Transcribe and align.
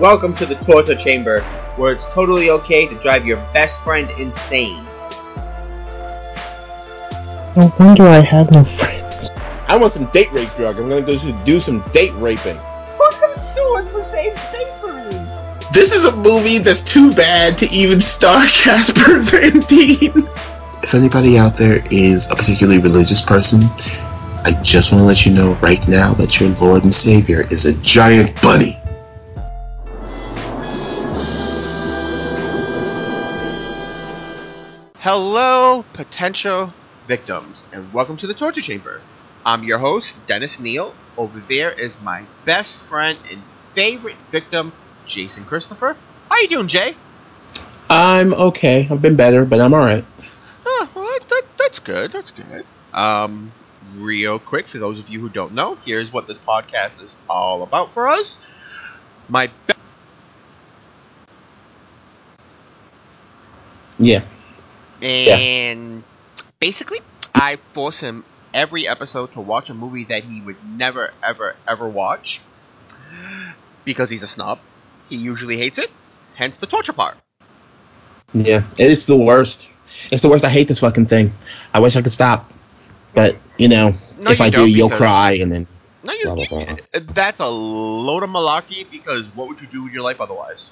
Welcome 0.00 0.34
to 0.36 0.46
the 0.46 0.54
torture 0.56 0.96
chamber, 0.96 1.42
where 1.76 1.92
it's 1.92 2.06
totally 2.06 2.50
okay 2.50 2.88
to 2.88 2.94
drive 3.00 3.26
your 3.26 3.36
best 3.52 3.80
friend 3.82 4.10
insane. 4.18 4.84
No 7.54 7.72
wonder 7.78 8.04
I 8.04 8.20
had 8.20 8.50
no 8.52 8.64
friends. 8.64 9.30
I 9.68 9.76
want 9.76 9.92
some 9.92 10.06
date 10.06 10.32
rape 10.32 10.50
drug. 10.56 10.78
I'm 10.78 10.88
gonna 10.88 11.02
go 11.02 11.18
do 11.44 11.60
some 11.60 11.80
date 11.92 12.12
raping. 12.14 12.56
Who's 12.56 13.16
gonna 13.16 13.38
sue 13.38 13.76
us 13.76 13.88
for 13.90 14.02
saying 14.04 14.36
space? 14.36 14.72
This 15.72 15.94
is 15.94 16.04
a 16.04 16.14
movie 16.14 16.58
that's 16.58 16.82
too 16.82 17.14
bad 17.14 17.56
to 17.58 17.66
even 17.70 18.00
star 18.00 18.44
Casper 18.46 19.20
Van 19.20 19.60
Dien. 19.60 20.12
If 20.82 20.94
anybody 20.94 21.38
out 21.38 21.56
there 21.56 21.82
is 21.90 22.30
a 22.30 22.34
particularly 22.34 22.80
religious 22.80 23.22
person, 23.22 23.62
I 24.44 24.52
just 24.62 24.92
want 24.92 25.00
to 25.00 25.06
let 25.06 25.24
you 25.24 25.32
know 25.32 25.54
right 25.62 25.80
now 25.88 26.12
that 26.14 26.40
your 26.40 26.50
Lord 26.60 26.84
and 26.84 26.92
Savior 26.92 27.40
is 27.50 27.64
a 27.64 27.80
giant 27.82 28.40
bunny. 28.42 28.81
Hello, 35.02 35.84
potential 35.94 36.72
victims, 37.08 37.64
and 37.72 37.92
welcome 37.92 38.16
to 38.18 38.28
the 38.28 38.34
torture 38.34 38.60
chamber. 38.60 39.00
I'm 39.44 39.64
your 39.64 39.78
host, 39.78 40.14
Dennis 40.28 40.60
Neal. 40.60 40.94
Over 41.16 41.40
there 41.48 41.72
is 41.72 42.00
my 42.00 42.22
best 42.44 42.84
friend 42.84 43.18
and 43.28 43.42
favorite 43.72 44.14
victim, 44.30 44.72
Jason 45.04 45.44
Christopher. 45.44 45.96
How 46.28 46.38
you 46.38 46.46
doing, 46.46 46.68
Jay? 46.68 46.94
I'm 47.90 48.32
okay. 48.32 48.86
I've 48.88 49.02
been 49.02 49.16
better, 49.16 49.44
but 49.44 49.60
I'm 49.60 49.74
all 49.74 49.80
right. 49.80 50.04
Oh, 50.64 50.88
well, 50.94 51.04
that, 51.04 51.28
that, 51.28 51.42
that's 51.58 51.80
good. 51.80 52.12
That's 52.12 52.30
good. 52.30 52.64
Um, 52.94 53.50
real 53.96 54.38
quick, 54.38 54.68
for 54.68 54.78
those 54.78 55.00
of 55.00 55.08
you 55.08 55.18
who 55.18 55.28
don't 55.28 55.52
know, 55.52 55.78
here's 55.84 56.12
what 56.12 56.28
this 56.28 56.38
podcast 56.38 57.02
is 57.02 57.16
all 57.28 57.64
about 57.64 57.92
for 57.92 58.06
us. 58.06 58.38
My 59.28 59.48
be- 59.66 59.74
Yeah. 63.98 64.22
And 65.02 66.04
basically, 66.60 66.98
I 67.34 67.56
force 67.72 68.00
him 68.00 68.24
every 68.54 68.86
episode 68.86 69.32
to 69.32 69.40
watch 69.40 69.70
a 69.70 69.74
movie 69.74 70.04
that 70.04 70.24
he 70.24 70.40
would 70.40 70.56
never, 70.64 71.10
ever, 71.22 71.56
ever 71.66 71.88
watch 71.88 72.40
because 73.84 74.10
he's 74.10 74.22
a 74.22 74.26
snob. 74.26 74.60
He 75.08 75.16
usually 75.16 75.56
hates 75.56 75.78
it, 75.78 75.90
hence 76.34 76.56
the 76.56 76.66
torture 76.66 76.92
part. 76.92 77.16
Yeah. 78.32 78.64
It's 78.78 79.04
the 79.04 79.16
worst. 79.16 79.68
It's 80.10 80.22
the 80.22 80.28
worst. 80.28 80.44
I 80.44 80.48
hate 80.48 80.68
this 80.68 80.78
fucking 80.78 81.06
thing. 81.06 81.32
I 81.74 81.80
wish 81.80 81.96
I 81.96 82.02
could 82.02 82.12
stop. 82.12 82.50
But, 83.14 83.36
you 83.58 83.68
know, 83.68 83.94
No, 84.18 84.30
if 84.30 84.38
you 84.38 84.44
I 84.46 84.50
do, 84.50 84.66
you'll 84.66 84.88
cry 84.88 85.32
and 85.32 85.52
then 85.52 85.66
No, 86.02 86.12
you, 86.14 86.24
Blah, 86.24 86.34
blah, 86.34 86.64
blah. 86.64 86.76
that's 87.12 87.40
a 87.40 87.46
load 87.46 88.22
of 88.22 88.30
malarkey 88.30 88.90
because 88.90 89.26
what 89.34 89.48
would 89.48 89.60
you 89.60 89.66
do 89.66 89.84
with 89.84 89.92
your 89.92 90.02
life 90.02 90.20
otherwise? 90.20 90.70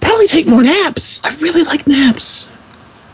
Probably 0.00 0.26
take 0.26 0.46
more 0.46 0.62
naps. 0.62 1.20
I 1.24 1.34
really 1.36 1.62
like 1.62 1.86
naps. 1.86 2.50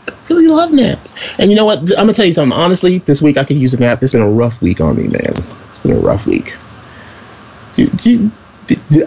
I 0.07 0.13
really 0.29 0.47
love 0.47 0.71
naps. 0.71 1.13
And 1.37 1.49
you 1.51 1.55
know 1.55 1.65
what? 1.65 1.79
I'm 1.79 1.87
gonna 1.87 2.13
tell 2.13 2.25
you 2.25 2.33
something. 2.33 2.57
Honestly, 2.57 2.99
this 2.99 3.21
week 3.21 3.37
I 3.37 3.43
could 3.43 3.57
use 3.57 3.73
a 3.73 3.79
nap. 3.79 3.99
This 3.99 4.11
has 4.11 4.19
been 4.19 4.27
a 4.27 4.31
rough 4.31 4.61
week 4.61 4.81
on 4.81 4.97
me, 4.97 5.07
man. 5.07 5.33
It's 5.69 5.77
been 5.79 5.91
a 5.91 5.99
rough 5.99 6.25
week. 6.25 6.57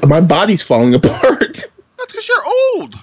My 0.07 0.21
body's 0.21 0.63
falling 0.63 0.95
apart. 0.95 1.71
That's 1.99 2.13
because 2.13 2.29
you're 2.29 2.45
old. 2.77 2.95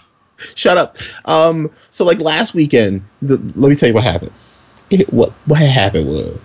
Shut 0.56 0.78
up. 0.78 0.98
Um. 1.26 1.72
So 1.92 2.06
like 2.06 2.20
last 2.20 2.54
weekend, 2.54 3.04
the, 3.22 3.38
let 3.56 3.70
me 3.70 3.76
tell 3.76 3.90
you 3.90 3.96
what 3.96 4.04
happened. 4.04 4.32
It, 4.90 5.12
what 5.14 5.32
what 5.46 5.60
happened 5.60 6.08
was 6.08 6.40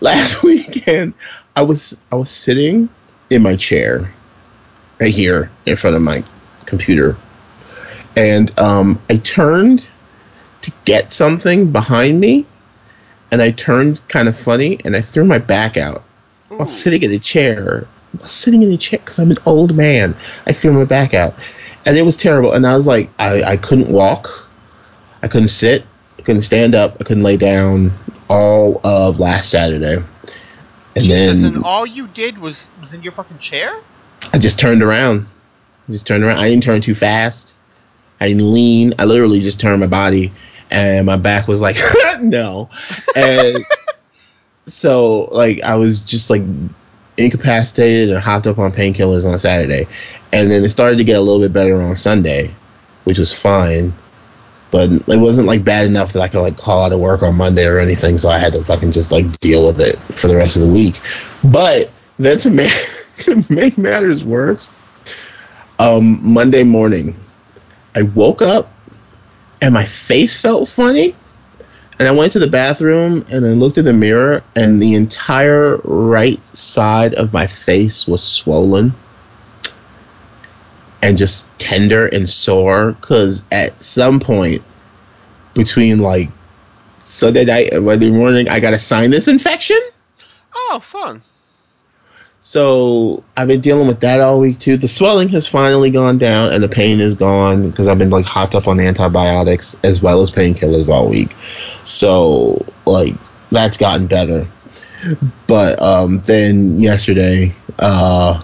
last 0.00 0.42
weekend 0.42 1.14
I 1.56 1.62
was 1.62 1.96
I 2.10 2.16
was 2.16 2.30
sitting 2.30 2.88
in 3.30 3.42
my 3.42 3.56
chair 3.56 4.12
right 5.00 5.12
here 5.12 5.50
in 5.66 5.76
front 5.76 5.96
of 5.96 6.02
my 6.02 6.24
computer, 6.66 7.16
and 8.16 8.56
um 8.58 9.00
I 9.08 9.16
turned 9.16 9.88
to 10.62 10.72
get 10.84 11.12
something 11.12 11.72
behind 11.72 12.20
me, 12.20 12.46
and 13.30 13.42
I 13.42 13.50
turned 13.50 14.06
kind 14.08 14.28
of 14.28 14.38
funny, 14.38 14.80
and 14.84 14.96
I 14.96 15.02
threw 15.02 15.24
my 15.24 15.38
back 15.38 15.76
out. 15.76 16.04
I 16.50 16.54
was 16.54 16.82
sitting 16.82 17.02
in 17.02 17.10
a 17.10 17.18
chair. 17.18 17.86
I 18.18 18.22
was 18.22 18.32
sitting 18.32 18.62
in 18.62 18.72
a 18.72 18.76
chair 18.76 18.98
because 18.98 19.18
I'm 19.18 19.30
an 19.30 19.38
old 19.44 19.74
man. 19.74 20.16
I 20.46 20.52
threw 20.52 20.72
my 20.72 20.84
back 20.84 21.14
out, 21.14 21.34
and 21.84 21.96
it 21.96 22.02
was 22.02 22.16
terrible. 22.16 22.52
And 22.52 22.66
I 22.66 22.76
was 22.76 22.86
like, 22.86 23.10
I, 23.18 23.42
I 23.42 23.56
couldn't 23.56 23.90
walk, 23.90 24.48
I 25.22 25.28
couldn't 25.28 25.48
sit, 25.48 25.84
I 26.18 26.22
couldn't 26.22 26.42
stand 26.42 26.74
up, 26.74 26.96
I 27.00 27.04
couldn't 27.04 27.24
lay 27.24 27.36
down 27.36 27.92
all 28.28 28.80
of 28.84 29.18
last 29.18 29.50
Saturday. 29.50 30.02
And 30.96 31.04
Jesus, 31.04 31.42
then 31.42 31.56
and 31.56 31.64
all 31.64 31.84
you 31.84 32.06
did 32.06 32.38
was 32.38 32.70
was 32.80 32.94
in 32.94 33.02
your 33.02 33.12
fucking 33.12 33.38
chair. 33.38 33.82
I 34.32 34.38
just 34.38 34.58
turned 34.58 34.82
around. 34.82 35.26
I 35.88 35.92
just 35.92 36.06
turned 36.06 36.24
around. 36.24 36.38
I 36.38 36.48
didn't 36.48 36.62
turn 36.62 36.80
too 36.80 36.94
fast. 36.94 37.52
I 38.20 38.28
didn't 38.28 38.52
lean. 38.52 38.94
I 38.98 39.04
literally 39.04 39.40
just 39.40 39.60
turned 39.60 39.80
my 39.80 39.86
body, 39.86 40.32
and 40.70 41.06
my 41.06 41.16
back 41.16 41.48
was 41.48 41.60
like, 41.60 41.76
no. 42.20 42.70
And 43.14 43.64
so, 44.66 45.24
like, 45.32 45.62
I 45.62 45.76
was 45.76 46.04
just 46.04 46.30
like 46.30 46.42
incapacitated 47.16 48.10
and 48.10 48.18
hopped 48.18 48.46
up 48.46 48.58
on 48.58 48.72
painkillers 48.72 49.30
on 49.30 49.38
Saturday, 49.38 49.86
and 50.32 50.50
then 50.50 50.64
it 50.64 50.70
started 50.70 50.98
to 50.98 51.04
get 51.04 51.18
a 51.18 51.20
little 51.20 51.40
bit 51.40 51.52
better 51.52 51.80
on 51.80 51.96
Sunday, 51.96 52.54
which 53.04 53.18
was 53.18 53.34
fine. 53.34 53.92
But 54.70 54.90
it 54.90 55.20
wasn't 55.20 55.46
like 55.46 55.62
bad 55.62 55.86
enough 55.86 56.12
that 56.14 56.22
I 56.22 56.28
could 56.28 56.40
like 56.40 56.56
call 56.56 56.84
out 56.84 56.92
of 56.92 56.98
work 56.98 57.22
on 57.22 57.36
Monday 57.36 57.64
or 57.64 57.78
anything, 57.78 58.18
so 58.18 58.28
I 58.28 58.38
had 58.38 58.52
to 58.54 58.64
fucking 58.64 58.90
just 58.90 59.12
like 59.12 59.38
deal 59.38 59.64
with 59.64 59.80
it 59.80 59.96
for 60.16 60.26
the 60.26 60.36
rest 60.36 60.56
of 60.56 60.62
the 60.62 60.68
week. 60.68 61.00
But 61.44 61.90
then 62.18 62.38
to 62.38 62.50
make 62.50 62.72
to 63.18 63.44
make 63.48 63.78
matters 63.78 64.24
worse, 64.24 64.66
um, 65.78 66.18
Monday 66.22 66.64
morning, 66.64 67.16
I 67.94 68.02
woke 68.02 68.42
up 68.42 68.72
and 69.60 69.72
my 69.72 69.84
face 69.84 70.40
felt 70.40 70.68
funny. 70.68 71.14
And 71.98 72.08
I 72.08 72.10
went 72.10 72.32
to 72.32 72.38
the 72.40 72.48
bathroom 72.48 73.24
and 73.30 73.46
I 73.46 73.50
looked 73.50 73.78
in 73.78 73.84
the 73.84 73.92
mirror, 73.92 74.42
and 74.56 74.82
the 74.82 74.94
entire 74.94 75.76
right 75.84 76.44
side 76.54 77.14
of 77.14 77.32
my 77.32 77.46
face 77.46 78.06
was 78.06 78.20
swollen 78.20 78.94
and 81.00 81.16
just 81.16 81.46
tender 81.58 82.06
and 82.08 82.28
sore. 82.28 82.92
Because 82.92 83.44
at 83.52 83.80
some 83.80 84.18
point 84.18 84.64
between 85.54 86.00
like 86.00 86.30
Sunday 87.04 87.44
night 87.44 87.72
and 87.72 87.86
Monday 87.86 88.10
morning, 88.10 88.48
I 88.48 88.58
got 88.58 88.74
a 88.74 88.78
sinus 88.78 89.28
infection. 89.28 89.78
Oh, 90.52 90.80
fun. 90.82 91.22
So 92.46 93.24
I've 93.38 93.48
been 93.48 93.62
dealing 93.62 93.86
with 93.86 94.00
that 94.00 94.20
all 94.20 94.38
week 94.38 94.58
too. 94.58 94.76
The 94.76 94.86
swelling 94.86 95.30
has 95.30 95.46
finally 95.46 95.90
gone 95.90 96.18
down 96.18 96.52
and 96.52 96.62
the 96.62 96.68
pain 96.68 97.00
is 97.00 97.14
gone 97.14 97.70
because 97.70 97.86
I've 97.86 97.96
been 97.96 98.10
like 98.10 98.26
hopped 98.26 98.54
up 98.54 98.68
on 98.68 98.78
antibiotics 98.80 99.74
as 99.82 100.02
well 100.02 100.20
as 100.20 100.30
painkillers 100.30 100.90
all 100.90 101.08
week. 101.08 101.34
So 101.84 102.58
like 102.84 103.14
that's 103.50 103.78
gotten 103.78 104.08
better. 104.08 104.46
But 105.46 105.80
um 105.80 106.20
then 106.20 106.78
yesterday, 106.78 107.54
uh 107.78 108.42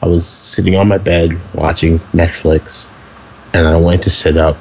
I 0.00 0.06
was 0.06 0.24
sitting 0.24 0.76
on 0.76 0.86
my 0.86 0.98
bed 0.98 1.36
watching 1.54 1.98
Netflix 2.12 2.86
and 3.52 3.66
I 3.66 3.78
went 3.78 4.04
to 4.04 4.10
sit 4.10 4.36
up. 4.36 4.56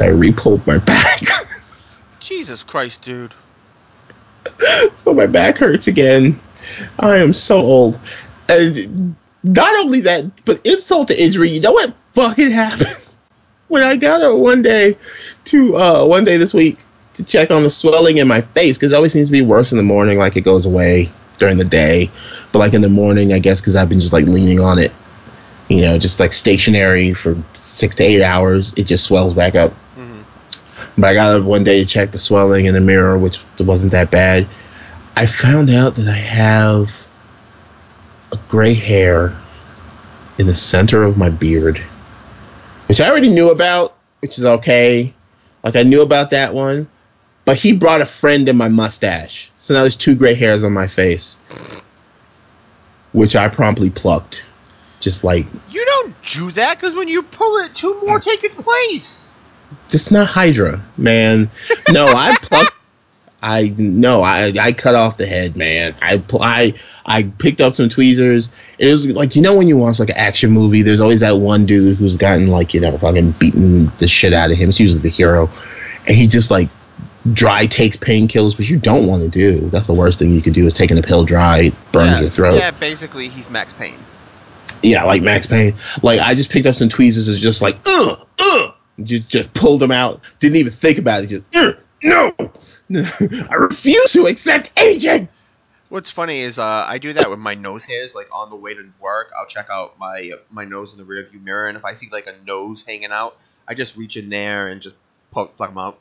I 0.00 0.06
re-pulled 0.06 0.64
my 0.68 0.78
back. 0.78 1.20
Jesus 2.20 2.62
Christ, 2.62 3.02
dude. 3.02 3.34
so 4.94 5.12
my 5.12 5.26
back 5.26 5.58
hurts 5.58 5.88
again. 5.88 6.38
I 6.98 7.16
am 7.16 7.32
so 7.32 7.58
old. 7.58 7.98
And 8.48 9.16
not 9.42 9.74
only 9.76 10.00
that, 10.00 10.24
but 10.44 10.64
insult 10.66 11.08
to 11.08 11.22
injury. 11.22 11.50
You 11.50 11.60
know 11.60 11.72
what 11.72 11.94
fucking 12.14 12.50
happened? 12.50 13.00
When 13.68 13.82
I 13.82 13.96
got 13.96 14.20
up 14.20 14.36
one 14.38 14.62
day 14.62 14.96
to 15.46 15.76
uh 15.76 16.04
one 16.06 16.24
day 16.24 16.36
this 16.36 16.52
week 16.52 16.78
to 17.14 17.24
check 17.24 17.50
on 17.50 17.62
the 17.62 17.70
swelling 17.70 18.18
in 18.18 18.28
my 18.28 18.42
face 18.42 18.76
because 18.76 18.92
it 18.92 18.94
always 18.94 19.12
seems 19.12 19.28
to 19.28 19.32
be 19.32 19.42
worse 19.42 19.72
in 19.72 19.78
the 19.78 19.82
morning, 19.82 20.18
like 20.18 20.36
it 20.36 20.42
goes 20.42 20.66
away 20.66 21.10
during 21.38 21.56
the 21.56 21.64
day, 21.64 22.10
but 22.52 22.58
like 22.58 22.74
in 22.74 22.82
the 22.82 22.88
morning, 22.88 23.32
I 23.32 23.38
guess 23.38 23.60
because 23.60 23.74
I've 23.74 23.88
been 23.88 24.00
just 24.00 24.12
like 24.12 24.26
leaning 24.26 24.60
on 24.60 24.78
it, 24.78 24.92
you 25.68 25.80
know, 25.80 25.98
just 25.98 26.20
like 26.20 26.32
stationary 26.32 27.14
for 27.14 27.36
six 27.58 27.96
to 27.96 28.04
eight 28.04 28.22
hours, 28.22 28.72
it 28.76 28.84
just 28.84 29.04
swells 29.04 29.32
back 29.34 29.54
up. 29.54 29.72
hmm 29.96 30.22
But 30.96 31.10
I 31.10 31.14
got 31.14 31.40
up 31.40 31.44
one 31.44 31.64
day 31.64 31.80
to 31.80 31.86
check 31.86 32.12
the 32.12 32.18
swelling 32.18 32.66
in 32.66 32.74
the 32.74 32.80
mirror, 32.80 33.18
which 33.18 33.40
wasn't 33.58 33.92
that 33.92 34.10
bad. 34.10 34.46
I 35.16 35.26
found 35.26 35.70
out 35.70 35.94
that 35.96 36.08
I 36.08 36.16
have 36.16 37.06
a 38.32 38.38
gray 38.48 38.74
hair 38.74 39.40
in 40.38 40.46
the 40.46 40.54
center 40.54 41.04
of 41.04 41.16
my 41.16 41.30
beard, 41.30 41.78
which 42.88 43.00
I 43.00 43.08
already 43.08 43.30
knew 43.30 43.50
about, 43.50 43.96
which 44.20 44.38
is 44.38 44.44
okay. 44.44 45.14
Like 45.62 45.76
I 45.76 45.84
knew 45.84 46.02
about 46.02 46.30
that 46.30 46.52
one, 46.52 46.88
but 47.44 47.56
he 47.56 47.72
brought 47.72 48.00
a 48.00 48.06
friend 48.06 48.48
in 48.48 48.56
my 48.56 48.68
mustache, 48.68 49.50
so 49.60 49.74
now 49.74 49.82
there's 49.82 49.96
two 49.96 50.16
gray 50.16 50.34
hairs 50.34 50.64
on 50.64 50.72
my 50.72 50.88
face, 50.88 51.36
which 53.12 53.36
I 53.36 53.48
promptly 53.48 53.90
plucked, 53.90 54.46
just 54.98 55.22
like 55.22 55.46
You 55.70 55.84
don't 55.84 56.14
do 56.22 56.50
that 56.52 56.76
because 56.78 56.94
when 56.94 57.08
you 57.08 57.22
pull 57.22 57.56
it, 57.58 57.74
two 57.74 58.00
more 58.04 58.18
take 58.18 58.42
its 58.42 58.56
place. 58.56 59.30
It's 59.90 60.10
not 60.10 60.26
Hydra, 60.26 60.84
man. 60.96 61.50
No, 61.90 62.08
I 62.08 62.36
plucked. 62.42 62.74
I 63.44 63.74
no, 63.76 64.22
I 64.22 64.54
I 64.58 64.72
cut 64.72 64.94
off 64.94 65.18
the 65.18 65.26
head, 65.26 65.54
man. 65.54 65.94
I 66.00 66.22
I 66.40 66.72
I 67.04 67.24
picked 67.24 67.60
up 67.60 67.76
some 67.76 67.90
tweezers. 67.90 68.48
It 68.78 68.90
was 68.90 69.06
like 69.12 69.36
you 69.36 69.42
know 69.42 69.54
when 69.54 69.68
you 69.68 69.76
watch 69.76 70.00
like 70.00 70.08
an 70.08 70.16
action 70.16 70.50
movie, 70.50 70.80
there's 70.80 71.00
always 71.00 71.20
that 71.20 71.36
one 71.36 71.66
dude 71.66 71.98
who's 71.98 72.16
gotten 72.16 72.46
like 72.46 72.72
you 72.72 72.80
know 72.80 72.96
fucking 72.96 73.32
beaten 73.32 73.92
the 73.98 74.08
shit 74.08 74.32
out 74.32 74.50
of 74.50 74.56
him. 74.56 74.70
It's 74.70 74.80
usually 74.80 75.02
the 75.02 75.10
hero, 75.10 75.50
and 76.06 76.16
he 76.16 76.26
just 76.26 76.50
like 76.50 76.70
dry 77.34 77.66
takes 77.66 77.98
painkillers, 77.98 78.56
which 78.56 78.70
you 78.70 78.78
don't 78.78 79.06
want 79.06 79.22
to 79.24 79.28
do. 79.28 79.68
That's 79.68 79.88
the 79.88 79.94
worst 79.94 80.18
thing 80.18 80.32
you 80.32 80.40
could 80.40 80.54
do 80.54 80.66
is 80.66 80.72
taking 80.72 80.96
a 80.96 81.02
pill 81.02 81.24
dry, 81.26 81.70
burn 81.92 82.06
yeah, 82.06 82.20
your 82.20 82.30
throat. 82.30 82.54
Yeah, 82.54 82.70
basically 82.70 83.28
he's 83.28 83.50
Max 83.50 83.74
Payne. 83.74 83.98
Yeah, 84.82 85.04
like 85.04 85.20
Max 85.20 85.46
Payne. 85.46 85.74
Like 86.02 86.18
I 86.18 86.34
just 86.34 86.48
picked 86.48 86.66
up 86.66 86.76
some 86.76 86.88
tweezers 86.88 87.28
and 87.28 87.36
just 87.36 87.60
like 87.60 87.76
uh 87.84 88.16
uh 88.38 88.70
just 89.02 89.28
just 89.28 89.52
pulled 89.52 89.80
them 89.80 89.92
out. 89.92 90.22
Didn't 90.40 90.56
even 90.56 90.72
think 90.72 90.96
about 90.96 91.24
it. 91.24 91.26
Just 91.26 91.44
uh, 91.54 91.74
no, 92.02 92.34
I 92.94 93.54
refuse 93.54 94.12
to 94.12 94.26
accept 94.26 94.72
aging. 94.76 95.28
What's 95.88 96.10
funny 96.10 96.40
is 96.40 96.58
uh, 96.58 96.84
I 96.88 96.98
do 96.98 97.12
that 97.12 97.30
with 97.30 97.38
my 97.38 97.54
nose 97.54 97.84
hairs. 97.84 98.14
Like 98.14 98.28
on 98.32 98.50
the 98.50 98.56
way 98.56 98.74
to 98.74 98.90
work, 99.00 99.32
I'll 99.38 99.46
check 99.46 99.68
out 99.70 99.98
my 99.98 100.32
my 100.50 100.64
nose 100.64 100.92
in 100.92 100.98
the 100.98 101.04
rearview 101.04 101.42
mirror, 101.42 101.68
and 101.68 101.76
if 101.76 101.84
I 101.84 101.94
see 101.94 102.08
like 102.10 102.26
a 102.26 102.34
nose 102.44 102.82
hanging 102.82 103.12
out, 103.12 103.36
I 103.66 103.74
just 103.74 103.96
reach 103.96 104.16
in 104.16 104.28
there 104.28 104.68
and 104.68 104.82
just 104.82 104.96
pluck, 105.30 105.56
pluck 105.56 105.70
them 105.70 105.78
out. 105.78 105.98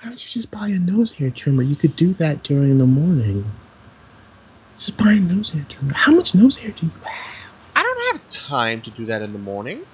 Why 0.00 0.08
don't 0.08 0.24
you 0.24 0.30
just 0.30 0.50
buy 0.50 0.68
a 0.68 0.78
nose 0.78 1.10
hair 1.10 1.30
trimmer? 1.30 1.62
You 1.62 1.76
could 1.76 1.96
do 1.96 2.14
that 2.14 2.42
during 2.44 2.78
the 2.78 2.86
morning. 2.86 3.50
Just 4.76 4.96
buy 4.96 5.12
a 5.12 5.16
nose 5.16 5.50
hair 5.50 5.66
trimmer. 5.68 5.92
How 5.92 6.12
much 6.12 6.34
nose 6.34 6.56
hair 6.56 6.70
do 6.70 6.86
you 6.86 6.92
have? 7.02 7.36
I 7.74 7.82
don't 7.82 8.12
have 8.12 8.28
time 8.30 8.80
to 8.82 8.90
do 8.90 9.06
that 9.06 9.22
in 9.22 9.32
the 9.32 9.38
morning. 9.38 9.84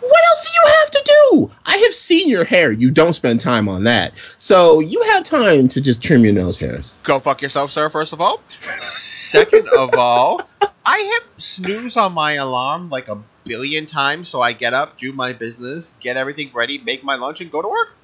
What 0.00 0.20
else 0.28 0.50
do 0.50 0.60
you 0.60 0.72
have 0.80 0.90
to 0.90 1.02
do? 1.04 1.50
I 1.64 1.77
have 1.88 1.94
seen 1.94 2.28
your 2.28 2.44
hair. 2.44 2.70
You 2.70 2.90
don't 2.90 3.12
spend 3.14 3.40
time 3.40 3.68
on 3.68 3.84
that. 3.84 4.12
So 4.36 4.80
you 4.80 5.02
have 5.14 5.24
time 5.24 5.68
to 5.68 5.80
just 5.80 6.02
trim 6.02 6.22
your 6.22 6.32
nose 6.32 6.58
hairs. 6.58 6.94
Go 7.02 7.18
fuck 7.18 7.42
yourself, 7.42 7.70
sir. 7.70 7.88
First 7.88 8.12
of 8.12 8.20
all. 8.20 8.40
Second 8.78 9.68
of 9.68 9.94
all, 9.94 10.42
I 10.86 10.98
have 10.98 11.42
snooze 11.42 11.96
on 11.96 12.12
my 12.12 12.34
alarm 12.34 12.88
like 12.90 13.08
a 13.08 13.18
billion 13.44 13.86
times, 13.86 14.28
so 14.28 14.40
I 14.40 14.52
get 14.52 14.72
up, 14.74 14.98
do 14.98 15.12
my 15.12 15.32
business, 15.32 15.94
get 16.00 16.16
everything 16.16 16.50
ready, 16.54 16.78
make 16.78 17.02
my 17.04 17.16
lunch, 17.16 17.40
and 17.40 17.50
go 17.50 17.60
to 17.62 17.68
work. 17.68 17.94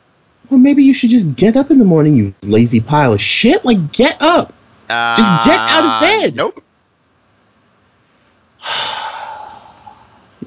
Well, 0.51 0.61
maybe 0.61 0.83
you 0.83 0.93
should 0.93 1.11
just 1.11 1.35
get 1.37 1.57
up 1.57 1.71
in 1.71 1.79
the 1.79 1.85
morning, 1.87 2.15
you 2.15 2.35
lazy 2.43 2.81
pile 2.81 3.15
of 3.15 3.21
shit. 3.23 3.65
Like, 3.65 3.93
get 3.93 4.21
up. 4.21 4.53
Just 4.89 5.47
get 5.47 5.59
out 5.59 5.85
of 5.85 5.91
Uh, 5.91 6.01
bed. 6.01 6.37
Nope. 6.37 6.63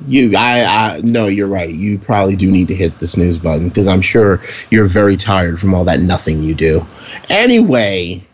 You, 0.08 0.36
I, 0.38 0.64
I, 0.64 1.02
no, 1.02 1.28
you're 1.28 1.48
right. 1.48 1.70
You 1.70 2.00
probably 2.00 2.36
do 2.36 2.50
need 2.50 2.70
to 2.70 2.76
hit 2.76 3.00
the 3.00 3.08
snooze 3.08 3.38
button 3.38 3.68
because 3.68 3.88
I'm 3.88 4.02
sure 4.02 4.42
you're 4.70 4.88
very 4.88 5.18
tired 5.18 5.60
from 5.60 5.74
all 5.74 5.84
that 5.86 6.00
nothing 6.00 6.42
you 6.42 6.56
do. 6.56 6.86
Anyway, 7.30 8.26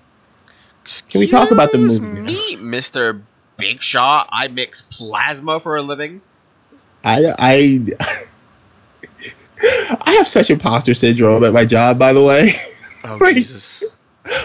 Can 1.10 1.20
we 1.20 1.28
talk 1.28 1.52
about 1.52 1.72
the 1.72 1.80
Excuse 1.80 2.02
movie 2.02 2.22
now? 2.22 2.28
Me, 2.28 2.56
Mr. 2.58 3.22
Big 3.58 3.81
Shaw. 3.81 4.25
I 4.30 4.48
mix 4.50 4.84
plasma 4.84 5.60
for 5.60 5.75
a 5.75 5.81
living. 5.81 6.22
I, 7.04 7.34
I, 7.40 7.80
I 10.02 10.14
have 10.14 10.28
such 10.28 10.50
imposter 10.52 10.94
syndrome 10.94 11.44
at 11.44 11.54
my 11.54 11.66
job. 11.66 11.98
By 11.98 12.14
the 12.14 12.24
way, 12.24 12.54
Oh 13.04 13.18
Right. 13.22 13.46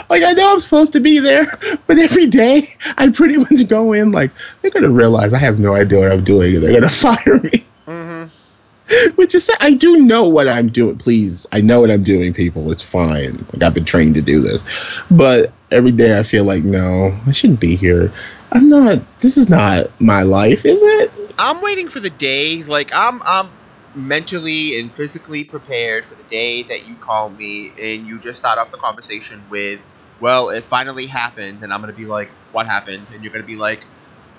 Like 0.09 0.23
I 0.23 0.33
know 0.33 0.53
I'm 0.53 0.61
supposed 0.61 0.93
to 0.95 1.01
be 1.01 1.19
there, 1.19 1.47
but 1.87 1.99
every 1.99 2.27
day 2.27 2.69
I 2.97 3.09
pretty 3.11 3.37
much 3.37 3.69
go 3.69 3.93
in 3.93 4.13
like 4.13 4.31
they're 4.61 4.71
gonna 4.71 4.91
realize 4.91 5.35
I 5.35 5.39
have 5.39 5.59
no 5.59 5.75
idea 5.75 6.01
what 6.01 6.13
I'm 6.13 6.25
doing 6.25 6.55
and 6.55 6.65
they're 6.65 6.73
gonna 6.73 6.91
fire 6.91 7.41
me. 7.41 7.65
Mm-hmm. 7.87 9.15
Which 9.17 9.35
is 9.35 9.51
I 9.61 9.75
do 9.75 9.99
know 9.99 10.29
what 10.29 10.49
I'm 10.49 10.69
doing. 10.69 10.97
Please, 10.97 11.47
I 11.53 11.61
know 11.61 11.81
what 11.81 11.91
I'm 11.91 12.03
doing. 12.03 12.33
People, 12.33 12.71
it's 12.73 12.83
fine. 12.83 13.47
Like 13.53 13.63
I've 13.63 13.75
been 13.75 13.85
trained 13.85 14.15
to 14.15 14.23
do 14.23 14.41
this, 14.41 14.63
but 15.11 15.53
every 15.71 15.93
day 15.93 16.19
I 16.19 16.23
feel 16.23 16.45
like 16.45 16.65
no, 16.65 17.19
I 17.27 17.33
shouldn't 17.33 17.61
be 17.61 17.77
here. 17.77 18.13
I'm 18.51 18.69
not. 18.69 19.03
This 19.21 19.37
is 19.37 19.49
not 19.49 19.89
my 20.01 20.23
life, 20.23 20.65
is 20.65 20.81
it? 20.83 21.13
I'm 21.39 21.61
waiting 21.61 21.89
for 21.89 22.01
the 22.01 22.11
day. 22.11 22.63
Like 22.63 22.95
I'm, 22.95 23.23
I'm 23.25 23.51
mentally 23.95 24.79
and 24.79 24.91
physically 24.91 25.45
prepared 25.45 26.05
for 26.07 26.15
the 26.15 26.23
day 26.25 26.63
that 26.65 26.87
you 26.87 26.95
call 26.97 27.31
me 27.31 27.73
and 27.79 28.07
you 28.07 28.19
just 28.19 28.39
start 28.39 28.59
off 28.59 28.71
the 28.71 28.79
conversation 28.79 29.43
with, 29.51 29.81
"Well, 30.21 30.51
it 30.51 30.65
finally 30.65 31.07
happened," 31.07 31.63
and 31.63 31.73
I'm 31.73 31.81
gonna 31.81 31.93
be 31.93 32.07
like, 32.07 32.31
"What 32.53 32.67
happened?" 32.67 33.09
And 33.13 33.23
you're 33.23 33.33
gonna 33.33 33.45
be 33.45 33.57
like, 33.57 33.85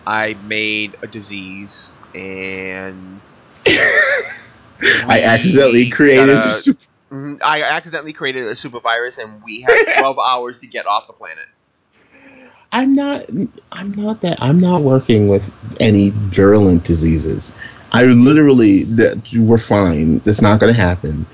"I 0.06 0.34
made 0.34 0.98
a 1.02 1.08
disease 1.08 1.92
and." 2.14 3.22
I 3.66 5.22
accidentally 5.24 5.90
created. 5.90 6.28
gotta- 6.34 6.50
a 6.50 6.52
super- 6.52 6.80
mm-hmm. 7.12 7.36
I 7.44 7.64
accidentally 7.64 8.14
created 8.14 8.44
a 8.46 8.56
super 8.56 8.80
virus, 8.80 9.18
and 9.18 9.42
we 9.44 9.62
have 9.62 9.96
12 9.98 10.20
hours 10.20 10.60
to 10.60 10.68
get 10.68 10.88
off 10.88 11.08
the 11.08 11.14
planet. 11.14 11.46
I'm 12.72 12.94
not. 12.94 13.26
I'm 13.72 13.92
not 13.94 14.22
that. 14.22 14.42
I'm 14.42 14.60
not 14.60 14.84
working 14.84 15.28
with 15.28 15.44
any 15.80 16.12
virulent 16.12 16.84
diseases. 16.84 17.52
I 17.92 18.04
literally 18.04 18.84
that 18.84 19.18
we're 19.34 19.58
fine. 19.58 20.20
That's 20.20 20.42
not 20.42 20.60
going 20.60 20.74
to 20.74 20.80
happen. 20.80 21.26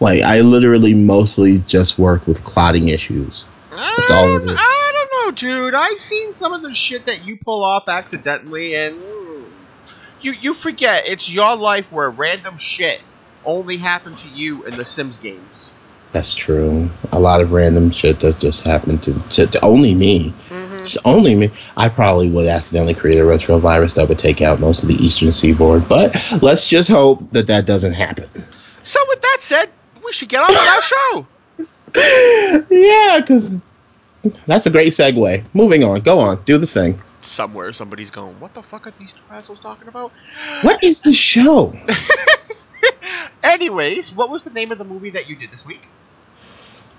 Like 0.00 0.22
I 0.22 0.40
literally 0.40 0.94
mostly 0.94 1.58
just 1.60 1.98
work 1.98 2.26
with 2.26 2.44
clotting 2.44 2.88
issues. 2.88 3.46
I 3.76 4.04
don't. 4.06 4.48
I 4.48 4.92
don't 4.94 5.26
know, 5.26 5.30
dude. 5.32 5.74
I've 5.74 6.00
seen 6.00 6.34
some 6.34 6.52
of 6.52 6.62
the 6.62 6.72
shit 6.72 7.06
that 7.06 7.24
you 7.24 7.36
pull 7.36 7.62
off 7.62 7.88
accidentally, 7.88 8.74
and 8.76 9.00
you 10.20 10.32
you 10.32 10.54
forget 10.54 11.06
it's 11.06 11.30
your 11.30 11.56
life 11.56 11.90
where 11.92 12.10
random 12.10 12.58
shit 12.58 13.00
only 13.44 13.76
happened 13.76 14.18
to 14.18 14.28
you 14.28 14.64
in 14.64 14.76
the 14.76 14.84
Sims 14.84 15.18
games. 15.18 15.70
That's 16.12 16.32
true. 16.32 16.90
A 17.10 17.18
lot 17.18 17.40
of 17.40 17.50
random 17.50 17.90
shit 17.90 18.20
does 18.20 18.36
just 18.36 18.62
happen 18.62 18.98
to, 19.00 19.18
to, 19.30 19.46
to 19.48 19.64
only 19.64 19.96
me. 19.96 20.32
Mm-hmm. 20.48 20.84
Just 20.84 20.98
only 21.04 21.34
me. 21.34 21.50
I 21.76 21.88
probably 21.88 22.30
would 22.30 22.46
accidentally 22.46 22.94
create 22.94 23.18
a 23.18 23.24
retrovirus 23.24 23.96
that 23.96 24.08
would 24.08 24.18
take 24.18 24.40
out 24.40 24.60
most 24.60 24.84
of 24.84 24.88
the 24.88 24.94
eastern 24.94 25.32
seaboard. 25.32 25.88
But 25.88 26.14
let's 26.40 26.68
just 26.68 26.88
hope 26.88 27.32
that 27.32 27.48
that 27.48 27.66
doesn't 27.66 27.94
happen. 27.94 28.30
So 28.84 29.00
with 29.08 29.22
that 29.22 29.38
said, 29.40 29.70
we 30.04 30.12
should 30.12 30.28
get 30.28 30.42
on 30.42 30.50
with 30.50 30.56
our 30.56 30.82
show. 30.82 31.26
Yeah, 31.94 33.20
because 33.20 33.56
that's 34.46 34.66
a 34.66 34.70
great 34.70 34.92
segue. 34.92 35.44
Moving 35.54 35.84
on. 35.84 36.00
Go 36.00 36.18
on. 36.20 36.42
Do 36.44 36.58
the 36.58 36.66
thing. 36.66 37.00
Somewhere 37.20 37.72
somebody's 37.72 38.10
going, 38.10 38.38
what 38.40 38.52
the 38.54 38.62
fuck 38.62 38.86
are 38.86 38.92
these 38.98 39.12
two 39.12 39.34
assholes 39.34 39.60
talking 39.60 39.88
about? 39.88 40.12
What 40.62 40.84
is 40.84 41.02
the 41.02 41.12
show? 41.12 41.74
Anyways, 43.42 44.12
what 44.12 44.30
was 44.30 44.44
the 44.44 44.50
name 44.50 44.72
of 44.72 44.78
the 44.78 44.84
movie 44.84 45.10
that 45.10 45.28
you 45.28 45.36
did 45.36 45.50
this 45.50 45.64
week? 45.64 45.88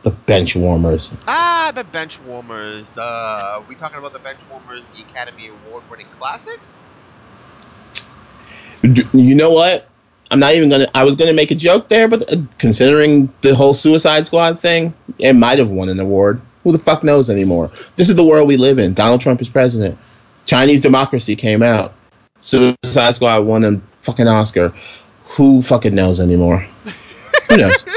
The 0.03 0.11
bench 0.11 0.55
warmers. 0.55 1.11
Ah, 1.27 1.71
the 1.73 1.83
Bench 1.83 2.19
Warmers. 2.21 2.91
The 2.91 3.63
we 3.67 3.73
talking 3.73 3.97
about 3.97 4.13
the 4.13 4.19
Bench 4.19 4.37
Warmers, 4.51 4.83
the 4.93 5.01
Academy 5.01 5.47
Award-winning 5.47 6.05
classic. 6.11 6.59
You 9.13 9.33
know 9.33 9.49
what? 9.49 9.89
I'm 10.31 10.39
not 10.39 10.55
even 10.55 10.69
gonna. 10.69 10.89
I 10.95 11.03
was 11.03 11.15
gonna 11.15 11.33
make 11.33 11.51
a 11.51 11.55
joke 11.55 11.87
there, 11.87 12.07
but 12.07 12.31
uh, 12.31 12.37
considering 12.57 13.31
the 13.41 13.53
whole 13.55 13.73
Suicide 13.73 14.25
Squad 14.25 14.59
thing, 14.59 14.93
it 15.19 15.33
might 15.33 15.59
have 15.59 15.69
won 15.69 15.89
an 15.89 15.99
award. 15.99 16.41
Who 16.63 16.71
the 16.71 16.79
fuck 16.79 17.03
knows 17.03 17.29
anymore? 17.29 17.71
This 17.95 18.09
is 18.09 18.15
the 18.15 18.23
world 18.25 18.47
we 18.47 18.57
live 18.57 18.79
in. 18.79 18.93
Donald 18.93 19.21
Trump 19.21 19.39
is 19.41 19.49
president. 19.49 19.97
Chinese 20.45 20.81
democracy 20.81 21.35
came 21.35 21.61
out. 21.61 21.93
Suicide 22.39 23.15
Squad 23.15 23.45
won 23.45 23.63
a 23.63 23.81
fucking 24.01 24.27
Oscar. 24.27 24.73
Who 25.25 25.61
fucking 25.61 25.93
knows 25.93 26.19
anymore? 26.19 26.67
Who 27.49 27.57
knows? 27.57 27.85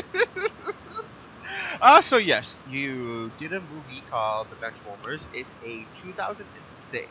Uh, 1.80 2.02
so 2.02 2.16
yes, 2.16 2.58
you 2.68 3.30
did 3.38 3.52
a 3.52 3.60
movie 3.60 4.02
called 4.10 4.48
The 4.50 4.56
Benchwarmers. 4.56 5.26
It's 5.32 5.54
a 5.64 5.86
2006 5.94 7.08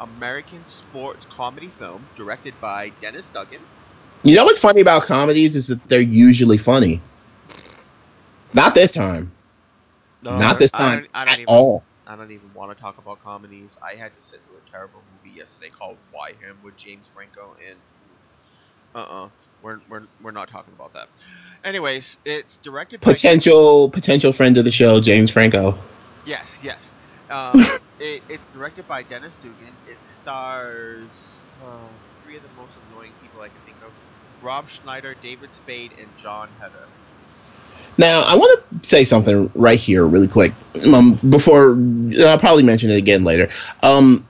American 0.00 0.66
sports 0.66 1.26
comedy 1.26 1.68
film 1.68 2.08
directed 2.16 2.54
by 2.62 2.92
Dennis 3.02 3.28
Dugan. 3.28 3.60
You 4.22 4.36
know 4.36 4.44
what's 4.44 4.58
funny 4.60 4.80
about 4.80 5.04
comedies 5.04 5.56
is 5.56 5.68
that 5.68 5.86
they're 5.88 6.00
usually 6.00 6.58
funny. 6.58 7.00
Not 8.52 8.74
this 8.74 8.92
time. 8.92 9.32
Not 10.22 10.58
this 10.58 10.74
I 10.74 10.78
time 10.78 10.98
don't, 11.00 11.08
I 11.14 11.24
don't 11.24 11.32
at 11.32 11.40
even, 11.40 11.54
all. 11.54 11.84
I 12.06 12.16
don't 12.16 12.30
even 12.30 12.52
want 12.52 12.76
to 12.76 12.80
talk 12.80 12.98
about 12.98 13.22
comedies. 13.22 13.78
I 13.82 13.94
had 13.94 14.14
to 14.14 14.20
sit 14.20 14.40
through 14.40 14.58
a 14.58 14.70
terrible 14.70 15.00
movie 15.24 15.36
yesterday 15.36 15.70
called 15.70 15.96
Why 16.10 16.32
Him 16.32 16.58
with 16.62 16.76
James 16.76 17.06
Franco 17.14 17.56
and 17.66 17.78
uh-uh. 18.94 19.28
We're, 19.62 19.78
we're, 19.90 20.02
we're 20.22 20.30
not 20.30 20.48
talking 20.48 20.72
about 20.74 20.94
that. 20.94 21.08
Anyways, 21.64 22.16
it's 22.24 22.56
directed 22.58 23.00
by 23.00 23.12
Potential 23.12 23.90
potential 23.90 24.32
friend 24.32 24.56
of 24.56 24.64
the 24.64 24.70
show, 24.70 25.00
James 25.00 25.30
Franco. 25.30 25.78
Yes, 26.24 26.58
yes. 26.62 26.92
Um, 27.28 27.60
it, 28.00 28.22
it's 28.28 28.48
directed 28.48 28.88
by 28.88 29.02
Dennis 29.02 29.36
Dugan. 29.36 29.74
It 29.86 30.02
stars 30.02 31.36
uh, 31.62 31.76
three 32.24 32.36
of 32.36 32.42
the 32.42 32.48
most 32.56 32.72
annoying 32.90 33.12
people 33.22 33.42
I 33.42 33.48
can 33.48 33.60
think 33.66 33.76
of: 33.84 33.92
Rob 34.42 34.68
Schneider, 34.68 35.14
David 35.22 35.52
Spade, 35.54 35.92
and 35.98 36.08
Jon 36.18 36.48
Heder. 36.60 36.86
Now, 37.98 38.22
I 38.22 38.36
want 38.36 38.82
to 38.82 38.88
say 38.88 39.04
something 39.04 39.50
right 39.54 39.78
here, 39.78 40.06
really 40.06 40.28
quick, 40.28 40.52
um, 40.92 41.14
before 41.28 41.76
I'll 42.26 42.38
probably 42.38 42.62
mention 42.62 42.90
it 42.90 42.96
again 42.96 43.24
later. 43.24 43.48
Um, 43.82 44.26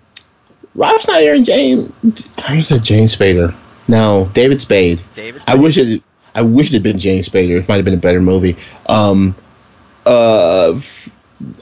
Rob 0.74 1.00
Schneider 1.00 1.34
and 1.34 1.44
James, 1.44 2.28
I 2.38 2.50
almost 2.50 2.68
said 2.68 2.82
James 2.82 3.14
Spader. 3.14 3.54
No, 3.88 4.30
David 4.34 4.60
Spade. 4.60 5.02
David. 5.14 5.42
I 5.46 5.56
wish 5.56 5.76
it. 5.78 6.02
I 6.34 6.42
wish 6.42 6.68
it 6.68 6.74
had 6.74 6.82
been 6.82 6.98
James 6.98 7.28
Spader. 7.28 7.60
It 7.60 7.68
might 7.68 7.76
have 7.76 7.84
been 7.84 7.94
a 7.94 7.98
better 7.98 8.20
movie. 8.20 8.56
Um, 8.86 9.34
uh, 10.06 10.80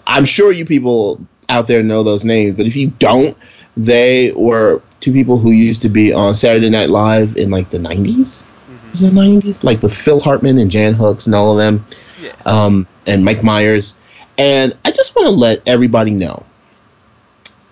I'm 0.06 0.24
sure 0.24 0.52
you 0.52 0.66
people 0.66 1.20
out 1.48 1.66
there 1.66 1.82
know 1.82 2.02
those 2.02 2.24
names, 2.24 2.54
but 2.54 2.66
if 2.66 2.76
you 2.76 2.88
don't, 2.88 3.36
they 3.78 4.32
were 4.32 4.82
two 5.00 5.12
people 5.12 5.38
who 5.38 5.52
used 5.52 5.82
to 5.82 5.88
be 5.88 6.12
on 6.12 6.34
Saturday 6.34 6.68
Night 6.68 6.90
Live 6.90 7.36
in 7.36 7.50
like 7.50 7.70
the 7.70 7.78
90s. 7.78 8.42
Mhm. 8.68 8.90
Was 8.90 9.02
it 9.02 9.06
the 9.06 9.12
90s? 9.20 9.62
Like 9.62 9.80
with 9.82 9.94
Phil 9.94 10.18
Hartman 10.20 10.58
and 10.58 10.70
Jan 10.70 10.94
Hooks 10.94 11.26
and 11.26 11.34
all 11.34 11.52
of 11.52 11.58
them, 11.58 11.86
Yeah. 12.22 12.32
um, 12.44 12.86
and 13.06 13.24
Mike 13.24 13.42
Myers. 13.44 13.94
And 14.36 14.76
I 14.84 14.90
just 14.90 15.14
want 15.14 15.26
to 15.26 15.30
let 15.30 15.62
everybody 15.66 16.10
know 16.10 16.42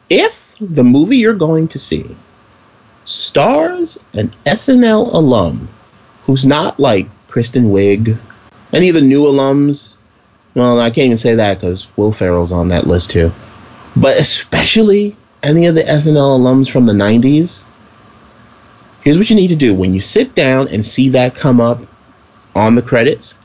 if 0.08 0.54
the 0.60 0.84
movie 0.84 1.16
you're 1.18 1.34
going 1.34 1.68
to 1.68 1.78
see 1.78 2.14
stars 3.04 3.98
an 4.14 4.32
SNL 4.46 5.12
alum 5.12 5.68
who's 6.25 6.44
not 6.44 6.78
like 6.80 7.08
Kristen 7.28 7.70
Wiig, 7.70 8.16
any 8.72 8.88
of 8.88 8.94
the 8.94 9.00
new 9.00 9.22
alums. 9.25 9.94
Well, 10.54 10.80
I 10.80 10.90
can't 10.90 11.06
even 11.06 11.18
say 11.18 11.34
that 11.34 11.58
because 11.60 11.86
Will 11.96 12.12
Ferrell's 12.12 12.52
on 12.52 12.68
that 12.68 12.86
list 12.86 13.10
too. 13.10 13.32
But 13.94 14.18
especially 14.18 15.16
any 15.47 15.67
of 15.67 15.75
the 15.75 15.83
SNL 15.83 16.38
alums 16.38 16.71
from 16.71 16.87
the 16.87 16.93
90s. 16.93 17.62
Here's 19.00 19.17
what 19.17 19.31
you 19.31 19.37
need 19.37 19.49
to 19.49 19.57
do 19.57 19.75
when 19.75 19.95
you 19.95 20.00
sit 20.00 20.35
down 20.35 20.69
and 20.69 20.85
see 20.85 21.11
that 21.11 21.35
come 21.35 21.61
up 21.61 21.81
on 22.55 22.75
the 22.75 22.83
credits 22.83 23.37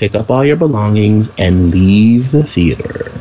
pick 0.00 0.14
up 0.14 0.30
all 0.30 0.42
your 0.42 0.56
belongings 0.56 1.30
and 1.36 1.70
leave 1.70 2.32
the 2.32 2.42
theater. 2.42 3.12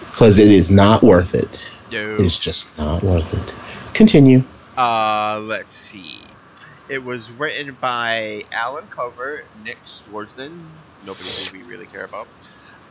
Because 0.00 0.40
it 0.40 0.50
is 0.50 0.68
not 0.68 1.02
worth 1.02 1.32
it. 1.32 1.70
Yo. 1.90 2.14
It 2.14 2.20
is 2.20 2.36
just 2.36 2.76
not 2.76 3.04
worth 3.04 3.32
it. 3.32 3.54
Continue. 3.94 4.42
Uh, 4.76 5.40
let's 5.44 5.72
see. 5.72 6.20
It 6.88 7.04
was 7.04 7.30
written 7.30 7.76
by 7.80 8.44
Allen 8.50 8.88
Covert, 8.88 9.46
Nick 9.64 9.80
Swardson, 9.84 10.60
nobody 11.06 11.30
we 11.52 11.62
really 11.62 11.86
care 11.86 12.04
about. 12.04 12.26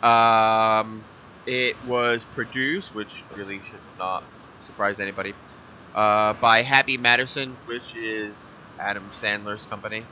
Um, 0.02 1.04
it 1.50 1.76
was 1.88 2.26
produced, 2.36 2.94
which 2.94 3.24
really 3.36 3.60
should 3.60 3.80
not 3.98 4.24
surprise 4.62 5.00
anybody, 5.00 5.34
uh, 5.96 6.34
by 6.34 6.62
Happy 6.62 6.96
Madison, 6.98 7.58
which 7.66 7.96
is 7.96 8.54
Adam 8.80 9.10
Sandler's 9.12 9.66
company. 9.66 10.04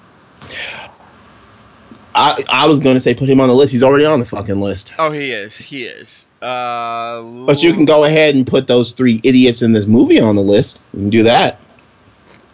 I, 2.15 2.43
I 2.49 2.65
was 2.65 2.79
going 2.79 2.95
to 2.95 2.99
say 2.99 3.13
put 3.13 3.29
him 3.29 3.39
on 3.39 3.49
the 3.49 3.53
list. 3.53 3.71
He's 3.71 3.83
already 3.83 4.05
on 4.05 4.19
the 4.19 4.25
fucking 4.25 4.59
list. 4.59 4.93
Oh, 4.97 5.11
he 5.11 5.31
is. 5.31 5.55
He 5.55 5.83
is. 5.83 6.25
Uh, 6.41 7.21
But 7.45 7.61
you 7.61 7.71
can 7.73 7.85
go 7.85 8.03
ahead 8.03 8.33
and 8.33 8.47
put 8.47 8.67
those 8.67 8.91
three 8.91 9.21
idiots 9.23 9.61
in 9.61 9.73
this 9.73 9.85
movie 9.85 10.19
on 10.19 10.35
the 10.35 10.41
list. 10.41 10.81
You 10.93 11.01
can 11.01 11.09
do 11.11 11.23
that. 11.23 11.59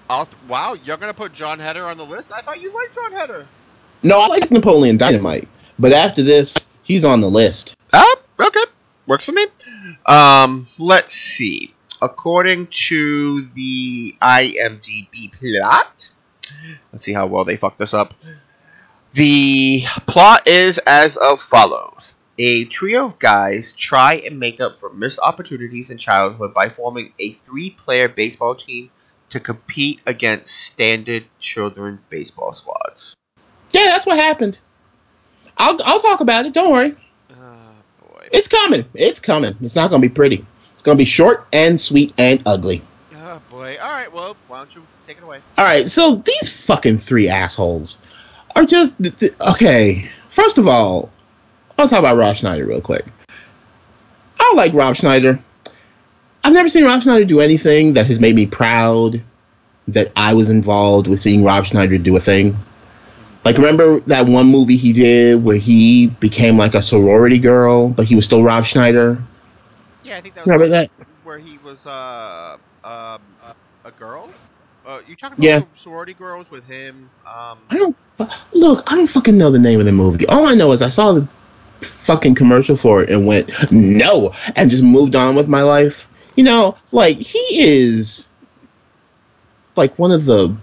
I'll, 0.09 0.27
wow, 0.49 0.73
you're 0.83 0.97
gonna 0.97 1.13
put 1.13 1.31
Jon 1.31 1.59
Heder 1.59 1.87
on 1.87 1.97
the 1.97 2.05
list? 2.05 2.33
I 2.33 2.41
thought 2.41 2.59
you 2.59 2.73
liked 2.73 2.93
Jon 2.93 3.13
Heder. 3.13 3.47
No, 4.03 4.19
I 4.19 4.27
like 4.27 4.51
Napoleon 4.51 4.97
Dynamite. 4.97 5.47
But 5.79 5.93
after 5.93 6.21
this, 6.21 6.53
he's 6.83 7.05
on 7.05 7.21
the 7.21 7.29
list. 7.29 7.75
Ah, 7.93 8.15
okay. 8.41 8.63
Works 9.07 9.25
for 9.25 9.33
me. 9.33 9.45
Um, 10.05 10.67
let's 10.79 11.13
see. 11.13 11.73
According 12.01 12.67
to 12.87 13.45
the 13.55 14.15
IMDb 14.21 15.31
plot, 15.31 16.11
let's 16.91 17.05
see 17.05 17.13
how 17.13 17.27
well 17.27 17.45
they 17.45 17.55
fucked 17.55 17.79
this 17.79 17.93
up. 17.93 18.13
The 19.13 19.83
plot 20.07 20.47
is 20.47 20.79
as 20.79 21.17
of 21.17 21.41
follows. 21.41 22.15
A 22.39 22.65
trio 22.65 23.05
of 23.05 23.19
guys 23.19 23.73
try 23.73 24.15
and 24.15 24.39
make 24.39 24.59
up 24.59 24.75
for 24.75 24.91
missed 24.91 25.19
opportunities 25.21 25.91
in 25.91 25.97
childhood 25.99 26.53
by 26.53 26.69
forming 26.69 27.13
a 27.19 27.33
three-player 27.45 28.09
baseball 28.09 28.55
team 28.55 28.89
to 29.29 29.39
compete 29.39 30.01
against 30.07 30.55
standard 30.55 31.25
children 31.39 31.99
baseball 32.09 32.51
squads. 32.53 33.15
Yeah, 33.71 33.85
that's 33.85 34.05
what 34.05 34.17
happened. 34.17 34.59
I'll, 35.57 35.79
I'll 35.83 35.99
talk 35.99 36.21
about 36.21 36.47
it. 36.47 36.53
Don't 36.53 36.71
worry. 36.71 36.95
Oh, 37.37 37.62
boy. 38.23 38.29
It's 38.31 38.47
coming. 38.47 38.85
It's 38.93 39.19
coming. 39.19 39.55
It's 39.61 39.75
not 39.75 39.89
going 39.89 40.01
to 40.01 40.07
be 40.07 40.13
pretty. 40.13 40.45
It's 40.73 40.83
going 40.83 40.97
to 40.97 41.01
be 41.01 41.05
short 41.05 41.47
and 41.53 41.79
sweet 41.79 42.13
and 42.17 42.41
ugly. 42.45 42.81
Oh, 43.15 43.41
boy. 43.49 43.77
All 43.81 43.89
right, 43.89 44.11
well, 44.11 44.35
why 44.47 44.59
don't 44.59 44.75
you 44.75 44.83
take 45.07 45.17
it 45.17 45.23
away? 45.23 45.39
All 45.57 45.65
right, 45.65 45.89
so 45.89 46.15
these 46.15 46.65
fucking 46.65 46.97
three 46.97 47.29
assholes 47.29 47.97
are 48.55 48.65
just 48.65 48.97
th- 49.01 49.17
th- 49.17 49.33
okay. 49.53 50.09
First 50.29 50.57
of 50.57 50.67
all, 50.67 51.11
I'll 51.77 51.87
talk 51.87 51.99
about 51.99 52.17
Rob 52.17 52.35
Schneider 52.35 52.65
real 52.65 52.81
quick. 52.81 53.05
I 54.39 54.53
like 54.55 54.73
Rob 54.73 54.95
Schneider. 54.95 55.39
I've 56.43 56.53
never 56.53 56.69
seen 56.69 56.83
Rob 56.83 57.01
Schneider 57.01 57.25
do 57.25 57.39
anything 57.39 57.93
that 57.93 58.07
has 58.07 58.19
made 58.19 58.35
me 58.35 58.45
proud 58.45 59.23
that 59.87 60.11
I 60.15 60.33
was 60.33 60.49
involved 60.49 61.07
with 61.07 61.19
seeing 61.19 61.43
Rob 61.43 61.65
Schneider 61.65 61.97
do 61.97 62.15
a 62.17 62.19
thing. 62.19 62.57
Like 63.45 63.57
remember 63.57 63.99
that 64.01 64.27
one 64.27 64.47
movie 64.47 64.75
he 64.77 64.93
did 64.93 65.43
where 65.43 65.57
he 65.57 66.07
became 66.07 66.57
like 66.57 66.75
a 66.75 66.81
sorority 66.81 67.39
girl, 67.39 67.89
but 67.89 68.05
he 68.05 68.15
was 68.15 68.25
still 68.25 68.43
Rob 68.43 68.65
Schneider. 68.65 69.21
Yeah, 70.01 70.17
I 70.17 70.21
think 70.21 70.35
that 70.35 70.43
was 70.43 70.53
Remember 70.53 70.67
where, 70.69 70.69
that? 70.69 70.89
where 71.21 71.39
he 71.39 71.57
was 71.57 71.85
uh 71.85 72.57
um 72.83 73.37
a, 73.41 73.53
a 73.85 73.91
girl. 73.91 74.35
Uh, 74.85 75.01
you 75.05 75.15
talking 75.15 75.33
about 75.33 75.37
Yeah. 75.37 75.63
sorority 75.75 76.13
girls 76.13 76.49
with 76.49 76.63
him? 76.65 77.11
Um, 77.25 77.69
I 77.69 77.77
don't 77.77 77.95
look. 78.53 78.91
I 78.91 78.95
don't 78.95 79.07
fucking 79.07 79.37
know 79.37 79.49
the 79.51 79.59
name 79.59 79.79
of 79.79 79.85
the 79.85 79.91
movie. 79.91 80.25
All 80.27 80.45
I 80.45 80.53
know 80.55 80.71
is 80.71 80.81
I 80.81 80.89
saw 80.89 81.11
the 81.13 81.27
fucking 81.81 82.35
commercial 82.35 82.75
for 82.75 83.01
it 83.03 83.09
and 83.09 83.25
went 83.25 83.49
no, 83.71 84.31
and 84.55 84.69
just 84.69 84.83
moved 84.83 85.15
on 85.15 85.35
with 85.35 85.47
my 85.47 85.61
life. 85.63 86.07
You 86.35 86.43
know, 86.43 86.77
like 86.91 87.17
he 87.19 87.39
is 87.61 88.27
like 89.75 89.97
one 89.97 90.11
of 90.11 90.25
the 90.25 90.55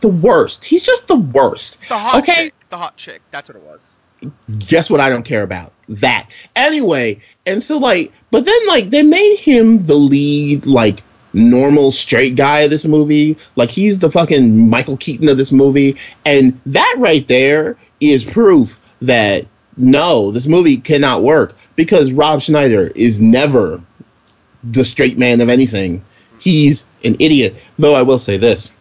the 0.00 0.08
worst. 0.08 0.64
He's 0.64 0.84
just 0.84 1.06
the 1.08 1.16
worst. 1.16 1.78
the 1.88 1.96
hot 1.98 2.22
Okay. 2.22 2.44
chick. 2.46 2.54
The 2.68 2.76
hot 2.76 2.96
chick. 2.96 3.22
That's 3.30 3.48
what 3.48 3.56
it 3.56 3.62
was. 3.62 3.96
Guess 4.66 4.90
what? 4.90 5.00
I 5.00 5.10
don't 5.10 5.24
care 5.24 5.42
about 5.42 5.72
that 5.88 6.28
anyway. 6.54 7.20
And 7.44 7.62
so 7.62 7.78
like, 7.78 8.12
but 8.30 8.44
then 8.44 8.66
like 8.66 8.90
they 8.90 9.02
made 9.02 9.36
him 9.36 9.86
the 9.86 9.94
lead 9.94 10.66
like 10.66 11.02
normal 11.32 11.92
straight 11.92 12.34
guy 12.34 12.60
of 12.60 12.70
this 12.70 12.84
movie. 12.84 13.36
Like 13.56 13.70
he's 13.70 13.98
the 13.98 14.10
fucking 14.10 14.68
Michael 14.70 14.96
Keaton 14.96 15.28
of 15.28 15.36
this 15.36 15.52
movie, 15.52 15.96
and 16.24 16.58
that 16.66 16.94
right 16.98 17.26
there 17.28 17.76
is 18.00 18.24
proof 18.24 18.80
that 19.02 19.46
no, 19.76 20.30
this 20.30 20.46
movie 20.46 20.78
cannot 20.78 21.22
work 21.22 21.54
because 21.76 22.10
Rob 22.10 22.40
Schneider 22.40 22.90
is 22.94 23.20
never 23.20 23.82
the 24.64 24.84
straight 24.84 25.18
man 25.18 25.40
of 25.42 25.50
anything. 25.50 26.02
He's 26.40 26.86
an 27.04 27.16
idiot. 27.20 27.56
Though 27.78 27.94
I 27.94 28.02
will 28.02 28.18
say 28.18 28.38
this, 28.38 28.72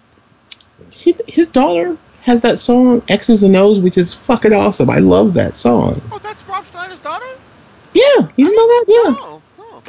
he, 0.91 1.15
his 1.27 1.47
daughter 1.47 1.97
has 2.21 2.41
that 2.41 2.59
song 2.59 3.03
X's 3.07 3.43
and 3.43 3.55
O's, 3.55 3.79
which 3.79 3.97
is 3.97 4.13
fucking 4.13 4.53
awesome. 4.53 4.89
I 4.89 4.97
love 4.97 5.33
that 5.35 5.55
song. 5.55 6.01
Oh, 6.11 6.19
that's 6.19 6.41
Rob 6.47 6.65
Schneider's 6.65 7.01
daughter. 7.01 7.25
Yeah, 7.93 8.29
you 8.35 8.45
didn't 8.49 8.55
know 8.55 8.67
that? 8.67 8.85
Yeah, 8.87 9.15
Oh, 9.19 9.41
oh. 9.59 9.83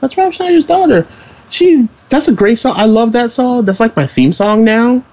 that's 0.00 0.16
Rob 0.16 0.32
Schneider's 0.32 0.64
daughter. 0.64 1.06
She, 1.50 1.88
that's 2.08 2.28
a 2.28 2.32
great 2.32 2.58
song. 2.58 2.74
I 2.76 2.84
love 2.86 3.12
that 3.12 3.30
song. 3.30 3.64
That's 3.64 3.80
like 3.80 3.96
my 3.96 4.06
theme 4.06 4.32
song 4.32 4.64
now, 4.64 5.04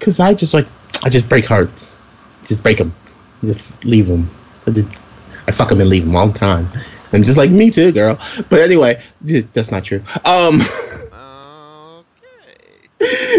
cause 0.00 0.20
I 0.20 0.32
just 0.34 0.54
like, 0.54 0.66
I 1.04 1.08
just 1.10 1.28
break 1.28 1.44
hearts, 1.44 1.96
just 2.44 2.62
break 2.62 2.78
them, 2.78 2.94
just 3.44 3.84
leave 3.84 4.06
them. 4.06 4.30
I, 4.66 4.70
just, 4.70 4.88
I 5.48 5.50
fuck 5.52 5.68
them 5.68 5.80
and 5.80 5.90
leave 5.90 6.04
them 6.04 6.14
all 6.16 6.28
the 6.28 6.38
time. 6.38 6.70
I'm 7.12 7.24
just 7.24 7.36
like 7.36 7.50
me 7.50 7.70
too, 7.70 7.92
girl. 7.92 8.18
But 8.48 8.60
anyway, 8.60 9.02
that's 9.20 9.70
not 9.70 9.84
true. 9.84 10.02
Um. 10.24 10.62
Okay. 13.04 13.31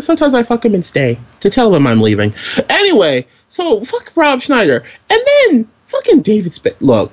Sometimes 0.00 0.34
I 0.34 0.42
fuck 0.42 0.64
him 0.64 0.74
and 0.74 0.84
stay 0.84 1.18
to 1.40 1.50
tell 1.50 1.70
them 1.70 1.86
I'm 1.86 2.00
leaving. 2.00 2.34
Anyway, 2.68 3.26
so 3.48 3.84
fuck 3.84 4.12
Rob 4.16 4.40
Schneider, 4.40 4.84
and 5.10 5.20
then 5.26 5.68
fucking 5.88 6.22
David 6.22 6.52
Spade. 6.52 6.76
Look, 6.80 7.12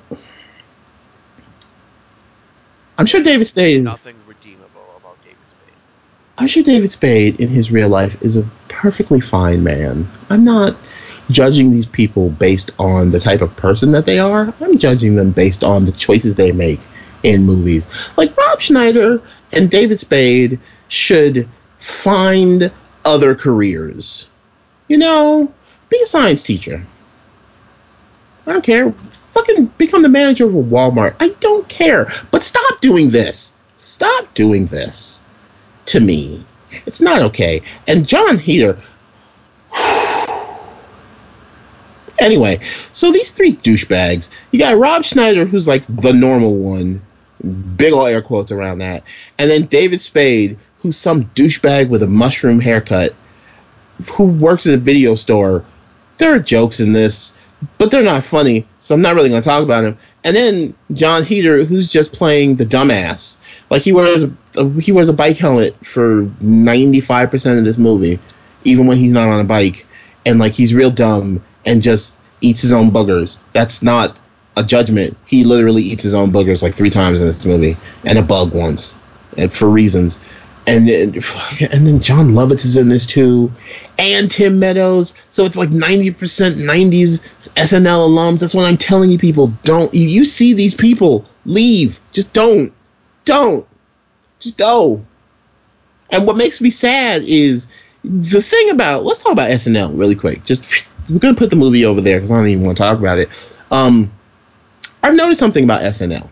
I'm 2.98 3.06
sure 3.06 3.22
David 3.22 3.46
Spade. 3.46 3.82
Nothing 3.82 4.16
redeemable 4.26 4.84
about 4.96 5.22
David 5.22 5.38
Spade. 5.48 5.74
I'm 6.38 6.48
sure 6.48 6.62
David 6.62 6.90
Spade 6.90 7.40
in 7.40 7.48
his 7.48 7.70
real 7.70 7.88
life 7.88 8.20
is 8.22 8.36
a 8.36 8.48
perfectly 8.68 9.20
fine 9.20 9.62
man. 9.62 10.08
I'm 10.30 10.44
not 10.44 10.76
judging 11.30 11.70
these 11.70 11.86
people 11.86 12.30
based 12.30 12.72
on 12.78 13.10
the 13.10 13.20
type 13.20 13.40
of 13.40 13.56
person 13.56 13.92
that 13.92 14.06
they 14.06 14.18
are. 14.18 14.52
I'm 14.60 14.78
judging 14.78 15.16
them 15.16 15.30
based 15.30 15.64
on 15.64 15.84
the 15.84 15.92
choices 15.92 16.34
they 16.34 16.52
make 16.52 16.80
in 17.22 17.44
movies. 17.44 17.86
Like 18.16 18.36
Rob 18.36 18.60
Schneider 18.60 19.22
and 19.52 19.70
David 19.70 19.98
Spade 19.98 20.60
should 20.88 21.48
find 21.82 22.72
other 23.04 23.34
careers. 23.34 24.28
You 24.88 24.98
know, 24.98 25.52
be 25.88 26.00
a 26.02 26.06
science 26.06 26.42
teacher. 26.42 26.86
I 28.46 28.52
don't 28.52 28.64
care. 28.64 28.94
Fucking 29.34 29.66
become 29.78 30.02
the 30.02 30.08
manager 30.08 30.46
of 30.46 30.54
a 30.54 30.62
Walmart. 30.62 31.16
I 31.18 31.30
don't 31.40 31.68
care. 31.68 32.08
But 32.30 32.44
stop 32.44 32.80
doing 32.80 33.10
this. 33.10 33.54
Stop 33.76 34.32
doing 34.34 34.66
this 34.66 35.18
to 35.86 36.00
me. 36.00 36.44
It's 36.86 37.00
not 37.00 37.22
okay. 37.22 37.62
And 37.86 38.06
Jon 38.06 38.38
Heder. 38.38 38.80
anyway, 42.18 42.60
so 42.92 43.10
these 43.10 43.30
three 43.30 43.56
douchebags. 43.56 44.28
You 44.50 44.58
got 44.58 44.78
Rob 44.78 45.04
Schneider, 45.04 45.44
who's 45.44 45.66
like 45.66 45.84
the 45.88 46.12
normal 46.12 46.56
one. 46.56 47.02
Big 47.76 47.92
ol' 47.92 48.06
air 48.06 48.22
quotes 48.22 48.52
around 48.52 48.78
that. 48.78 49.02
And 49.38 49.50
then 49.50 49.66
David 49.66 50.00
Spade, 50.00 50.58
who's 50.82 50.96
some 50.96 51.24
douchebag 51.34 51.88
with 51.88 52.02
a 52.02 52.06
mushroom 52.06 52.60
haircut 52.60 53.14
who 54.14 54.24
works 54.26 54.66
at 54.66 54.74
a 54.74 54.78
video 54.78 55.14
store. 55.14 55.64
There 56.18 56.34
are 56.34 56.38
jokes 56.40 56.80
in 56.80 56.92
this. 56.92 57.32
but 57.78 57.90
they're 57.90 58.02
not 58.02 58.24
funny, 58.24 58.66
so 58.80 58.94
I'm 58.94 59.02
not 59.02 59.14
really 59.14 59.28
gonna 59.28 59.42
talk 59.42 59.62
about 59.62 59.84
him. 59.84 59.96
And 60.24 60.34
then 60.36 60.74
Jon 60.92 61.22
Heder, 61.24 61.64
who's 61.64 61.88
just 61.88 62.12
playing 62.12 62.56
the 62.56 62.64
dumbass, 62.66 63.36
like 63.70 63.82
he 63.82 63.92
wears 63.92 64.24
a, 64.24 64.68
he 64.80 64.90
wears 64.92 65.08
a 65.08 65.12
bike 65.12 65.36
helmet 65.36 65.74
for 65.86 66.28
95 66.40 67.30
percent 67.30 67.58
of 67.58 67.64
this 67.64 67.78
movie, 67.78 68.18
even 68.64 68.86
when 68.86 68.96
he's 68.98 69.12
not 69.12 69.28
on 69.28 69.40
a 69.40 69.44
bike, 69.44 69.86
and 70.26 70.38
like 70.40 70.52
he's 70.52 70.74
real 70.74 70.90
dumb 70.90 71.44
and 71.64 71.82
just 71.82 72.18
eats 72.40 72.62
his 72.62 72.72
own 72.72 72.90
boogers. 72.90 73.38
That's 73.52 73.82
not 73.82 74.18
a 74.56 74.64
judgment. 74.64 75.16
He 75.24 75.44
literally 75.44 75.82
eats 75.82 76.02
his 76.02 76.14
own 76.14 76.32
boogers 76.32 76.62
like 76.62 76.74
three 76.74 76.90
times 76.90 77.20
in 77.20 77.26
this 77.26 77.44
movie, 77.44 77.76
and 78.04 78.18
a 78.18 78.22
bug 78.22 78.52
once, 78.52 78.94
and 79.36 79.52
for 79.52 79.68
reasons. 79.68 80.18
And 80.64 80.88
then, 80.88 81.14
and 81.72 81.86
then 81.86 82.00
Jon 82.00 82.32
Lovitz 82.32 82.64
is 82.64 82.76
in 82.76 82.88
this 82.88 83.06
too, 83.06 83.50
and 83.98 84.30
Tim 84.30 84.60
Meadows. 84.60 85.14
So 85.28 85.44
it's 85.44 85.56
like 85.56 85.70
ninety 85.70 86.12
percent 86.12 86.56
'90s 86.56 87.20
SNL 87.54 88.08
alums. 88.08 88.40
That's 88.40 88.54
what 88.54 88.64
I'm 88.64 88.76
telling 88.76 89.10
you, 89.10 89.18
people. 89.18 89.48
Don't 89.64 89.92
you, 89.92 90.06
you 90.06 90.24
see 90.24 90.52
these 90.52 90.74
people 90.74 91.24
leave? 91.44 91.98
Just 92.12 92.32
don't, 92.32 92.72
don't, 93.24 93.66
just 94.38 94.56
go. 94.56 95.04
And 96.10 96.26
what 96.26 96.36
makes 96.36 96.60
me 96.60 96.70
sad 96.70 97.22
is 97.24 97.66
the 98.04 98.42
thing 98.42 98.70
about. 98.70 99.04
Let's 99.04 99.22
talk 99.22 99.32
about 99.32 99.50
SNL 99.50 99.98
really 99.98 100.14
quick. 100.14 100.44
Just 100.44 100.62
we're 101.10 101.18
gonna 101.18 101.34
put 101.34 101.50
the 101.50 101.56
movie 101.56 101.84
over 101.84 102.00
there 102.00 102.18
because 102.18 102.30
I 102.30 102.36
don't 102.36 102.46
even 102.46 102.64
want 102.64 102.76
to 102.76 102.82
talk 102.82 102.98
about 102.98 103.18
it. 103.18 103.28
Um, 103.70 104.12
I've 105.02 105.14
noticed 105.14 105.40
something 105.40 105.64
about 105.64 105.80
SNL. 105.82 106.28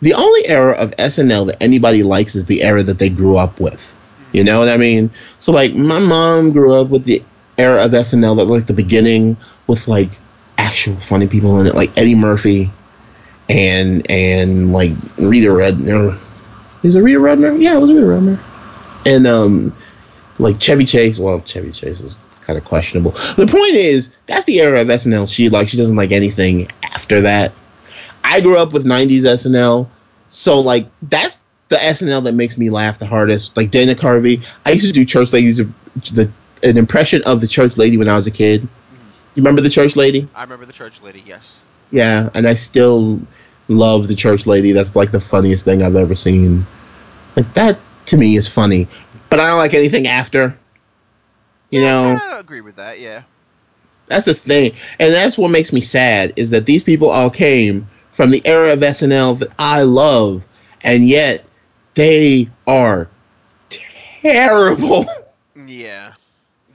The 0.00 0.14
only 0.14 0.46
era 0.46 0.72
of 0.72 0.90
SNL 0.92 1.48
that 1.48 1.62
anybody 1.62 2.02
likes 2.02 2.34
is 2.34 2.44
the 2.44 2.62
era 2.62 2.82
that 2.84 2.98
they 2.98 3.10
grew 3.10 3.36
up 3.36 3.58
with. 3.60 3.94
You 4.32 4.44
know 4.44 4.58
what 4.58 4.68
I 4.68 4.76
mean? 4.76 5.10
So 5.38 5.52
like 5.52 5.74
my 5.74 5.98
mom 5.98 6.52
grew 6.52 6.74
up 6.74 6.88
with 6.88 7.04
the 7.04 7.22
era 7.56 7.84
of 7.84 7.90
SNL 7.92 8.36
that 8.36 8.44
like 8.44 8.66
the 8.66 8.74
beginning 8.74 9.36
with 9.66 9.88
like 9.88 10.18
actual 10.56 11.00
funny 11.00 11.26
people 11.26 11.58
in 11.60 11.66
it, 11.66 11.74
like 11.74 11.96
Eddie 11.96 12.14
Murphy 12.14 12.70
and 13.48 14.08
and 14.10 14.72
like 14.72 14.92
Rita 15.16 15.48
Redner. 15.48 16.18
Is 16.82 16.94
it 16.94 17.00
Rita 17.00 17.18
Redner? 17.18 17.60
Yeah, 17.60 17.76
it 17.76 17.80
was 17.80 17.90
Rita 17.90 18.06
Redner. 18.06 18.38
And 19.06 19.26
um 19.26 19.76
like 20.38 20.60
Chevy 20.60 20.84
Chase. 20.84 21.18
Well, 21.18 21.40
Chevy 21.40 21.72
Chase 21.72 22.00
was 22.00 22.16
kind 22.42 22.58
of 22.58 22.64
questionable. 22.64 23.12
The 23.36 23.46
point 23.46 23.74
is, 23.74 24.10
that's 24.26 24.44
the 24.44 24.60
era 24.60 24.80
of 24.80 24.88
SNL 24.88 25.32
she 25.32 25.48
like. 25.48 25.68
She 25.68 25.76
doesn't 25.76 25.96
like 25.96 26.12
anything 26.12 26.70
after 26.82 27.22
that. 27.22 27.52
I 28.28 28.42
grew 28.42 28.58
up 28.58 28.74
with 28.74 28.84
90s 28.84 29.22
SNL, 29.22 29.88
so 30.28 30.60
like 30.60 30.86
that's 31.02 31.38
the 31.70 31.76
SNL 31.76 32.24
that 32.24 32.32
makes 32.32 32.58
me 32.58 32.68
laugh 32.68 32.98
the 32.98 33.06
hardest. 33.06 33.56
Like 33.56 33.70
Dana 33.70 33.94
Carvey, 33.94 34.44
I 34.66 34.72
used 34.72 34.86
to 34.86 34.92
do 34.92 35.04
church 35.06 35.32
ladies 35.32 35.62
the 36.12 36.30
an 36.62 36.76
impression 36.76 37.22
of 37.24 37.40
the 37.40 37.48
church 37.48 37.78
lady 37.78 37.96
when 37.96 38.08
I 38.08 38.14
was 38.14 38.26
a 38.26 38.30
kid. 38.30 38.62
You 38.62 39.42
remember 39.42 39.62
the 39.62 39.70
church 39.70 39.96
lady? 39.96 40.28
I 40.34 40.42
remember 40.42 40.66
the 40.66 40.72
church 40.74 41.00
lady. 41.00 41.22
Yes. 41.24 41.64
Yeah, 41.90 42.28
and 42.34 42.46
I 42.46 42.54
still 42.54 43.20
love 43.68 44.08
the 44.08 44.14
church 44.14 44.46
lady. 44.46 44.72
That's 44.72 44.94
like 44.94 45.10
the 45.10 45.20
funniest 45.20 45.64
thing 45.64 45.82
I've 45.82 45.96
ever 45.96 46.14
seen. 46.14 46.66
Like 47.34 47.54
that 47.54 47.78
to 48.06 48.18
me 48.18 48.36
is 48.36 48.46
funny, 48.46 48.88
but 49.30 49.40
I 49.40 49.46
don't 49.46 49.58
like 49.58 49.72
anything 49.72 50.06
after. 50.06 50.58
You 51.70 51.80
know, 51.80 52.18
I 52.20 52.40
agree 52.40 52.60
with 52.60 52.76
that. 52.76 53.00
Yeah. 53.00 53.22
That's 54.06 54.26
the 54.26 54.34
thing, 54.34 54.72
and 54.98 55.14
that's 55.14 55.38
what 55.38 55.50
makes 55.50 55.72
me 55.72 55.80
sad 55.80 56.34
is 56.36 56.50
that 56.50 56.66
these 56.66 56.82
people 56.82 57.10
all 57.10 57.30
came 57.30 57.88
from 58.18 58.32
the 58.32 58.42
era 58.44 58.72
of 58.72 58.80
SNL 58.80 59.38
that 59.38 59.52
I 59.60 59.82
love, 59.84 60.42
and 60.82 61.06
yet 61.06 61.44
they 61.94 62.50
are 62.66 63.08
terrible. 63.70 65.06
Yeah. 65.66 66.14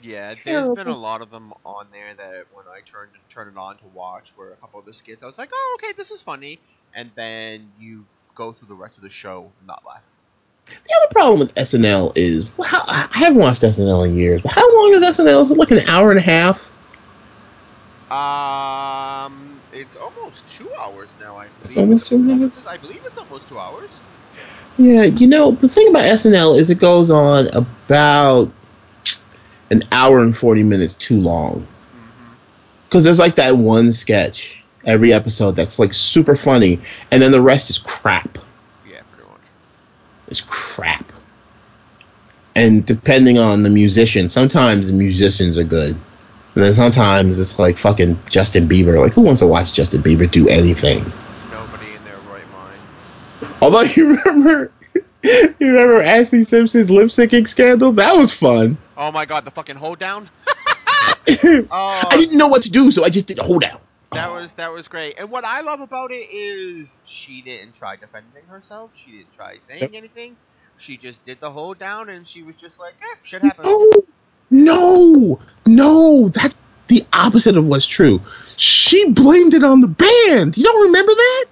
Yeah, 0.01 0.35
there's 0.43 0.67
been 0.67 0.87
a 0.87 0.95
lot 0.95 1.21
of 1.21 1.31
them 1.31 1.53
on 1.65 1.87
there 1.91 2.13
that 2.13 2.45
when 2.53 2.65
I 2.67 2.81
turned 2.81 3.11
turn 3.29 3.47
it 3.47 3.57
on 3.57 3.77
to 3.77 3.85
watch 3.93 4.33
were 4.35 4.51
a 4.51 4.55
couple 4.57 4.79
of 4.79 4.85
the 4.85 4.93
skits. 4.93 5.23
I 5.23 5.25
was 5.25 5.37
like, 5.37 5.49
oh, 5.53 5.77
okay, 5.79 5.93
this 5.95 6.11
is 6.11 6.21
funny, 6.21 6.59
and 6.93 7.09
then 7.15 7.71
you 7.79 8.05
go 8.35 8.51
through 8.51 8.67
the 8.67 8.75
rest 8.75 8.97
of 8.97 9.03
the 9.03 9.09
show 9.09 9.49
not 9.65 9.81
laughing. 9.87 10.03
The 10.65 10.95
other 10.97 11.11
problem 11.11 11.39
with 11.39 11.55
SNL 11.55 12.11
is 12.17 12.55
well, 12.57 12.67
how, 12.67 12.83
I 12.85 13.07
haven't 13.11 13.39
watched 13.39 13.63
SNL 13.63 14.05
in 14.05 14.17
years, 14.17 14.41
but 14.41 14.51
how 14.51 14.75
long 14.75 14.93
is 14.93 15.01
SNL? 15.01 15.41
Is 15.41 15.51
it 15.51 15.57
like 15.57 15.71
an 15.71 15.87
hour 15.87 16.11
and 16.11 16.19
a 16.19 16.23
half? 16.23 16.67
Um, 18.11 19.52
it's 19.73 19.95
almost 19.95 20.47
two 20.47 20.71
hours 20.79 21.09
now. 21.19 21.37
I 21.37 21.47
believe. 21.47 21.61
It's 21.61 21.77
almost 21.77 22.07
two 22.07 22.31
hours? 22.31 22.65
I 22.65 22.77
believe 22.77 23.01
it's 23.05 23.17
almost 23.17 23.47
two 23.49 23.59
hours. 23.59 23.89
Yeah, 24.77 25.03
you 25.03 25.27
know 25.27 25.51
the 25.51 25.69
thing 25.69 25.89
about 25.89 26.03
SNL 26.03 26.57
is 26.57 26.69
it 26.69 26.79
goes 26.79 27.11
on 27.11 27.47
about 27.47 28.51
an 29.69 29.83
hour 29.91 30.21
and 30.21 30.35
forty 30.35 30.63
minutes 30.63 30.95
too 30.95 31.19
long 31.19 31.61
mm-hmm. 31.61 32.33
because 32.85 33.03
there's 33.03 33.19
like 33.19 33.35
that 33.35 33.55
one 33.55 33.93
sketch 33.93 34.63
every 34.85 35.13
episode 35.13 35.51
that's 35.51 35.79
like 35.79 35.93
super 35.93 36.35
funny, 36.35 36.79
and 37.11 37.21
then 37.21 37.31
the 37.31 37.41
rest 37.41 37.69
is 37.69 37.77
crap. 37.77 38.37
Yeah, 38.87 39.01
pretty 39.11 39.29
much. 39.29 39.41
It's 40.27 40.41
crap. 40.41 41.11
And 42.55 42.85
depending 42.85 43.39
on 43.39 43.63
the 43.63 43.69
musician, 43.69 44.29
sometimes 44.29 44.87
the 44.87 44.93
musicians 44.93 45.57
are 45.57 45.63
good. 45.63 45.97
And 46.55 46.63
then 46.63 46.73
sometimes 46.73 47.39
it's 47.39 47.57
like 47.59 47.77
fucking 47.77 48.19
Justin 48.29 48.67
Bieber. 48.69 48.99
Like, 49.01 49.13
who 49.13 49.21
wants 49.21 49.39
to 49.41 49.47
watch 49.47 49.73
Justin 49.73 50.03
Bieber 50.03 50.29
do 50.29 50.47
anything? 50.47 51.03
Nobody 51.51 51.95
in 51.95 52.03
their 52.03 52.19
right 52.21 52.47
mind. 52.49 52.79
Although 53.61 53.81
you 53.95 54.15
remember, 54.17 54.71
you 55.23 55.55
remember 55.59 56.03
Ashlee 56.03 56.45
Simpson's 56.45 56.91
lip 56.91 57.07
syncing 57.07 57.47
scandal? 57.47 57.93
That 57.93 58.15
was 58.17 58.33
fun. 58.33 58.77
Oh 58.97 59.11
my 59.11 59.25
god, 59.25 59.45
the 59.45 59.51
fucking 59.51 59.77
hold 59.77 59.99
down. 59.99 60.29
I 61.27 61.65
Oh, 61.71 62.17
didn't 62.17 62.37
know 62.37 62.47
what 62.49 62.63
to 62.63 62.71
do, 62.71 62.91
so 62.91 63.03
I 63.03 63.09
just 63.09 63.27
did 63.27 63.39
hold 63.39 63.61
down. 63.61 63.79
that 64.13 64.31
was 64.31 64.53
that 64.53 64.71
was 64.71 64.87
great. 64.87 65.15
And 65.17 65.31
what 65.31 65.45
I 65.45 65.61
love 65.61 65.81
about 65.81 66.11
it 66.11 66.15
is 66.31 66.97
she 67.03 67.41
didn't 67.43 67.75
try 67.75 67.95
defending 67.97 68.47
herself. 68.47 68.91
She 68.95 69.17
didn't 69.19 69.33
try 69.33 69.57
saying 69.63 69.81
Yep. 69.81 69.95
anything. 69.95 70.37
She 70.77 70.97
just 70.97 71.23
did 71.25 71.39
the 71.41 71.51
hold 71.51 71.79
down, 71.79 72.09
and 72.09 72.27
she 72.27 72.43
was 72.43 72.55
just 72.57 72.79
like, 72.79 72.93
"Eh, 73.01 73.17
shit 73.23 73.41
happens." 73.41 73.89
No, 74.53 75.39
no. 75.65 76.29
That's 76.29 76.55
the 76.87 77.05
opposite 77.11 77.57
of 77.57 77.65
what's 77.65 77.85
true. 77.85 78.21
She 78.55 79.09
blamed 79.11 79.53
it 79.53 79.63
on 79.63 79.81
the 79.81 79.87
band. 79.87 80.57
You 80.57 80.63
don't 80.63 80.83
remember 80.87 81.13
that? 81.13 81.45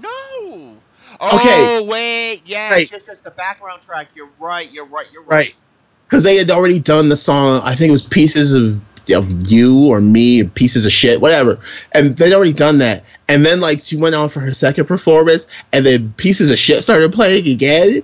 No. 0.00 0.76
Okay. 1.20 1.76
Oh 1.78 1.84
wait, 1.84 2.42
yes, 2.44 2.70
Right. 2.72 2.90
yes, 2.90 3.02
yes, 3.06 3.18
the 3.22 3.30
background 3.30 3.82
track. 3.82 4.08
You're 4.14 4.28
right. 4.38 4.70
You're 4.72 4.84
right. 4.86 5.06
You're 5.12 5.22
right. 5.22 5.36
Right. 5.36 5.54
Because 6.06 6.22
they 6.22 6.36
had 6.36 6.50
already 6.50 6.78
done 6.78 7.08
the 7.08 7.16
song. 7.16 7.60
I 7.64 7.74
think 7.74 7.88
it 7.88 7.92
was 7.92 8.02
pieces 8.02 8.54
of 8.54 8.80
of 9.14 9.30
you 9.50 9.86
or 9.86 10.00
me, 10.00 10.42
or 10.42 10.46
pieces 10.46 10.84
of 10.84 10.92
shit, 10.92 11.20
whatever. 11.20 11.60
And 11.92 12.16
they'd 12.16 12.34
already 12.34 12.52
done 12.52 12.78
that. 12.78 13.04
And 13.28 13.46
then 13.46 13.60
like 13.60 13.84
she 13.84 13.96
went 13.96 14.14
on 14.14 14.28
for 14.30 14.40
her 14.40 14.52
second 14.52 14.86
performance, 14.86 15.46
and 15.72 15.84
then 15.86 16.12
pieces 16.16 16.50
of 16.50 16.58
shit 16.58 16.82
started 16.82 17.12
playing 17.12 17.46
again. 17.48 18.02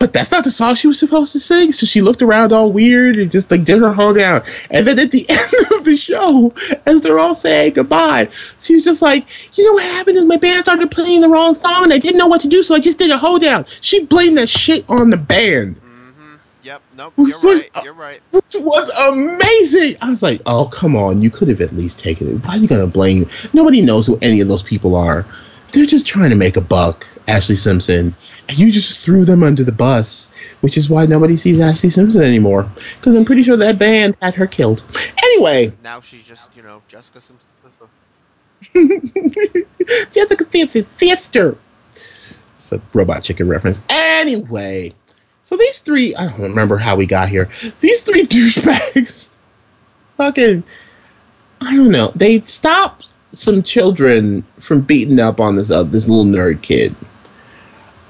But 0.00 0.14
that's 0.14 0.30
not 0.30 0.44
the 0.44 0.50
song 0.50 0.74
she 0.76 0.86
was 0.86 0.98
supposed 0.98 1.32
to 1.32 1.38
sing. 1.38 1.72
So 1.74 1.84
she 1.84 2.00
looked 2.00 2.22
around 2.22 2.54
all 2.54 2.72
weird 2.72 3.16
and 3.18 3.30
just 3.30 3.50
like 3.50 3.64
did 3.64 3.82
her 3.82 3.92
hold 3.92 4.16
down. 4.16 4.42
And 4.70 4.86
then 4.86 4.98
at 4.98 5.10
the 5.10 5.26
end 5.28 5.54
of 5.78 5.84
the 5.84 5.94
show, 5.94 6.54
as 6.86 7.02
they're 7.02 7.18
all 7.18 7.34
saying 7.34 7.74
goodbye, 7.74 8.30
she 8.58 8.74
was 8.74 8.82
just 8.82 9.02
like, 9.02 9.26
you 9.58 9.64
know 9.66 9.74
what 9.74 9.82
happened 9.84 10.16
is 10.16 10.24
my 10.24 10.38
band 10.38 10.62
started 10.62 10.90
playing 10.90 11.20
the 11.20 11.28
wrong 11.28 11.54
song 11.54 11.84
and 11.84 11.92
I 11.92 11.98
didn't 11.98 12.16
know 12.16 12.28
what 12.28 12.40
to 12.40 12.48
do, 12.48 12.62
so 12.62 12.74
I 12.74 12.80
just 12.80 12.96
did 12.96 13.10
a 13.10 13.18
hold 13.18 13.42
down. 13.42 13.66
She 13.82 14.06
blamed 14.06 14.38
that 14.38 14.48
shit 14.48 14.86
on 14.88 15.10
the 15.10 15.18
band 15.18 15.76
Mm-hmm. 15.76 16.34
Yep. 16.62 16.82
Nope. 16.96 17.12
You're 17.18 17.40
was- 17.42 17.68
right. 17.74 17.84
You're 17.84 17.92
right. 17.92 18.20
which 18.30 18.56
was 18.58 18.90
amazing. 19.00 19.96
I 20.00 20.08
was 20.08 20.22
like, 20.22 20.40
oh, 20.46 20.64
come 20.66 20.96
on. 20.96 21.20
You 21.20 21.30
could 21.30 21.48
have 21.48 21.60
at 21.60 21.72
least 21.76 21.98
taken 21.98 22.26
it. 22.28 22.46
Why 22.46 22.54
are 22.54 22.58
you 22.58 22.68
going 22.68 22.80
to 22.80 22.86
blame? 22.86 23.28
Nobody 23.52 23.82
knows 23.82 24.06
who 24.06 24.18
any 24.22 24.40
of 24.40 24.48
those 24.48 24.62
people 24.62 24.94
are. 24.96 25.26
They're 25.72 25.86
just 25.86 26.06
trying 26.06 26.30
to 26.30 26.36
make 26.36 26.56
a 26.56 26.60
buck, 26.60 27.06
Ashlee 27.28 27.56
Simpson. 27.56 28.14
And 28.48 28.58
you 28.58 28.72
just 28.72 28.98
threw 28.98 29.24
them 29.24 29.42
under 29.42 29.62
the 29.62 29.72
bus, 29.72 30.30
which 30.60 30.76
is 30.76 30.90
why 30.90 31.06
nobody 31.06 31.36
sees 31.36 31.58
Ashlee 31.58 31.92
Simpson 31.92 32.22
anymore. 32.22 32.70
Because 32.98 33.14
I'm 33.14 33.24
pretty 33.24 33.42
sure 33.44 33.56
that 33.56 33.78
band 33.78 34.16
had 34.20 34.34
her 34.34 34.46
killed. 34.46 34.84
Anyway, 35.22 35.72
Now 35.82 36.00
she's 36.00 36.24
just, 36.24 36.54
you 36.56 36.62
know, 36.62 36.82
Jessica 36.88 37.20
Simpson's 37.20 37.62
sister. 37.62 37.86
Jessica 40.12 40.46
Simpson's 40.50 40.86
sister. 40.98 41.58
It's 42.56 42.72
a 42.72 42.82
robot 42.92 43.22
chicken 43.22 43.48
reference. 43.48 43.80
Anyway, 43.88 44.92
so 45.42 45.56
these 45.56 45.78
three, 45.78 46.14
I 46.14 46.26
don't 46.28 46.42
remember 46.42 46.76
how 46.76 46.96
we 46.96 47.06
got 47.06 47.28
here. 47.28 47.48
These 47.80 48.02
three 48.02 48.22
douchebags, 48.26 49.30
fucking, 50.16 50.64
I 51.60 51.76
don't 51.76 51.90
know. 51.90 52.12
They 52.14 52.40
stopped 52.42 53.09
some 53.32 53.62
children 53.62 54.44
from 54.60 54.80
beating 54.82 55.20
up 55.20 55.40
on 55.40 55.56
this 55.56 55.70
uh, 55.70 55.82
this 55.82 56.08
little 56.08 56.24
nerd 56.24 56.62
kid, 56.62 56.94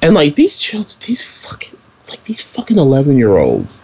and 0.02 0.14
like 0.14 0.34
these 0.34 0.56
children, 0.56 0.96
these 1.06 1.22
fucking 1.22 1.78
like 2.08 2.24
these 2.24 2.40
fucking 2.40 2.78
eleven 2.78 3.16
year 3.16 3.36
olds. 3.38 3.80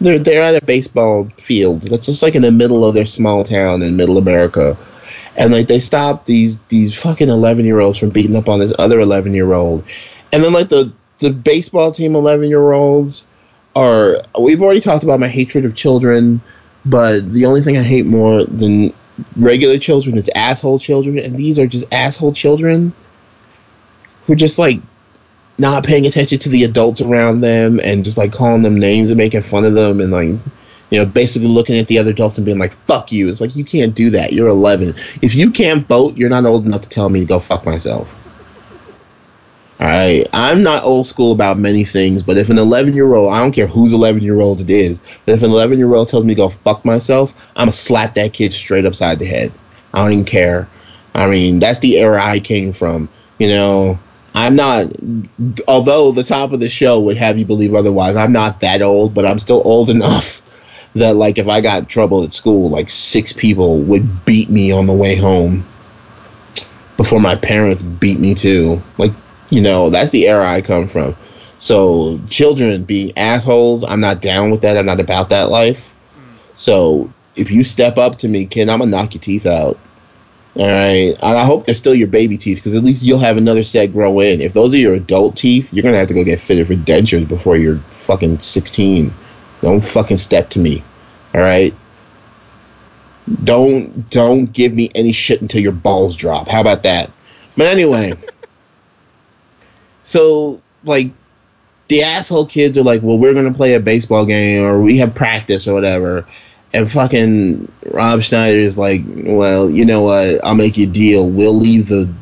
They're 0.00 0.18
they're 0.18 0.44
at 0.44 0.62
a 0.62 0.64
baseball 0.64 1.28
field 1.38 1.82
that's 1.82 2.06
just 2.06 2.22
like 2.22 2.36
in 2.36 2.42
the 2.42 2.52
middle 2.52 2.84
of 2.84 2.94
their 2.94 3.06
small 3.06 3.42
town 3.42 3.82
in 3.82 3.96
middle 3.96 4.16
America 4.16 4.78
and 5.38 5.52
like 5.52 5.68
they 5.68 5.80
stop 5.80 6.26
these 6.26 6.58
these 6.68 6.94
fucking 7.00 7.28
11 7.28 7.64
year 7.64 7.78
olds 7.80 7.96
from 7.96 8.10
beating 8.10 8.36
up 8.36 8.48
on 8.48 8.58
this 8.58 8.74
other 8.78 9.00
11 9.00 9.32
year 9.32 9.54
old 9.54 9.84
and 10.32 10.42
then 10.44 10.52
like 10.52 10.68
the 10.68 10.92
the 11.20 11.30
baseball 11.30 11.90
team 11.92 12.14
11 12.14 12.48
year 12.48 12.72
olds 12.72 13.24
are 13.74 14.18
we've 14.38 14.62
already 14.62 14.80
talked 14.80 15.04
about 15.04 15.20
my 15.20 15.28
hatred 15.28 15.64
of 15.64 15.74
children 15.74 16.42
but 16.84 17.32
the 17.32 17.46
only 17.46 17.62
thing 17.62 17.78
i 17.78 17.82
hate 17.82 18.04
more 18.04 18.44
than 18.44 18.92
regular 19.36 19.78
children, 19.78 20.16
it's 20.16 20.30
asshole 20.34 20.78
children, 20.78 21.18
and 21.18 21.36
these 21.36 21.58
are 21.58 21.66
just 21.66 21.86
asshole 21.92 22.32
children 22.32 22.92
who 24.24 24.32
are 24.32 24.36
just 24.36 24.58
like 24.58 24.80
not 25.58 25.84
paying 25.84 26.06
attention 26.06 26.38
to 26.38 26.48
the 26.48 26.64
adults 26.64 27.00
around 27.00 27.40
them 27.40 27.80
and 27.82 28.04
just 28.04 28.18
like 28.18 28.32
calling 28.32 28.62
them 28.62 28.78
names 28.78 29.10
and 29.10 29.18
making 29.18 29.42
fun 29.42 29.64
of 29.64 29.74
them 29.74 30.00
and 30.00 30.12
like 30.12 30.28
you 30.90 30.98
know 30.98 31.04
basically 31.04 31.48
looking 31.48 31.78
at 31.78 31.88
the 31.88 31.98
other 31.98 32.12
adults 32.12 32.38
and 32.38 32.44
being 32.44 32.58
like 32.58 32.76
fuck 32.86 33.10
you. 33.10 33.28
It's 33.28 33.40
like 33.40 33.56
you 33.56 33.64
can't 33.64 33.94
do 33.94 34.10
that. 34.10 34.32
You're 34.32 34.48
11 34.48 34.94
if 35.22 35.34
you 35.34 35.50
can't 35.50 35.86
vote 35.86 36.16
you're 36.16 36.30
not 36.30 36.44
old 36.44 36.64
enough 36.64 36.82
to 36.82 36.88
tell 36.88 37.08
me 37.08 37.20
to 37.20 37.26
go 37.26 37.38
fuck 37.38 37.64
myself 37.64 38.08
right 39.80 40.26
i'm 40.32 40.62
not 40.62 40.82
old 40.82 41.06
school 41.06 41.32
about 41.32 41.58
many 41.58 41.84
things 41.84 42.22
but 42.22 42.36
if 42.36 42.50
an 42.50 42.58
11 42.58 42.94
year 42.94 43.14
old 43.14 43.32
i 43.32 43.38
don't 43.38 43.52
care 43.52 43.66
whose 43.66 43.92
11 43.92 44.22
year 44.22 44.40
old 44.40 44.60
it 44.60 44.70
is 44.70 45.00
but 45.24 45.34
if 45.34 45.42
an 45.42 45.50
11 45.50 45.78
year 45.78 45.94
old 45.94 46.08
tells 46.08 46.24
me 46.24 46.34
to 46.34 46.38
go 46.38 46.48
fuck 46.48 46.84
myself 46.84 47.32
i'm 47.54 47.62
gonna 47.62 47.72
slap 47.72 48.14
that 48.14 48.32
kid 48.32 48.52
straight 48.52 48.84
upside 48.84 49.18
the 49.18 49.26
head. 49.26 49.52
I 49.94 50.02
don't 50.02 50.12
even 50.12 50.24
care. 50.24 50.68
I 51.14 51.28
mean 51.28 51.60
that's 51.60 51.78
the 51.78 51.98
era 51.98 52.22
i 52.22 52.40
came 52.40 52.72
from 52.72 53.08
you 53.38 53.48
know? 53.48 53.98
I'm 54.34 54.56
not, 54.56 54.92
although 55.66 56.12
the 56.12 56.22
top 56.22 56.52
of 56.52 56.60
the 56.60 56.68
show 56.68 57.00
would 57.00 57.16
have 57.16 57.38
you 57.38 57.44
believe 57.44 57.74
otherwise, 57.74 58.14
I'm 58.14 58.32
not 58.32 58.60
that 58.60 58.82
old, 58.82 59.14
but 59.14 59.24
I'm 59.24 59.38
still 59.38 59.62
old 59.64 59.90
enough 59.98 60.42
that, 60.94 61.16
like, 61.16 61.38
if 61.38 61.48
I 61.48 61.60
got 61.60 61.80
in 61.80 61.86
trouble 61.86 62.24
at 62.24 62.32
school, 62.32 62.70
like, 62.70 62.88
six 62.88 63.32
people 63.32 63.80
would 63.82 64.24
beat 64.24 64.50
me 64.50 64.70
on 64.72 64.86
the 64.86 64.92
way 64.92 65.16
home 65.16 65.66
before 66.96 67.20
my 67.20 67.36
parents 67.36 67.82
beat 67.82 68.18
me 68.18 68.34
too. 68.34 68.82
Like, 68.96 69.12
you 69.50 69.62
know, 69.62 69.90
that's 69.90 70.10
the 70.10 70.28
era 70.28 70.46
I 70.46 70.60
come 70.62 70.88
from. 70.88 71.16
So, 71.56 72.20
children 72.28 72.84
being 72.84 73.16
assholes, 73.18 73.82
I'm 73.82 74.00
not 74.00 74.22
down 74.22 74.50
with 74.50 74.62
that. 74.62 74.76
I'm 74.76 74.86
not 74.86 75.00
about 75.00 75.30
that 75.30 75.50
life. 75.50 75.90
So, 76.54 77.12
if 77.34 77.50
you 77.50 77.64
step 77.64 77.98
up 77.98 78.18
to 78.18 78.28
me, 78.28 78.46
kid, 78.46 78.68
I'm 78.68 78.78
gonna 78.78 78.90
knock 78.90 79.14
your 79.14 79.20
teeth 79.20 79.46
out. 79.46 79.78
All 80.54 80.66
right, 80.66 81.14
and 81.20 81.38
I 81.38 81.44
hope 81.44 81.64
they're 81.64 81.74
still 81.74 81.94
your 81.94 82.08
baby 82.08 82.36
teeth 82.36 82.58
because 82.58 82.74
at 82.74 82.82
least 82.82 83.04
you'll 83.04 83.20
have 83.20 83.36
another 83.36 83.62
set 83.62 83.92
grow 83.92 84.18
in. 84.20 84.40
If 84.40 84.54
those 84.54 84.74
are 84.74 84.78
your 84.78 84.94
adult 84.94 85.36
teeth, 85.36 85.72
you're 85.72 85.84
gonna 85.84 85.96
have 85.96 86.08
to 86.08 86.14
go 86.14 86.24
get 86.24 86.40
fitted 86.40 86.66
for 86.66 86.74
dentures 86.74 87.28
before 87.28 87.56
you're 87.56 87.78
fucking 87.90 88.40
16. 88.40 89.14
Don't 89.60 89.84
fucking 89.84 90.16
step 90.16 90.50
to 90.50 90.58
me. 90.58 90.82
All 91.34 91.40
right. 91.40 91.74
Don't 93.44 94.08
don't 94.10 94.52
give 94.52 94.72
me 94.72 94.90
any 94.94 95.12
shit 95.12 95.42
until 95.42 95.60
your 95.60 95.72
balls 95.72 96.16
drop. 96.16 96.48
How 96.48 96.60
about 96.60 96.84
that? 96.84 97.10
But 97.56 97.66
anyway, 97.66 98.14
so 100.08 100.62
like 100.84 101.12
the 101.88 102.02
asshole 102.02 102.46
kids 102.46 102.78
are 102.78 102.82
like, 102.82 103.02
well, 103.02 103.18
we're 103.18 103.34
gonna 103.34 103.52
play 103.52 103.74
a 103.74 103.80
baseball 103.80 104.24
game 104.24 104.64
or 104.64 104.80
we 104.80 104.96
have 104.98 105.14
practice 105.14 105.68
or 105.68 105.74
whatever. 105.74 106.26
And 106.72 106.90
fucking 106.90 107.70
Rob 107.92 108.22
Schneider 108.22 108.58
is 108.58 108.78
like, 108.78 109.02
well, 109.06 109.70
you 109.70 109.84
know 109.84 110.02
what? 110.02 110.42
I'll 110.44 110.54
make 110.54 110.78
you 110.78 110.86
a 110.86 110.90
deal. 110.90 111.30
We'll 111.30 111.56
leave 111.56 111.88
the 111.88 112.12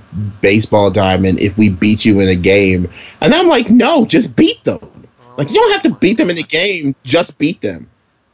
baseball 0.41 0.91
diamond 0.91 1.41
if 1.41 1.57
we 1.57 1.69
beat 1.69 2.05
you 2.05 2.21
in 2.21 2.29
a 2.29 2.35
game. 2.35 2.91
And 3.21 3.35
I'm 3.35 3.49
like, 3.49 3.71
no, 3.71 4.05
just 4.05 4.35
beat 4.35 4.63
them. 4.65 4.81
Like, 5.37 5.51
you 5.51 5.55
don't 5.55 5.73
have 5.73 5.83
to 5.83 5.99
beat 5.99 6.17
them 6.17 6.31
in 6.31 6.39
a 6.39 6.43
game, 6.43 6.95
just 7.05 7.39
beat 7.39 7.61
them. 7.61 7.89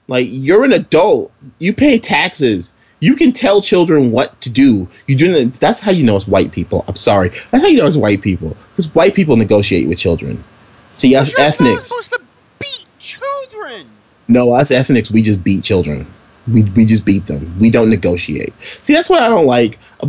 Like, 0.07 0.27
you're 0.29 0.65
an 0.65 0.73
adult. 0.73 1.33
You 1.59 1.73
pay 1.75 1.99
taxes. 1.99 2.73
You 3.03 3.17
can 3.17 3.33
tell 3.33 3.61
children 3.61 4.13
what 4.13 4.41
to 4.43 4.49
do. 4.49 4.87
You 5.09 5.17
do. 5.17 5.47
That's 5.47 5.81
how 5.81 5.91
you 5.91 6.05
know 6.05 6.15
it's 6.15 6.29
white 6.29 6.53
people. 6.53 6.85
I'm 6.87 6.95
sorry. 6.95 7.31
That's 7.51 7.63
how 7.65 7.67
you 7.67 7.79
know 7.79 7.87
it's 7.89 7.97
white 7.97 8.23
people. 8.23 8.57
Because 8.71 8.95
white 8.95 9.13
people 9.15 9.37
negotiate 9.37 9.89
with 9.89 9.99
children. 9.99 10.45
See, 10.93 11.17
us 11.17 11.31
You're 11.33 11.41
not 11.41 11.55
ethnics. 11.55 11.89
supposed 11.89 12.13
to 12.13 12.21
beat 12.61 12.87
children. 13.01 13.89
No, 14.29 14.53
us 14.55 14.71
ethnics, 14.71 15.11
we 15.11 15.21
just 15.21 15.43
beat 15.43 15.65
children. 15.65 16.07
We 16.47 16.63
we 16.63 16.87
just 16.87 17.05
beat 17.05 17.27
them. 17.27 17.59
We 17.59 17.71
don't 17.71 17.91
negotiate. 17.91 18.53
See, 18.83 18.93
that's 18.95 19.11
what 19.11 19.21
I 19.21 19.29
don't 19.29 19.47
like. 19.47 19.81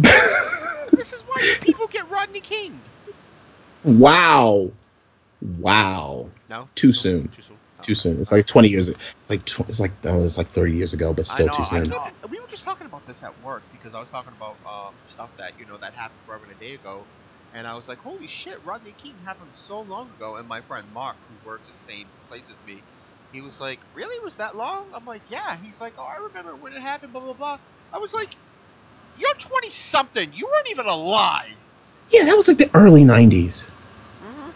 This 0.91 1.11
is 1.13 1.21
why 1.21 1.41
people 1.61 1.87
get 1.87 2.07
Rodney 2.11 2.41
King. 2.41 2.79
wow, 3.83 4.71
wow, 5.59 6.29
No. 6.47 6.69
Too 6.75 6.89
No? 6.89 6.93
soon. 6.93 7.27
Too 7.29 7.41
soon. 7.41 7.52
Too 7.83 7.95
soon. 7.95 8.19
It's 8.21 8.31
like 8.31 8.45
twenty 8.45 8.69
years. 8.69 8.87
It's 8.89 9.29
like 9.29 9.43
tw- 9.45 9.61
it's 9.61 9.79
like 9.79 10.01
that 10.01 10.15
was 10.15 10.37
like 10.37 10.47
thirty 10.47 10.73
years 10.73 10.93
ago, 10.93 11.13
but 11.13 11.27
still 11.27 11.47
know. 11.47 11.53
too 11.53 11.63
I 11.63 11.83
soon. 11.83 11.91
we 12.29 12.39
were 12.39 12.47
just 12.49 12.63
talking 12.63 12.87
about 12.87 13.05
this 13.05 13.21
at 13.23 13.41
work 13.41 13.65
because 13.71 13.93
I 13.93 13.99
was 13.99 14.09
talking 14.09 14.33
about 14.33 14.57
um, 14.65 14.95
stuff 15.07 15.31
that 15.37 15.59
you 15.59 15.65
know 15.65 15.77
that 15.77 15.93
happened 15.93 16.21
forever 16.25 16.45
and 16.45 16.53
a 16.53 16.55
day 16.55 16.75
ago, 16.75 17.07
and 17.53 17.67
I 17.67 17.75
was 17.75 17.89
like, 17.89 17.99
"Holy 17.99 18.27
shit, 18.27 18.63
Rodney 18.63 18.93
King 18.93 19.17
happened 19.25 19.51
so 19.53 19.81
long 19.81 20.11
ago." 20.11 20.37
And 20.37 20.47
my 20.47 20.61
friend 20.61 20.87
Mark, 20.93 21.17
who 21.27 21.35
works 21.43 21.67
at 21.67 21.75
the 21.75 21.83
same 21.93 22.07
place 22.29 22.49
as 22.49 22.55
me, 22.65 22.83
he 23.33 23.41
was 23.41 23.59
like, 23.59 23.79
"Really? 23.93 24.23
Was 24.23 24.37
that 24.37 24.55
long?" 24.55 24.91
I'm 24.95 25.05
like, 25.05 25.23
"Yeah." 25.27 25.57
He's 25.57 25.81
like, 25.81 25.95
"Oh, 25.97 26.05
I 26.05 26.27
remember 26.29 26.55
when 26.55 26.73
it 26.73 26.81
happened." 26.81 27.11
Blah 27.11 27.21
blah 27.21 27.33
blah. 27.33 27.57
I 27.91 27.97
was 27.97 28.13
like, 28.13 28.35
"You're 29.17 29.29
20 29.39 29.71
something. 29.71 30.31
You 30.31 30.45
weren't 30.45 30.71
even 30.71 30.85
alive." 30.85 31.57
Yeah, 32.11 32.23
that 32.25 32.35
was 32.37 32.47
like 32.47 32.59
the 32.59 32.71
early 32.73 33.03
'90s. 33.03 33.63
Mm-hmm. 34.21 34.49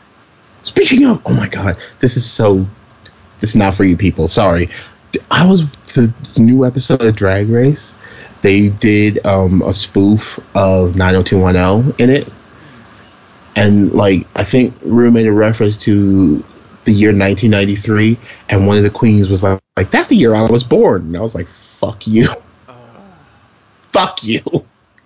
Speaking 0.63 1.05
of, 1.05 1.21
oh 1.25 1.33
my 1.33 1.47
god, 1.47 1.77
this 1.99 2.17
is 2.17 2.29
so. 2.29 2.65
This 3.39 3.51
is 3.51 3.55
not 3.55 3.75
for 3.75 3.83
you 3.83 3.97
people. 3.97 4.27
Sorry. 4.27 4.69
I 5.31 5.45
was 5.45 5.65
the 5.93 6.13
new 6.37 6.65
episode 6.65 7.01
of 7.01 7.15
Drag 7.15 7.49
Race. 7.49 7.93
They 8.41 8.69
did 8.69 9.25
um, 9.25 9.61
a 9.61 9.73
spoof 9.73 10.39
of 10.55 10.95
90210 10.95 11.95
in 11.97 12.09
it, 12.09 12.31
and 13.55 13.91
like 13.93 14.27
I 14.35 14.43
think 14.43 14.75
Rue 14.83 15.11
made 15.11 15.27
a 15.27 15.31
reference 15.31 15.77
to 15.79 16.37
the 16.85 16.93
year 16.93 17.09
1993, 17.09 18.17
and 18.49 18.67
one 18.67 18.77
of 18.77 18.83
the 18.83 18.89
queens 18.89 19.27
was 19.27 19.43
like, 19.43 19.59
"Like 19.75 19.91
that's 19.91 20.07
the 20.07 20.15
year 20.15 20.35
I 20.35 20.43
was 20.43 20.63
born," 20.63 21.03
and 21.03 21.17
I 21.17 21.21
was 21.21 21.33
like, 21.33 21.47
"Fuck 21.47 22.05
you, 22.05 22.29
Uh, 22.67 22.73
fuck 23.91 24.23
you." 24.23 24.41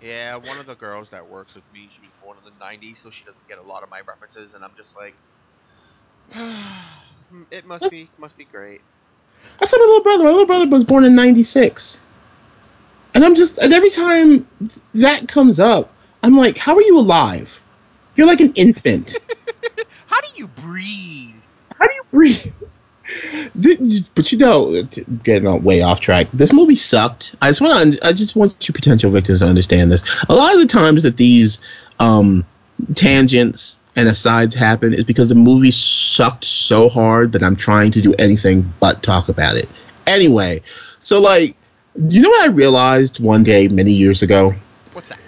yeah, 0.02 0.36
one 0.36 0.60
of 0.60 0.68
the 0.68 0.76
girls 0.76 1.10
that 1.12 1.28
works 1.30 1.56
with 1.56 1.64
me, 1.74 1.90
she 1.94 2.02
was 2.02 2.12
born 2.22 2.38
in 2.38 2.44
the 2.44 2.66
90s, 2.66 2.98
so 2.98 3.10
she 3.10 3.24
doesn't 3.24 3.48
get 3.48 3.60
a 3.60 3.64
lot 3.64 3.82
of 3.84 3.90
my 3.90 4.02
references, 4.02 4.54
and 4.54 4.64
I'm 4.64 4.76
just 4.76 4.94
like, 4.96 5.16
it 7.52 7.66
must 7.66 7.82
That's- 7.84 7.92
be 7.92 8.10
must 8.18 8.38
be 8.38 8.46
great. 8.46 8.82
I 9.62 9.66
said 9.66 9.78
my 9.78 9.86
little 9.86 10.04
brother. 10.04 10.24
My 10.24 10.30
little 10.30 10.46
brother 10.46 10.68
was 10.68 10.84
born 10.84 11.04
in 11.04 11.16
'96, 11.16 12.00
and 13.14 13.26
I'm 13.26 13.36
just 13.36 13.58
and 13.58 13.74
every 13.74 13.90
time 13.90 14.48
that 14.96 15.28
comes 15.28 15.60
up, 15.60 15.94
I'm 16.24 16.36
like, 16.38 16.58
"How 16.58 16.76
are 16.76 16.82
you 16.82 16.98
alive? 16.98 17.60
You're 18.16 18.28
like 18.28 18.40
an 18.42 18.54
infant. 18.54 19.18
How 20.08 20.22
do 20.22 20.28
you 20.36 20.48
breathe? 20.48 21.36
How 21.80 21.88
do 21.88 21.94
you 21.94 22.04
breathe?" 22.12 22.54
But 24.16 24.32
you 24.32 24.38
know, 24.38 24.84
getting 25.24 25.48
on 25.48 25.64
way 25.64 25.82
off 25.82 26.00
track. 26.00 26.28
This 26.34 26.54
movie 26.54 26.76
sucked. 26.76 27.36
I 27.42 27.50
just 27.50 27.62
want 27.62 27.94
to. 27.96 28.08
I 28.08 28.14
just 28.14 28.36
want 28.36 28.68
you 28.68 28.74
potential 28.74 29.12
victims 29.12 29.40
to 29.40 29.48
understand 29.48 29.92
this. 29.92 30.04
A 30.30 30.36
lot 30.36 30.54
of 30.54 30.60
the 30.60 30.68
times 30.68 31.04
that 31.04 31.18
these 31.18 31.60
um, 32.00 32.46
tangents 32.94 33.78
and 33.96 34.08
asides 34.08 34.56
happen 34.56 34.94
is 34.94 35.04
because 35.04 35.30
the 35.30 35.36
movie 35.36 35.72
sucked 35.72 36.46
so 36.46 36.90
hard 36.90 37.34
that 37.34 37.44
I'm 37.44 37.56
trying 37.56 37.92
to 37.92 38.02
do 38.02 38.14
anything 38.18 38.74
but 38.80 39.04
talk 39.04 39.30
about 39.30 39.56
it. 39.56 39.70
Anyway, 40.08 40.62
so 41.00 41.22
like, 41.22 41.56
you 41.96 42.22
know 42.22 42.30
what 42.30 42.44
I 42.44 42.48
realized 42.48 43.20
one 43.20 43.44
day 43.44 43.68
many 43.68 43.92
years 43.92 44.22
ago? 44.22 44.54
What's 44.94 45.10
that? 45.10 45.20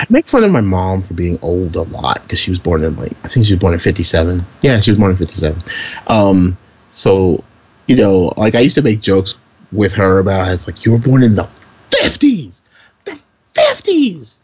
I 0.00 0.06
make 0.08 0.26
fun 0.26 0.44
of 0.44 0.50
my 0.50 0.62
mom 0.62 1.02
for 1.02 1.14
being 1.14 1.38
old 1.42 1.76
a 1.76 1.82
lot 1.82 2.22
because 2.22 2.38
she 2.38 2.50
was 2.50 2.58
born 2.58 2.82
in 2.82 2.96
like 2.96 3.12
I 3.22 3.28
think 3.28 3.46
she 3.46 3.52
was 3.52 3.60
born 3.60 3.74
in 3.74 3.80
'57. 3.80 4.44
Yeah, 4.62 4.80
she 4.80 4.90
was 4.90 4.98
born 4.98 5.10
in 5.10 5.16
'57. 5.16 5.62
Um, 6.06 6.56
so 6.90 7.44
you 7.86 7.96
know, 7.96 8.32
like 8.36 8.54
I 8.54 8.60
used 8.60 8.76
to 8.76 8.82
make 8.82 9.00
jokes 9.00 9.34
with 9.72 9.92
her 9.92 10.18
about 10.18 10.52
it's 10.52 10.66
like 10.66 10.84
you 10.84 10.92
were 10.92 10.98
born 10.98 11.22
in 11.22 11.34
the 11.34 11.48
'50s, 11.90 12.62
the 13.04 13.20
'50s. 13.54 14.38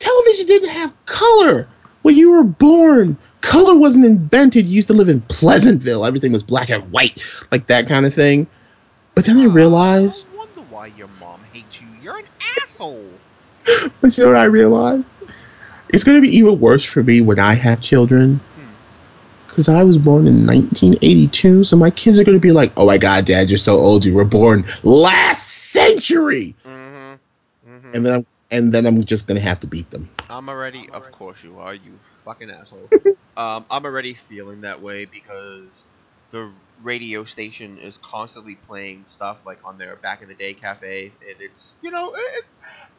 Television 0.00 0.46
didn't 0.46 0.70
have 0.70 1.06
color 1.06 1.68
when 2.08 2.16
you 2.16 2.30
were 2.30 2.42
born. 2.42 3.18
Color 3.42 3.76
wasn't 3.76 4.06
invented. 4.06 4.64
You 4.64 4.76
used 4.76 4.88
to 4.88 4.94
live 4.94 5.10
in 5.10 5.20
Pleasantville. 5.20 6.06
Everything 6.06 6.32
was 6.32 6.42
black 6.42 6.70
and 6.70 6.90
white, 6.90 7.22
like 7.52 7.66
that 7.66 7.86
kind 7.86 8.06
of 8.06 8.14
thing. 8.14 8.46
But 9.14 9.26
then 9.26 9.36
I 9.36 9.44
realized 9.44 10.26
I 10.32 10.38
wonder 10.38 10.62
why 10.70 10.86
your 10.86 11.08
mom 11.20 11.42
hates 11.52 11.82
you. 11.82 11.86
You're 12.02 12.16
an 12.16 12.24
asshole. 12.62 13.10
But 14.00 14.16
you 14.16 14.24
know 14.24 14.30
what 14.30 14.38
I 14.40 14.44
realized? 14.44 15.04
It's 15.90 16.02
going 16.02 16.16
to 16.16 16.22
be 16.22 16.34
even 16.34 16.58
worse 16.58 16.82
for 16.82 17.02
me 17.02 17.20
when 17.20 17.38
I 17.38 17.52
have 17.52 17.82
children. 17.82 18.40
Hmm. 18.56 19.46
Because 19.46 19.68
I 19.68 19.82
was 19.82 19.98
born 19.98 20.26
in 20.26 20.46
1982, 20.46 21.64
so 21.64 21.76
my 21.76 21.90
kids 21.90 22.18
are 22.18 22.24
going 22.24 22.38
to 22.38 22.40
be 22.40 22.52
like, 22.52 22.72
oh 22.78 22.86
my 22.86 22.96
god, 22.96 23.26
dad, 23.26 23.50
you're 23.50 23.58
so 23.58 23.76
old. 23.76 24.06
You 24.06 24.14
were 24.14 24.24
born 24.24 24.64
last 24.82 25.46
century. 25.46 26.56
Mm-hmm. 26.64 27.70
mm-hmm. 27.70 27.94
And 27.94 28.06
then 28.06 28.14
I'm, 28.14 28.26
and 28.50 28.72
then 28.72 28.86
I'm 28.86 29.04
just 29.04 29.26
going 29.26 29.38
to 29.38 29.46
have 29.46 29.60
to 29.60 29.66
beat 29.66 29.90
them. 29.90 30.08
I'm 30.30 30.48
already, 30.48 30.88
of 30.90 31.10
course 31.12 31.42
you 31.42 31.58
are, 31.58 31.74
you 31.74 32.00
fucking 32.24 32.50
asshole. 32.50 32.90
um, 33.36 33.66
I'm 33.70 33.84
already 33.84 34.14
feeling 34.14 34.62
that 34.62 34.82
way 34.82 35.04
because 35.06 35.84
the 36.30 36.52
radio 36.82 37.24
station 37.24 37.78
is 37.78 37.96
constantly 37.98 38.54
playing 38.54 39.06
stuff 39.08 39.38
like 39.46 39.58
on 39.64 39.78
their 39.78 39.96
back 39.96 40.22
in 40.22 40.28
the 40.28 40.34
day 40.34 40.54
cafe, 40.54 41.06
and 41.06 41.36
it's 41.40 41.74
you 41.80 41.90
know, 41.90 42.12
it, 42.14 42.44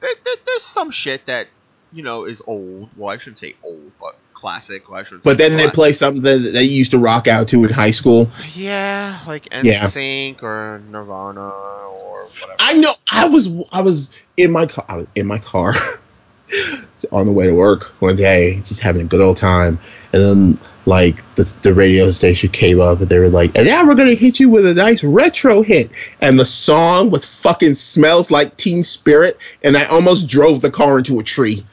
it, 0.02 0.18
there- 0.26 0.34
there's 0.46 0.64
some 0.64 0.92
shit 0.92 1.26
that 1.28 1.48
you 1.92 2.04
know 2.04 2.26
is 2.26 2.42
old. 2.46 2.90
Well, 2.96 3.10
I 3.14 3.18
shouldn't 3.18 3.40
say 3.40 3.54
old, 3.64 3.94
but 4.00 4.14
classic. 4.34 4.90
Well, 4.90 5.00
I 5.00 5.04
shouldn't 5.04 5.24
But 5.24 5.38
say 5.38 5.50
then 5.50 5.58
they 5.58 5.68
play 5.68 5.94
something 5.94 6.24
that 6.24 6.38
they 6.40 6.64
used 6.64 6.92
to 6.92 6.98
rock 6.98 7.28
out 7.28 7.48
to 7.50 7.64
in 7.64 7.70
high 7.70 7.92
school. 7.92 8.30
Yeah, 8.56 9.20
like 9.28 9.48
Yeah. 9.54 9.88
NSYNC 9.88 10.42
or 10.42 10.82
Nirvana 10.90 11.42
or 11.42 12.24
whatever. 12.40 12.58
I 12.60 12.74
know. 12.74 12.94
I 13.12 13.26
was 13.26 13.48
I 13.72 13.82
was 13.82 14.10
in 14.38 14.52
my 14.52 14.66
car. 14.66 14.86
I 14.88 14.98
was 14.98 15.08
in 15.16 15.28
my 15.28 15.38
car 15.40 15.74
on 17.12 17.26
the 17.26 17.32
way 17.32 17.48
to 17.48 17.54
work 17.54 17.94
one 18.00 18.16
day, 18.16 18.60
just 18.62 18.82
having 18.82 19.02
a 19.02 19.06
good 19.06 19.22
old 19.22 19.38
time, 19.38 19.80
and 20.14 20.24
then 20.24 20.60
like 20.86 21.24
the 21.36 21.54
the 21.62 21.74
radio 21.74 22.10
station 22.12 22.50
came 22.50 22.82
up 22.82 23.02
and 23.02 23.10
they 23.10 23.20
were 23.20 23.30
like, 23.30 23.56
"And 23.56 23.68
now 23.68 23.86
we're 23.86 23.96
gonna 23.96 24.16
hit 24.16 24.40
you 24.40 24.50
with 24.50 24.66
a 24.66 24.74
nice 24.74 25.04
retro 25.04 25.62
hit," 25.62 25.92
and 26.22 26.40
the 26.40 26.46
song 26.46 27.12
was 27.12 27.26
fucking 27.26 27.76
smells 27.76 28.32
like 28.32 28.58
Teen 28.58 28.84
Spirit, 28.84 29.38
and 29.64 29.78
I 29.78 29.86
almost 29.86 30.28
drove 30.28 30.62
the 30.62 30.72
car 30.72 31.00
into 31.00 31.20
a 31.20 31.24
tree. 31.24 31.66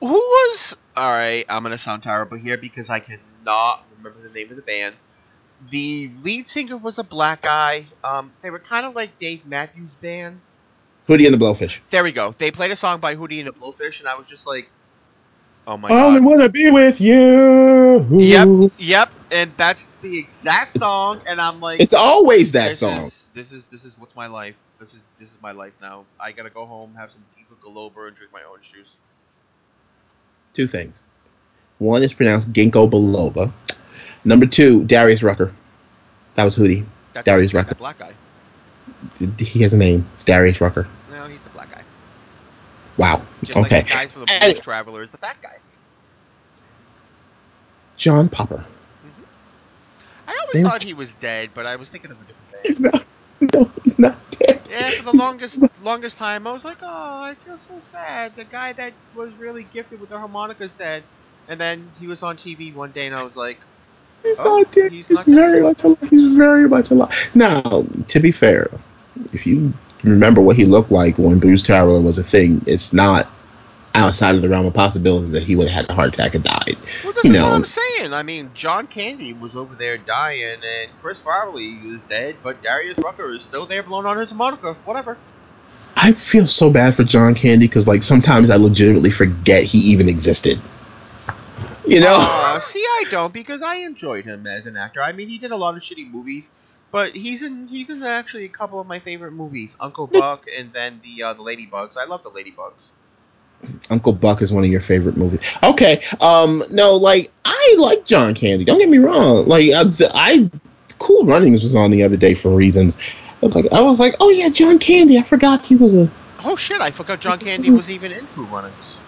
Who 0.00 0.08
was? 0.08 0.76
All 0.96 1.12
right, 1.12 1.44
I'm 1.48 1.62
gonna 1.62 1.78
sound 1.78 2.02
terrible 2.02 2.36
here 2.36 2.56
because 2.56 2.90
I 2.90 3.00
cannot 3.00 3.84
remember 3.96 4.20
the 4.22 4.34
name 4.34 4.50
of 4.50 4.56
the 4.56 4.62
band. 4.62 4.96
The 5.68 6.10
lead 6.22 6.48
singer 6.48 6.76
was 6.76 6.98
a 6.98 7.04
black 7.04 7.42
guy. 7.42 7.86
Um, 8.02 8.32
they 8.42 8.50
were 8.50 8.58
kind 8.58 8.86
of 8.86 8.94
like 8.94 9.18
Dave 9.18 9.44
Matthews 9.44 9.94
Band. 9.94 10.40
Hootie 11.10 11.26
and 11.26 11.34
the 11.34 11.44
Blowfish. 11.44 11.78
There 11.90 12.04
we 12.04 12.12
go. 12.12 12.32
They 12.38 12.52
played 12.52 12.70
a 12.70 12.76
song 12.76 13.00
by 13.00 13.16
Hootie 13.16 13.38
and 13.38 13.48
the 13.48 13.52
Blowfish, 13.52 13.98
and 13.98 14.08
I 14.08 14.16
was 14.16 14.28
just 14.28 14.46
like, 14.46 14.70
"Oh 15.66 15.76
my 15.76 15.88
god. 15.88 15.96
I 15.96 16.04
only 16.06 16.20
god!" 16.20 16.26
wanna 16.28 16.48
be 16.48 16.70
with 16.70 17.00
you. 17.00 18.06
Yep, 18.10 18.72
yep. 18.78 19.10
And 19.32 19.52
that's 19.56 19.88
the 20.00 20.18
exact 20.18 20.74
song, 20.74 21.20
and 21.26 21.40
I'm 21.40 21.60
like, 21.60 21.80
It's 21.80 21.94
always 21.94 22.52
that 22.52 22.76
song. 22.76 23.04
Is, 23.04 23.30
this 23.34 23.50
is 23.50 23.66
this 23.66 23.84
is 23.84 23.98
what's 23.98 24.14
my 24.14 24.28
life. 24.28 24.54
This 24.78 24.94
is 24.94 25.02
this 25.18 25.30
is 25.32 25.38
my 25.42 25.52
life 25.52 25.72
now. 25.82 26.04
I 26.18 26.32
gotta 26.32 26.50
go 26.50 26.64
home, 26.64 26.94
have 26.94 27.10
some 27.10 27.24
Ginkgo 27.36 27.56
Biloba, 27.62 28.06
and 28.06 28.16
drink 28.16 28.32
my 28.32 28.42
orange 28.44 28.72
juice. 28.72 28.94
two 30.54 30.66
things. 30.68 31.02
One 31.78 32.02
is 32.02 32.12
pronounced 32.12 32.52
Ginkgo 32.52 32.90
biloba. 32.90 33.52
Number 34.24 34.46
two, 34.46 34.84
Darius 34.84 35.22
Rucker. 35.22 35.52
That 36.34 36.44
was 36.44 36.56
Hootie. 36.56 36.84
Darius 37.24 37.54
Rucker. 37.54 37.74
black 37.74 37.98
guy. 37.98 38.12
He 39.38 39.62
has 39.62 39.72
a 39.72 39.76
name. 39.76 40.06
It's 40.14 40.24
Darius 40.24 40.60
Rucker. 40.60 40.86
No, 41.10 41.26
he's 41.26 41.40
the 41.42 41.50
black 41.50 41.70
guy. 41.72 41.82
Wow. 43.00 43.22
Just 43.42 43.56
okay. 43.56 43.76
like 43.76 43.86
the 43.86 43.92
guys 43.94 44.12
for 44.12 44.18
the 44.20 44.30
Any- 44.30 44.52
Blues 44.52 44.60
Traveler 44.64 45.02
is 45.02 45.10
the 45.10 45.16
fat 45.18 45.36
guy. 45.42 45.56
John 47.96 48.28
Popper. 48.28 48.56
Mm-hmm. 48.58 49.22
I 50.28 50.32
always 50.38 50.54
is 50.54 50.70
thought 50.70 50.82
he 50.82 50.92
was 50.94 51.12
dead, 51.14 51.50
but 51.54 51.64
I 51.66 51.76
was 51.76 51.88
thinking 51.88 52.10
of 52.10 52.18
a 52.18 52.24
different 52.24 52.52
band. 52.52 52.66
He's 52.66 52.80
not. 52.80 53.04
No, 53.54 53.70
he's 53.84 53.98
not 53.98 54.18
dead. 54.32 54.60
Yeah, 54.68 54.90
for 54.90 55.02
the 55.04 55.16
longest 55.16 55.58
longest 55.82 56.18
time, 56.18 56.46
I 56.46 56.52
was 56.52 56.62
like, 56.62 56.76
oh, 56.82 56.86
I 56.86 57.34
feel 57.46 57.58
so 57.58 57.80
sad. 57.80 58.36
The 58.36 58.44
guy 58.44 58.74
that 58.74 58.92
was 59.14 59.32
really 59.32 59.64
gifted 59.64 59.98
with 59.98 60.10
the 60.10 60.18
harmonica's 60.18 60.70
dead. 60.72 61.04
And 61.48 61.58
then 61.58 61.90
he 61.98 62.06
was 62.06 62.22
on 62.22 62.36
TV 62.36 62.74
one 62.74 62.90
day, 62.92 63.06
and 63.06 63.14
I 63.16 63.22
was 63.22 63.36
like, 63.36 63.56
He's 64.22 64.38
Oh, 64.38 64.58
not 64.58 64.72
dead. 64.72 64.92
he's 64.92 65.08
He's, 65.08 65.16
not 65.16 65.24
dead. 65.24 65.34
very 65.36 65.62
much 65.62 65.82
alive. 65.84 66.10
He's 66.10 66.36
very 66.36 66.68
much 66.68 66.90
alive. 66.90 67.30
Now, 67.34 67.86
to 68.08 68.20
be 68.20 68.30
fair, 68.30 68.68
if 69.32 69.46
you 69.46 69.72
remember 70.02 70.40
what 70.40 70.56
he 70.56 70.64
looked 70.64 70.90
like 70.90 71.18
when 71.18 71.38
Blues 71.38 71.62
Traveler 71.62 72.00
was 72.00 72.18
a 72.18 72.24
thing, 72.24 72.62
it's 72.66 72.92
not 72.92 73.28
outside 73.94 74.34
of 74.34 74.42
the 74.42 74.48
realm 74.48 74.66
of 74.66 74.74
possibility 74.74 75.30
that 75.32 75.42
he 75.42 75.56
would 75.56 75.68
have 75.68 75.82
had 75.82 75.90
a 75.90 75.94
heart 75.94 76.14
attack 76.14 76.34
and 76.34 76.44
died. 76.44 76.76
well, 77.02 77.12
this 77.12 77.24
You 77.24 77.32
know. 77.32 77.44
what 77.44 77.54
I'm 77.54 77.64
saying. 77.64 78.12
I 78.12 78.22
mean, 78.22 78.50
John 78.54 78.86
Candy 78.86 79.32
was 79.32 79.56
over 79.56 79.74
there 79.74 79.98
dying, 79.98 80.60
and 80.62 80.90
Chris 81.02 81.20
Farley 81.20 81.72
is 81.72 82.02
dead, 82.02 82.36
but 82.42 82.62
Darius 82.62 82.98
Rucker 82.98 83.30
is 83.30 83.42
still 83.42 83.66
there 83.66 83.82
blowing 83.82 84.06
on 84.06 84.18
his 84.18 84.30
harmonica. 84.30 84.74
Whatever. 84.84 85.18
I 85.96 86.12
feel 86.12 86.46
so 86.46 86.70
bad 86.70 86.94
for 86.94 87.04
John 87.04 87.34
Candy 87.34 87.66
because, 87.66 87.86
like, 87.86 88.02
sometimes 88.02 88.48
I 88.48 88.56
legitimately 88.56 89.10
forget 89.10 89.64
he 89.64 89.78
even 89.78 90.08
existed. 90.08 90.60
You 91.86 92.00
know? 92.00 92.14
Aw, 92.14 92.60
see, 92.62 92.82
I 92.82 93.04
don't 93.10 93.32
because 93.32 93.62
I 93.62 93.76
enjoyed 93.76 94.24
him 94.24 94.46
as 94.46 94.66
an 94.66 94.76
actor. 94.76 95.02
I 95.02 95.12
mean, 95.12 95.28
he 95.28 95.38
did 95.38 95.50
a 95.50 95.56
lot 95.56 95.76
of 95.76 95.82
shitty 95.82 96.10
movies, 96.10 96.50
but 96.90 97.12
he's 97.12 97.42
in 97.42 97.68
he's 97.68 97.90
in 97.90 98.02
actually 98.02 98.44
a 98.44 98.48
couple 98.48 98.80
of 98.80 98.86
my 98.86 98.98
favorite 98.98 99.32
movies, 99.32 99.76
Uncle 99.80 100.06
Buck 100.06 100.46
and 100.56 100.72
then 100.72 101.00
the 101.02 101.22
uh, 101.22 101.34
the 101.34 101.42
Ladybugs. 101.42 101.96
I 101.96 102.04
love 102.04 102.22
the 102.22 102.30
Ladybugs. 102.30 102.92
Uncle 103.90 104.12
Buck 104.12 104.40
is 104.40 104.52
one 104.52 104.64
of 104.64 104.70
your 104.70 104.80
favorite 104.80 105.16
movies. 105.16 105.40
Okay, 105.62 106.02
um, 106.20 106.62
no, 106.70 106.94
like 106.94 107.30
I 107.44 107.76
like 107.78 108.06
John 108.06 108.34
Candy. 108.34 108.64
Don't 108.64 108.78
get 108.78 108.88
me 108.88 108.98
wrong. 108.98 109.46
Like 109.46 109.70
I, 109.70 109.84
I 110.14 110.50
Cool 110.98 111.26
Runnings 111.26 111.62
was 111.62 111.76
on 111.76 111.90
the 111.90 112.02
other 112.02 112.16
day 112.16 112.34
for 112.34 112.54
reasons. 112.54 112.96
Like 113.42 113.72
I 113.72 113.80
was 113.80 114.00
like, 114.00 114.16
oh 114.20 114.30
yeah, 114.30 114.48
John 114.48 114.78
Candy. 114.78 115.18
I 115.18 115.22
forgot 115.22 115.62
he 115.64 115.76
was 115.76 115.94
a 115.94 116.10
Oh 116.42 116.56
shit! 116.56 116.80
I 116.80 116.90
forgot 116.90 117.20
John 117.20 117.38
Candy 117.38 117.70
was 117.80 117.90
even 117.90 118.12
in 118.12 118.26
Cool 118.34 118.46
Runnings. 118.46 119.00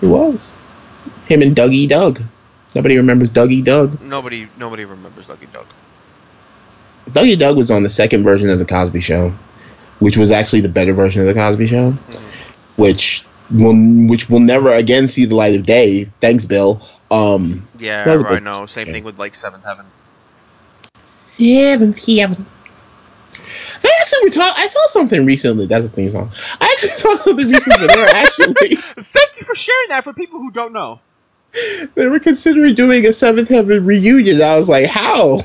he 0.00 0.06
was 0.06 0.50
him 1.26 1.42
and 1.42 1.54
Dougie 1.54 1.88
Doug. 1.88 2.22
Nobody 2.74 2.96
remembers 2.96 3.30
Dougie 3.30 3.64
Doug. 3.64 4.00
Nobody 4.00 4.48
nobody 4.56 4.84
remembers 4.84 5.26
Dougie 5.26 5.52
Doug. 5.52 5.66
Dougie 7.12 7.38
Doug 7.38 7.56
was 7.56 7.70
on 7.70 7.82
the 7.82 7.88
second 7.88 8.24
version 8.24 8.48
of 8.50 8.58
the 8.58 8.64
Cosby 8.64 9.00
Show, 9.00 9.32
which 9.98 10.16
was 10.16 10.30
actually 10.30 10.60
the 10.60 10.68
better 10.68 10.92
version 10.92 11.20
of 11.20 11.26
the 11.26 11.34
Cosby 11.34 11.66
Show, 11.66 11.92
Mhm. 11.92 12.20
which 12.76 13.24
will 13.52 13.74
which 14.08 14.28
will 14.30 14.40
never 14.40 14.72
again 14.72 15.08
see 15.08 15.24
the 15.24 15.34
light 15.34 15.58
of 15.58 15.66
day. 15.66 16.08
Thanks, 16.20 16.44
Bill. 16.44 16.80
Um, 17.10 17.66
Yeah, 17.78 18.04
That 18.04 18.12
was 18.12 18.22
a 18.22 18.26
I 18.26 18.30
good 18.34 18.42
know. 18.44 18.66
Same 18.66 18.84
game. 18.86 18.94
thing 18.94 19.04
with 19.04 19.18
like 19.18 19.34
Seventh 19.34 19.64
Heaven. 19.64 19.86
Seventh 21.04 22.04
Heaven. 22.06 22.46
I 23.82 23.90
actually 24.00 24.24
were 24.24 24.30
talk, 24.30 24.54
I 24.58 24.68
saw 24.68 24.86
something 24.88 25.24
recently. 25.24 25.66
That's 25.66 25.86
a 25.86 25.88
theme 25.88 26.12
song. 26.12 26.30
I 26.60 26.66
actually 26.66 26.90
saw 26.90 27.16
something 27.16 27.48
recently. 27.48 27.86
They 27.86 27.96
were 27.96 28.04
actually 28.04 28.54
Thank 28.76 29.30
you 29.38 29.44
for 29.44 29.54
sharing 29.54 29.88
that 29.88 30.04
for 30.04 30.12
people 30.12 30.38
who 30.38 30.50
don't 30.52 30.72
know. 30.72 31.00
they 31.94 32.06
were 32.06 32.20
considering 32.20 32.74
doing 32.74 33.06
a 33.06 33.12
Seventh 33.12 33.48
Heaven 33.48 33.84
reunion. 33.84 34.40
I 34.42 34.56
was 34.56 34.68
like, 34.68 34.86
how? 34.86 35.40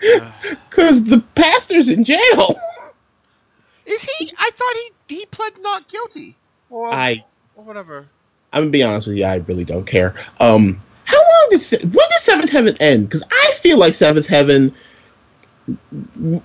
Because 0.70 1.04
the 1.04 1.22
pastor's 1.34 1.88
in 1.88 2.04
jail. 2.04 2.56
Is 3.86 4.02
he? 4.02 4.30
I 4.38 4.50
thought 4.54 4.74
he 5.08 5.16
he 5.16 5.26
pled 5.26 5.54
not 5.60 5.88
guilty. 5.88 6.36
Or, 6.70 6.92
I 6.92 7.24
or 7.56 7.64
whatever. 7.64 8.06
I'm 8.52 8.62
gonna 8.62 8.70
be 8.70 8.82
honest 8.82 9.06
with 9.06 9.16
you. 9.16 9.24
I 9.24 9.36
really 9.36 9.64
don't 9.64 9.86
care. 9.86 10.14
Um, 10.40 10.78
how 11.04 11.18
long 11.18 11.48
did 11.50 11.60
Se- 11.60 11.82
when 11.82 11.92
did 11.92 12.18
Seventh 12.18 12.50
Heaven 12.50 12.76
end? 12.80 13.06
Because 13.06 13.24
I 13.30 13.52
feel 13.60 13.78
like 13.78 13.94
Seventh 13.94 14.26
Heaven. 14.26 14.74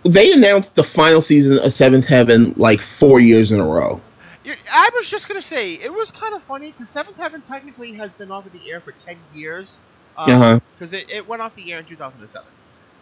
They 0.04 0.34
announced 0.34 0.76
the 0.76 0.84
final 0.84 1.22
season 1.22 1.60
of 1.60 1.72
Seventh 1.72 2.08
Heaven 2.08 2.54
like 2.58 2.82
four 2.82 3.20
years 3.20 3.52
in 3.52 3.60
a 3.60 3.66
row. 3.66 4.02
I 4.72 4.89
was 4.96 5.10
just 5.10 5.28
gonna 5.28 5.42
say 5.42 5.74
it 5.74 5.94
was 5.94 6.12
kind 6.12 6.34
of 6.34 6.44
funny 6.44 6.72
because 6.72 6.89
Seventh 6.89 7.18
Heaven 7.18 7.42
technically 7.42 7.94
has 7.94 8.12
been 8.13 8.32
off 8.32 8.46
of 8.46 8.52
the 8.54 8.72
air 8.72 8.80
for 8.80 8.92
ten 8.92 9.18
years. 9.34 9.80
Because 10.16 10.34
Uh-huh. 10.34 10.60
Because 10.78 10.94
it, 10.94 11.10
it 11.10 11.28
went 11.28 11.42
off 11.42 11.56
the 11.56 11.72
air 11.72 11.80
in 11.80 11.86
2007. 11.86 12.48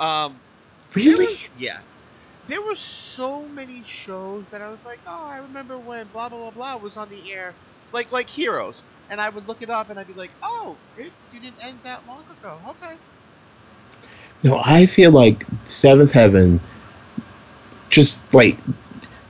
Um, 0.01 0.41
Really? 0.95 1.25
was- 1.25 1.49
yeah. 1.55 1.79
There 2.47 2.61
were 2.61 2.75
so 2.75 3.47
many 3.47 3.83
shows 3.83 4.47
that 4.51 4.61
I 4.61 4.69
was 4.71 4.81
like, 4.83 4.99
oh, 5.05 5.27
I 5.27 5.37
remember 5.37 5.79
when 5.79 6.07
blah 6.07 6.27
blah 6.27 6.39
blah 6.39 6.51
blah 6.51 6.77
was 6.77 6.97
on 6.97 7.09
the 7.09 7.31
air, 7.31 7.55
like 7.93 8.11
like 8.11 8.29
Heroes, 8.29 8.83
and 9.09 9.21
I 9.21 9.29
would 9.29 9.47
look 9.47 9.61
it 9.61 9.69
up 9.69 9.89
and 9.89 9.99
I'd 9.99 10.07
be 10.07 10.13
like, 10.13 10.31
oh, 10.43 10.81
it 10.97 11.13
didn't 11.31 11.57
end 11.63 11.81
that 11.85 12.05
long 12.07 12.25
ago. 12.31 12.61
Okay. 12.71 12.95
No, 14.43 14.59
I 14.63 14.87
feel 14.87 15.11
like 15.11 15.45
Seventh 15.65 16.11
Heaven 16.11 16.59
just 17.89 18.21
like 18.33 18.57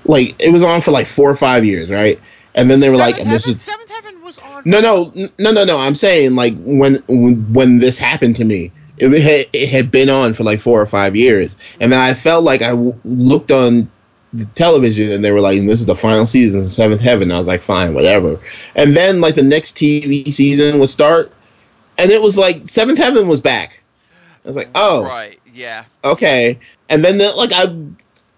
like 0.05 0.41
it 0.41 0.53
was 0.53 0.63
on 0.63 0.81
for 0.81 0.91
like 0.91 1.07
four 1.07 1.29
or 1.29 1.35
five 1.35 1.65
years, 1.65 1.89
right? 1.89 2.19
And 2.55 2.69
then 2.69 2.79
they 2.79 2.89
were 2.89 2.97
like, 2.97 3.15
Seventh 3.15 3.27
and 3.27 3.35
this 3.35 3.47
is 3.47 3.61
Seventh 3.61 3.89
Heaven 3.89 4.23
was 4.23 4.37
on. 4.37 4.63
no, 4.65 4.79
no, 4.79 5.29
no, 5.37 5.51
no, 5.51 5.65
no. 5.65 5.77
I'm 5.77 5.95
saying 5.95 6.35
like 6.35 6.53
when 6.57 7.03
when, 7.07 7.53
when 7.53 7.79
this 7.79 7.97
happened 7.97 8.37
to 8.37 8.45
me, 8.45 8.71
it 9.01 9.21
had, 9.21 9.47
it 9.53 9.69
had 9.69 9.91
been 9.91 10.09
on 10.09 10.33
for 10.33 10.43
like 10.43 10.59
four 10.61 10.81
or 10.81 10.85
five 10.85 11.15
years, 11.15 11.55
and 11.79 11.91
then 11.91 11.99
I 11.99 12.13
felt 12.13 12.43
like 12.43 12.61
I 12.61 12.69
w- 12.71 12.99
looked 13.03 13.51
on 13.51 13.89
the 14.33 14.45
television 14.45 15.11
and 15.11 15.25
they 15.25 15.31
were 15.31 15.41
like, 15.41 15.59
"This 15.61 15.79
is 15.81 15.85
the 15.85 15.95
final 15.95 16.25
season 16.25 16.61
of 16.61 16.67
Seventh 16.67 17.01
Heaven." 17.01 17.31
I 17.31 17.37
was 17.37 17.47
like, 17.47 17.61
"Fine, 17.61 17.93
whatever." 17.93 18.39
And 18.75 18.95
then 18.95 19.21
like 19.21 19.35
the 19.35 19.43
next 19.43 19.75
TV 19.75 20.31
season 20.31 20.79
would 20.79 20.89
start, 20.89 21.31
and 21.97 22.11
it 22.11 22.21
was 22.21 22.37
like 22.37 22.67
Seventh 22.69 22.97
Heaven 22.99 23.27
was 23.27 23.39
back. 23.39 23.81
I 24.43 24.47
was 24.47 24.55
like, 24.55 24.69
"Oh, 24.73 25.03
Right. 25.03 25.39
Yeah. 25.53 25.83
okay. 26.03 26.59
And 26.89 27.03
then 27.03 27.17
the, 27.17 27.31
like 27.31 27.51
I 27.53 27.75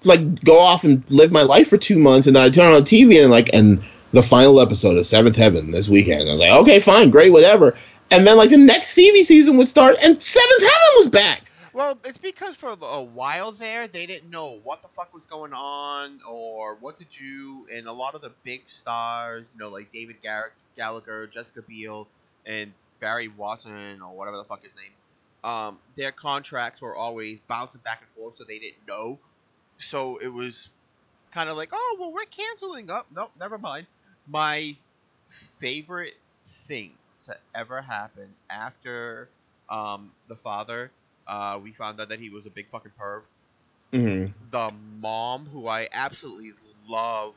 like 0.03 0.43
go 0.43 0.59
off 0.59 0.83
and 0.83 1.03
live 1.09 1.31
my 1.31 1.43
life 1.43 1.69
for 1.69 1.77
two 1.77 1.97
months, 1.97 2.27
and 2.27 2.35
then 2.35 2.43
I 2.43 2.49
turn 2.49 2.73
on 2.73 2.81
TV 2.83 3.21
and 3.21 3.31
like 3.31 3.49
and 3.53 3.83
the 4.11 4.23
final 4.23 4.59
episode 4.59 4.97
of 4.97 5.05
Seventh 5.07 5.35
Heaven 5.35 5.71
this 5.71 5.89
weekend. 5.89 6.29
I 6.29 6.31
was 6.31 6.39
like, 6.39 6.51
okay, 6.61 6.79
fine, 6.79 7.09
great, 7.09 7.31
whatever. 7.31 7.75
And 8.13 8.27
then 8.27 8.37
like 8.37 8.51
the 8.51 8.57
next 8.57 8.95
TV 8.95 9.23
season 9.23 9.57
would 9.57 9.67
start, 9.67 9.95
and 9.99 10.21
Seventh 10.21 10.61
Heaven 10.61 10.89
was 10.97 11.07
back. 11.07 11.41
Well, 11.73 11.97
it's 12.05 12.19
because 12.19 12.55
for 12.55 12.77
a 12.79 13.01
while 13.01 13.51
there, 13.51 13.87
they 13.87 14.05
didn't 14.05 14.29
know 14.29 14.59
what 14.63 14.83
the 14.83 14.87
fuck 14.89 15.11
was 15.15 15.25
going 15.25 15.51
on 15.51 16.19
or 16.29 16.75
what 16.75 16.97
to 16.97 17.05
do, 17.05 17.65
and 17.73 17.87
a 17.87 17.91
lot 17.91 18.13
of 18.13 18.21
the 18.21 18.29
big 18.43 18.69
stars, 18.69 19.47
you 19.51 19.59
know, 19.59 19.69
like 19.69 19.91
David 19.91 20.17
Garrett, 20.21 20.53
Gallagher, 20.75 21.25
Jessica 21.25 21.63
Biel, 21.63 22.07
and 22.45 22.71
Barry 22.99 23.29
Watson, 23.29 23.99
or 24.03 24.15
whatever 24.15 24.37
the 24.37 24.43
fuck 24.43 24.61
his 24.63 24.75
name, 24.75 25.51
um, 25.51 25.79
their 25.95 26.11
contracts 26.11 26.81
were 26.81 26.95
always 26.95 27.39
bouncing 27.39 27.81
back 27.83 28.01
and 28.01 28.09
forth, 28.15 28.37
so 28.37 28.43
they 28.43 28.59
didn't 28.59 28.87
know. 28.87 29.17
So 29.79 30.17
it 30.17 30.27
was 30.27 30.69
kind 31.31 31.49
of 31.49 31.57
like, 31.57 31.69
oh, 31.71 31.97
well, 31.99 32.13
we're 32.13 32.25
canceling. 32.25 32.91
Up, 32.91 33.07
oh, 33.09 33.21
nope, 33.21 33.31
never 33.39 33.57
mind. 33.57 33.87
My 34.27 34.75
favorite 35.57 36.13
thing 36.67 36.91
to 37.25 37.37
ever 37.55 37.81
happen 37.81 38.35
after 38.49 39.29
um, 39.69 40.13
the 40.27 40.35
father. 40.35 40.91
Uh, 41.27 41.59
we 41.61 41.73
found 41.73 41.99
out 41.99 42.09
that 42.09 42.19
he 42.19 42.29
was 42.29 42.45
a 42.45 42.51
big 42.51 42.69
fucking 42.69 42.91
perv. 42.99 43.23
hmm 43.93 44.25
The 44.51 44.69
mom, 44.71 45.47
who 45.47 45.67
I 45.67 45.87
absolutely 45.91 46.51
love, 46.87 47.35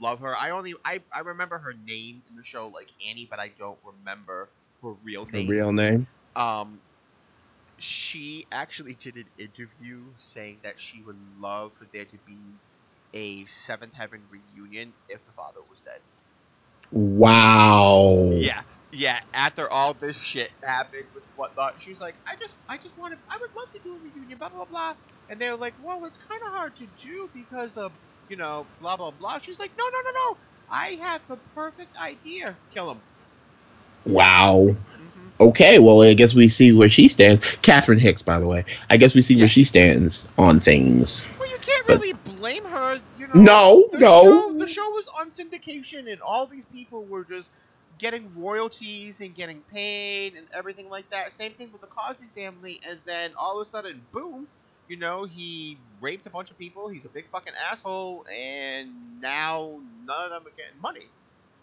love 0.00 0.20
her. 0.20 0.36
I 0.36 0.50
only 0.50 0.74
I, 0.84 1.02
I 1.12 1.20
remember 1.20 1.58
her 1.58 1.72
name 1.74 2.22
in 2.28 2.36
the 2.36 2.42
show 2.42 2.68
like 2.68 2.90
Annie, 3.06 3.26
but 3.28 3.38
I 3.38 3.48
don't 3.48 3.78
remember 3.84 4.50
her 4.82 4.92
real 4.92 5.26
Her 5.32 5.40
name. 5.40 5.50
real 5.50 5.72
name. 5.72 6.06
Um, 6.36 6.82
she 7.78 8.46
actually 8.52 8.94
did 8.94 9.16
an 9.16 9.30
interview 9.38 10.14
saying 10.18 10.60
that 10.62 10.78
she 10.78 11.02
would 11.02 11.18
love 11.38 11.74
for 11.76 11.86
there 11.92 12.04
to 12.06 12.18
be 12.18 12.60
a 13.12 13.44
Seventh 13.46 13.94
Heaven 13.94 14.26
reunion 14.30 14.94
if 15.08 15.24
the 15.24 15.32
father 15.32 15.60
was 15.68 15.80
dead. 15.80 16.00
Wow. 16.92 18.30
Yeah, 18.30 18.62
yeah. 18.92 19.20
After 19.34 19.68
all 19.68 19.94
this 19.94 20.20
shit 20.20 20.50
happened 20.62 21.04
with 21.14 21.24
whatnot, 21.36 21.80
she 21.80 21.90
was 21.90 22.00
like, 22.00 22.14
"I 22.26 22.36
just, 22.36 22.54
I 22.68 22.76
just 22.76 22.96
want 22.98 23.14
to, 23.14 23.18
I 23.28 23.38
would 23.38 23.54
love 23.56 23.72
to 23.72 23.78
do 23.80 23.94
a 23.94 23.98
reunion, 23.98 24.38
blah 24.38 24.48
blah 24.48 24.64
blah." 24.64 24.94
And 25.28 25.40
they 25.40 25.48
were 25.50 25.56
like, 25.56 25.74
"Well, 25.82 26.04
it's 26.04 26.18
kind 26.18 26.40
of 26.42 26.48
hard 26.52 26.74
to 26.76 26.86
do 27.00 27.30
because 27.34 27.76
of, 27.76 27.92
you 28.28 28.36
know, 28.36 28.66
blah 28.80 28.96
blah 28.96 29.10
blah." 29.12 29.38
She's 29.38 29.58
like, 29.58 29.70
"No, 29.78 29.84
no, 29.84 29.98
no, 30.04 30.10
no. 30.32 30.36
I 30.70 30.98
have 31.02 31.20
the 31.28 31.36
perfect 31.54 31.96
idea. 31.96 32.56
Kill 32.72 32.90
him." 32.90 33.00
Wow. 34.06 34.68
hmm 34.68 34.76
Okay, 35.38 35.78
well, 35.78 36.02
I 36.02 36.12
guess 36.12 36.34
we 36.34 36.48
see 36.48 36.72
where 36.72 36.90
she 36.90 37.08
stands. 37.08 37.56
Catherine 37.62 37.98
Hicks, 37.98 38.20
by 38.20 38.38
the 38.38 38.46
way. 38.46 38.66
I 38.90 38.98
guess 38.98 39.14
we 39.14 39.22
see 39.22 39.34
Yeah. 39.34 39.42
where 39.44 39.48
she 39.48 39.64
stands 39.64 40.26
on 40.36 40.60
things. 40.60 41.26
Well, 41.38 41.48
you 41.50 41.56
can't 41.58 41.86
But- 41.86 42.00
really 42.00 42.12
blame 42.12 42.64
her. 42.64 43.00
You 43.18 43.26
know, 43.28 43.32
No, 43.34 43.88
the 43.90 43.98
no. 44.00 44.22
Show, 44.24 44.52
the 44.58 44.66
show 44.68 44.90
was 44.90 45.06
on 45.18 45.30
syndication, 45.30 46.12
and 46.12 46.20
all 46.20 46.46
these 46.46 46.66
people 46.66 47.04
were 47.04 47.24
just 47.24 47.48
getting 48.00 48.32
royalties 48.36 49.20
and 49.20 49.34
getting 49.34 49.60
paid 49.72 50.34
and 50.34 50.46
everything 50.54 50.88
like 50.88 51.08
that. 51.10 51.34
Same 51.36 51.52
thing 51.52 51.70
with 51.70 51.82
the 51.82 51.86
Cosby 51.86 52.26
family, 52.34 52.80
and 52.88 52.98
then 53.04 53.32
all 53.36 53.60
of 53.60 53.66
a 53.66 53.70
sudden, 53.70 54.02
boom, 54.12 54.48
you 54.88 54.96
know, 54.96 55.24
he 55.24 55.78
raped 56.00 56.26
a 56.26 56.30
bunch 56.30 56.50
of 56.50 56.58
people. 56.58 56.88
He's 56.88 57.04
a 57.04 57.08
big 57.08 57.26
fucking 57.30 57.52
asshole, 57.70 58.26
and 58.34 59.20
now 59.20 59.78
none 60.06 60.24
of 60.24 60.30
them 60.30 60.52
are 60.52 60.56
getting 60.56 60.80
money. 60.80 61.06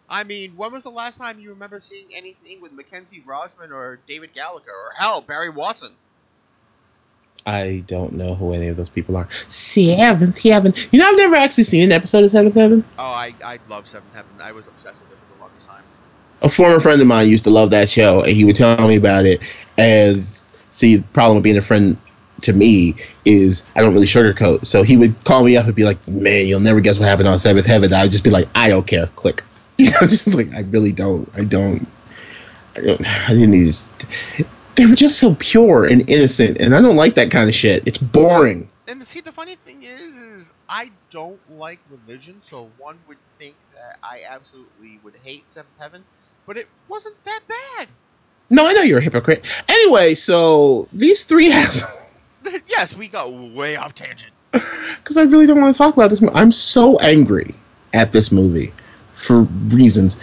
I 0.10 0.24
mean, 0.24 0.56
when 0.56 0.72
was 0.72 0.84
the 0.84 0.92
last 0.92 1.18
time 1.18 1.40
you 1.40 1.50
remember 1.50 1.82
seeing 1.82 2.06
anything 2.14 2.62
with 2.62 2.72
Mackenzie 2.72 3.22
Rosman 3.28 3.72
or 3.72 4.00
David 4.08 4.34
Gallagher 4.34 4.72
or 4.72 4.92
hell, 4.98 5.22
Barry 5.22 5.50
Watson? 5.50 5.92
I 7.46 7.84
don't 7.88 8.14
know 8.14 8.36
who 8.36 8.54
any 8.54 8.68
of 8.68 8.78
those 8.78 8.90
people 8.90 9.18
are. 9.18 9.28
Seventh 9.48 10.38
Heaven. 10.38 10.74
You 10.92 11.00
know, 11.00 11.10
I've 11.10 11.18
never 11.18 11.36
actually 11.36 11.64
seen 11.64 11.84
an 11.86 11.92
episode 11.92 12.24
of 12.24 12.32
Seventh 12.32 12.56
Heaven. 12.56 12.86
Oh, 12.98 13.04
I 13.04 13.34
I 13.44 13.60
love 13.70 13.88
Seventh 13.88 14.14
Heaven. 14.14 14.32
I 14.40 14.52
was 14.52 14.68
obsessed 14.68 15.02
with 15.02 15.12
it 15.12 15.18
for 15.18 15.36
the 15.36 15.42
longest 15.42 15.68
time. 15.68 15.84
A 16.42 16.50
former 16.50 16.80
friend 16.80 17.02
of 17.02 17.08
mine 17.08 17.30
used 17.30 17.46
to 17.46 17.50
love 17.50 17.72
that 17.72 17.90
show, 17.90 18.22
and 18.22 18.32
he 18.32 18.46
would 18.46 18.56
tell 18.56 18.88
me 18.88 18.96
about 18.96 19.26
it. 19.26 19.42
As 19.78 20.44
see, 20.72 20.98
the 20.98 21.04
problem 21.08 21.38
with 21.38 21.44
being 21.44 21.58
a 21.58 21.62
friend 21.62 21.98
to 22.44 22.54
me 22.54 22.96
is 23.26 23.64
I 23.76 23.82
don't 23.82 23.94
really 23.94 24.06
sugarcoat. 24.08 24.66
So 24.66 24.84
he 24.84 24.98
would 24.98 25.24
call 25.24 25.44
me 25.44 25.58
up 25.58 25.66
and 25.66 25.76
be 25.76 25.84
like, 25.84 26.08
"Man, 26.08 26.46
you'll 26.48 26.60
never 26.60 26.80
guess 26.80 27.00
what 27.00 27.08
happened 27.08 27.28
on 27.28 27.40
Seventh 27.40 27.66
Heaven." 27.66 27.92
I'd 27.94 28.12
just 28.12 28.24
be 28.24 28.30
like, 28.30 28.48
"I 28.54 28.70
don't 28.70 28.86
care." 28.86 29.08
Click. 29.16 29.44
You 29.80 29.92
know, 29.92 30.00
just 30.08 30.34
like 30.34 30.52
I 30.54 30.62
really 30.62 30.92
don't. 30.92 31.30
I 31.36 31.44
don't. 31.44 31.88
I 32.76 32.82
don't. 32.82 33.06
I 33.06 33.34
didn't 33.34 33.52
need. 33.52 33.74
to- 33.74 34.46
They 34.76 34.88
were 34.88 34.96
just 34.96 35.20
so 35.20 35.36
pure 35.38 35.86
and 35.86 36.10
innocent, 36.10 36.60
and 36.60 36.74
I 36.76 36.82
don't 36.82 36.96
like 36.96 37.14
that 37.16 37.30
kind 37.30 37.48
of 37.48 37.54
shit. 37.54 37.88
It's 37.88 38.00
boring. 38.00 38.70
And 38.88 39.06
see, 39.06 39.22
the 39.22 39.32
funny 39.32 39.56
thing 39.66 39.84
is, 39.84 40.16
is 40.18 40.52
I 40.68 40.90
don't 41.12 41.40
like 41.60 41.80
religion, 41.92 42.42
so 42.44 42.72
one 42.80 42.98
would 43.08 43.18
think 43.38 43.56
that 43.76 43.98
I 44.02 44.22
absolutely 44.28 45.00
would 45.04 45.14
hate 45.24 45.44
Seventh 45.52 45.74
Heaven, 45.78 46.04
but 46.48 46.58
it 46.58 46.68
wasn't 46.88 47.24
that 47.26 47.42
bad. 47.48 47.88
No, 48.50 48.66
I 48.66 48.74
know 48.74 48.82
you're 48.82 49.00
a 49.00 49.04
hypocrite. 49.04 49.46
Anyway, 49.68 50.16
so 50.16 50.88
these 50.94 51.26
three 51.26 51.52
assholes. 51.52 51.94
yes, 52.68 52.96
we 52.96 53.08
got 53.10 53.32
way 53.32 53.76
off 53.76 53.94
tangent. 53.94 54.32
because 54.52 55.18
I 55.18 55.24
really 55.24 55.46
don't 55.46 55.60
want 55.62 55.76
to 55.76 55.78
talk 55.78 55.94
about 55.94 56.10
this. 56.10 56.22
mo- 56.22 56.32
I'm 56.34 56.52
so 56.52 56.98
angry 57.00 57.54
at 57.94 58.12
this 58.14 58.32
movie 58.32 58.74
for 59.16 59.42
reasons. 59.42 60.18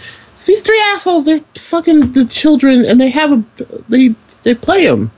These 0.47 0.63
three 0.63 0.81
assholes, 0.81 1.25
they're 1.25 1.41
fucking 1.57 2.13
the 2.13 2.25
children, 2.25 2.85
and 2.85 3.01
they 3.01 3.11
have 3.11 3.33
a 3.33 3.45
they 3.89 4.15
they 4.43 4.55
play 4.55 4.87
them. 4.87 5.11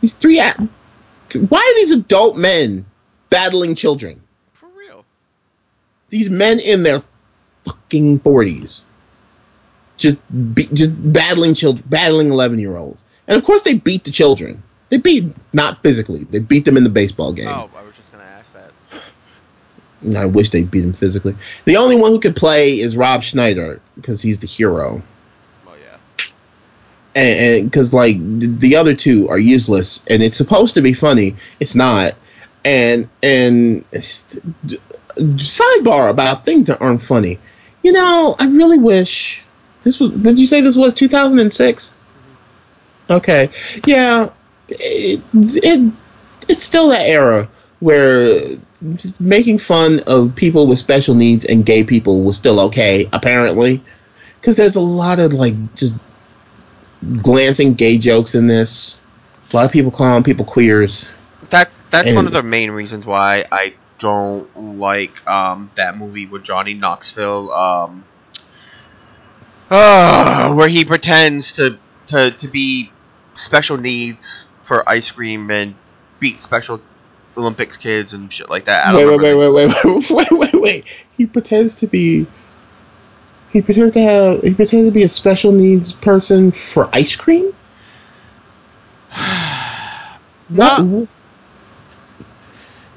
These 0.00 0.14
three, 0.14 0.38
a- 0.40 0.68
why 1.48 1.58
are 1.58 1.74
these 1.76 1.90
adult 1.92 2.36
men 2.36 2.86
battling 3.30 3.74
children? 3.74 4.20
For 4.52 4.68
real. 4.76 5.04
These 6.08 6.30
men 6.30 6.60
in 6.60 6.82
their 6.82 7.02
fucking 7.64 8.20
forties, 8.20 8.84
just 10.00 10.18
be, 10.54 10.64
just 10.72 10.90
battling 11.12 11.54
children, 11.54 11.84
battling 11.88 12.30
eleven 12.30 12.58
year 12.58 12.76
olds, 12.76 13.04
and 13.28 13.36
of 13.36 13.44
course 13.44 13.62
they 13.62 13.74
beat 13.74 14.02
the 14.04 14.10
children. 14.10 14.62
They 14.88 14.98
beat 14.98 15.32
not 15.52 15.82
physically, 15.82 16.24
they 16.24 16.40
beat 16.40 16.64
them 16.64 16.76
in 16.76 16.82
the 16.82 16.90
baseball 16.90 17.32
game. 17.32 17.46
Oh, 17.46 17.70
I 17.76 17.82
was 17.82 17.94
just 17.96 18.10
gonna 18.10 18.24
ask 18.24 18.52
that. 18.54 18.72
I 20.16 20.24
wish 20.26 20.50
they 20.50 20.64
beat 20.64 20.82
him 20.82 20.94
physically. 20.94 21.36
The 21.66 21.76
only 21.76 21.94
one 21.96 22.10
who 22.10 22.18
could 22.18 22.34
play 22.34 22.80
is 22.80 22.96
Rob 22.96 23.22
Schneider 23.22 23.80
because 23.94 24.20
he's 24.20 24.40
the 24.40 24.46
hero, 24.48 25.02
Oh 25.68 25.74
yeah. 25.74 26.24
and 27.14 27.70
because 27.70 27.92
like 27.92 28.16
the, 28.16 28.46
the 28.46 28.76
other 28.76 28.96
two 28.96 29.28
are 29.28 29.38
useless, 29.38 30.02
and 30.08 30.22
it's 30.22 30.36
supposed 30.36 30.74
to 30.74 30.82
be 30.82 30.92
funny, 30.94 31.36
it's 31.60 31.74
not. 31.76 32.14
And 32.64 33.08
and 33.22 33.84
sidebar 35.16 36.10
about 36.10 36.44
things 36.44 36.66
that 36.66 36.80
aren't 36.80 37.02
funny. 37.02 37.38
You 37.82 37.92
know, 37.92 38.36
I 38.38 38.46
really 38.46 38.78
wish 38.78 39.42
this 39.82 40.00
was. 40.00 40.10
Did 40.12 40.38
you 40.38 40.46
say 40.46 40.60
this 40.60 40.76
was 40.76 40.94
2006? 40.94 41.92
Okay, 43.08 43.50
yeah, 43.86 44.30
it, 44.68 45.22
it 45.32 45.92
it's 46.48 46.64
still 46.64 46.88
that 46.88 47.06
era 47.06 47.48
where 47.80 48.42
making 49.18 49.58
fun 49.58 50.00
of 50.06 50.34
people 50.34 50.66
with 50.66 50.78
special 50.78 51.14
needs 51.14 51.44
and 51.44 51.64
gay 51.64 51.82
people 51.82 52.22
was 52.22 52.36
still 52.36 52.60
okay, 52.60 53.08
apparently. 53.12 53.82
Because 54.40 54.56
there's 54.56 54.76
a 54.76 54.80
lot 54.80 55.18
of 55.18 55.32
like 55.32 55.54
just 55.74 55.94
glancing 57.22 57.74
gay 57.74 57.98
jokes 57.98 58.34
in 58.34 58.46
this. 58.46 59.00
A 59.52 59.56
lot 59.56 59.64
of 59.64 59.72
people 59.72 59.90
calling 59.90 60.22
people 60.22 60.44
queers. 60.44 61.08
That 61.50 61.70
that's 61.90 62.14
one 62.14 62.26
of 62.26 62.32
the 62.32 62.42
main 62.42 62.70
reasons 62.70 63.04
why 63.04 63.44
I 63.50 63.74
don't 63.98 64.78
like 64.78 65.28
um 65.28 65.70
that 65.76 65.96
movie 65.98 66.26
with 66.26 66.42
Johnny 66.42 66.74
Knoxville 66.74 67.50
um 67.52 68.04
uh, 69.70 70.52
where 70.54 70.68
he 70.68 70.84
pretends 70.84 71.52
to, 71.54 71.78
to 72.08 72.30
to 72.32 72.48
be 72.48 72.90
special 73.34 73.76
needs 73.76 74.46
for 74.64 74.88
ice 74.88 75.10
cream 75.10 75.50
and 75.50 75.74
beat 76.18 76.40
special 76.40 76.80
Olympics 77.36 77.76
kids 77.76 78.12
and 78.12 78.32
shit 78.32 78.50
like 78.50 78.64
that. 78.66 78.94
Wait, 78.94 79.06
wait, 79.06 79.16
remember 79.16 79.52
wait, 79.52 79.66
wait, 79.66 79.84
wait, 80.10 80.30
wait, 80.30 80.52
wait, 80.52 80.60
wait. 80.60 80.84
He 81.12 81.26
pretends 81.26 81.76
to 81.76 81.86
be. 81.86 82.26
He 83.52 83.62
pretends 83.62 83.92
to 83.92 84.00
have. 84.00 84.42
He 84.42 84.54
pretends 84.54 84.86
to 84.88 84.92
be 84.92 85.02
a 85.02 85.08
special 85.08 85.52
needs 85.52 85.92
person 85.92 86.52
for 86.52 86.88
ice 86.92 87.16
cream. 87.16 87.54
What? 90.48 90.82
Not- 90.82 91.08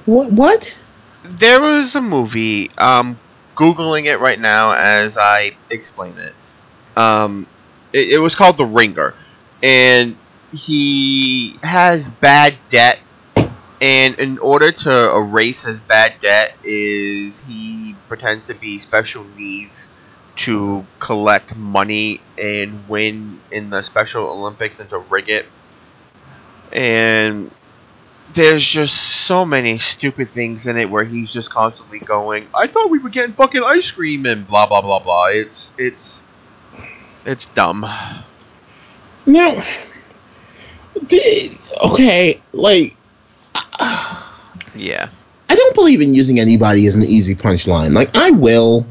What? 0.05 0.31
What? 0.31 0.77
there 1.23 1.61
was 1.61 1.95
a 1.95 2.01
movie 2.01 2.69
um 2.77 3.17
googling 3.55 4.05
it 4.05 4.19
right 4.19 4.39
now 4.39 4.73
as 4.73 5.17
i 5.17 5.55
explain 5.69 6.17
it 6.17 6.33
um 6.97 7.47
it, 7.91 8.13
it 8.13 8.17
was 8.19 8.35
called 8.35 8.57
the 8.57 8.65
ringer. 8.65 9.13
And 9.61 10.17
he 10.51 11.55
has 11.63 12.09
bad 12.09 12.55
debt. 12.69 12.99
And 13.81 14.17
in 14.17 14.37
order 14.37 14.71
to 14.71 15.15
erase 15.15 15.63
his 15.63 15.79
bad 15.79 16.13
debt 16.21 16.55
is 16.63 17.41
he 17.41 17.95
pretends 18.07 18.45
to 18.47 18.53
be 18.53 18.79
special 18.79 19.25
needs 19.37 19.89
to 20.35 20.85
collect 20.99 21.55
money 21.55 22.21
and 22.37 22.87
win 22.89 23.39
in 23.51 23.69
the 23.69 23.83
special 23.83 24.25
olympics 24.25 24.79
and 24.79 24.89
to 24.89 24.97
rig 24.97 25.29
it 25.29 25.45
and 26.71 27.51
there's 28.33 28.65
just 28.65 28.95
so 28.95 29.45
many 29.45 29.77
stupid 29.77 30.31
things 30.31 30.67
in 30.67 30.77
it 30.77 30.89
where 30.89 31.03
he's 31.03 31.31
just 31.31 31.49
constantly 31.49 31.99
going, 31.99 32.47
I 32.53 32.67
thought 32.67 32.89
we 32.89 32.99
were 32.99 33.09
getting 33.09 33.33
fucking 33.33 33.63
ice 33.63 33.91
cream 33.91 34.25
and 34.25 34.47
blah 34.47 34.65
blah 34.65 34.81
blah 34.81 34.99
blah. 34.99 35.27
It's 35.29 35.71
it's 35.77 36.23
it's 37.25 37.45
dumb. 37.47 37.85
No. 39.25 39.61
did, 41.07 41.57
okay, 41.81 42.41
like. 42.51 42.95
Yeah. 44.75 45.09
I 45.49 45.55
don't 45.55 45.75
believe 45.75 46.01
in 46.01 46.13
using 46.13 46.39
anybody 46.39 46.87
as 46.87 46.95
an 46.95 47.03
easy 47.03 47.35
punchline. 47.35 47.93
Like 47.93 48.15
I 48.15 48.31
will, 48.31 48.85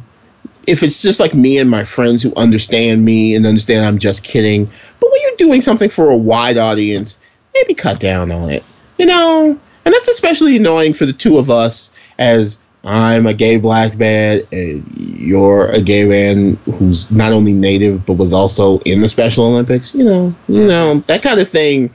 if 0.67 0.83
it's 0.83 1.03
just 1.03 1.19
like 1.19 1.35
me 1.35 1.59
and 1.59 1.69
my 1.69 1.85
friends 1.85 2.23
who 2.23 2.33
understand 2.37 3.05
me 3.05 3.35
and 3.35 3.45
understand 3.47 3.85
I'm 3.85 3.99
just 3.99 4.23
kidding. 4.23 4.71
But 5.01 5.11
when 5.11 5.21
you're 5.23 5.37
doing 5.37 5.61
something 5.61 5.91
for 5.91 6.11
a 6.11 6.17
wide 6.17 6.59
audience, 6.59 7.19
maybe 7.53 7.75
cut 7.75 7.99
down 7.99 8.31
on 8.31 8.51
it. 8.51 8.65
You 8.99 9.07
know, 9.07 9.59
and 9.85 9.95
that's 9.95 10.09
especially 10.09 10.57
annoying 10.57 10.95
for 10.95 11.07
the 11.07 11.13
two 11.13 11.39
of 11.39 11.51
us 11.51 11.91
as 12.19 12.59
I'm 12.85 13.27
a 13.27 13.35
gay 13.35 13.59
black 13.59 13.97
man, 13.97 14.43
and 14.51 14.85
you're 14.99 15.67
a 15.67 15.81
gay 15.81 16.05
man 16.05 16.57
who's 16.65 17.11
not 17.11 17.33
only 17.33 17.53
native 17.53 18.05
but 18.05 18.15
was 18.15 18.33
also 18.33 18.79
in 18.81 19.01
the 19.01 19.09
Special 19.09 19.47
Olympics. 19.47 19.95
You 19.95 20.05
know, 20.05 20.35
you 20.49 20.67
know 20.67 21.01
that 21.07 21.23
kind 21.23 21.41
of 21.41 21.49
thing 21.49 21.93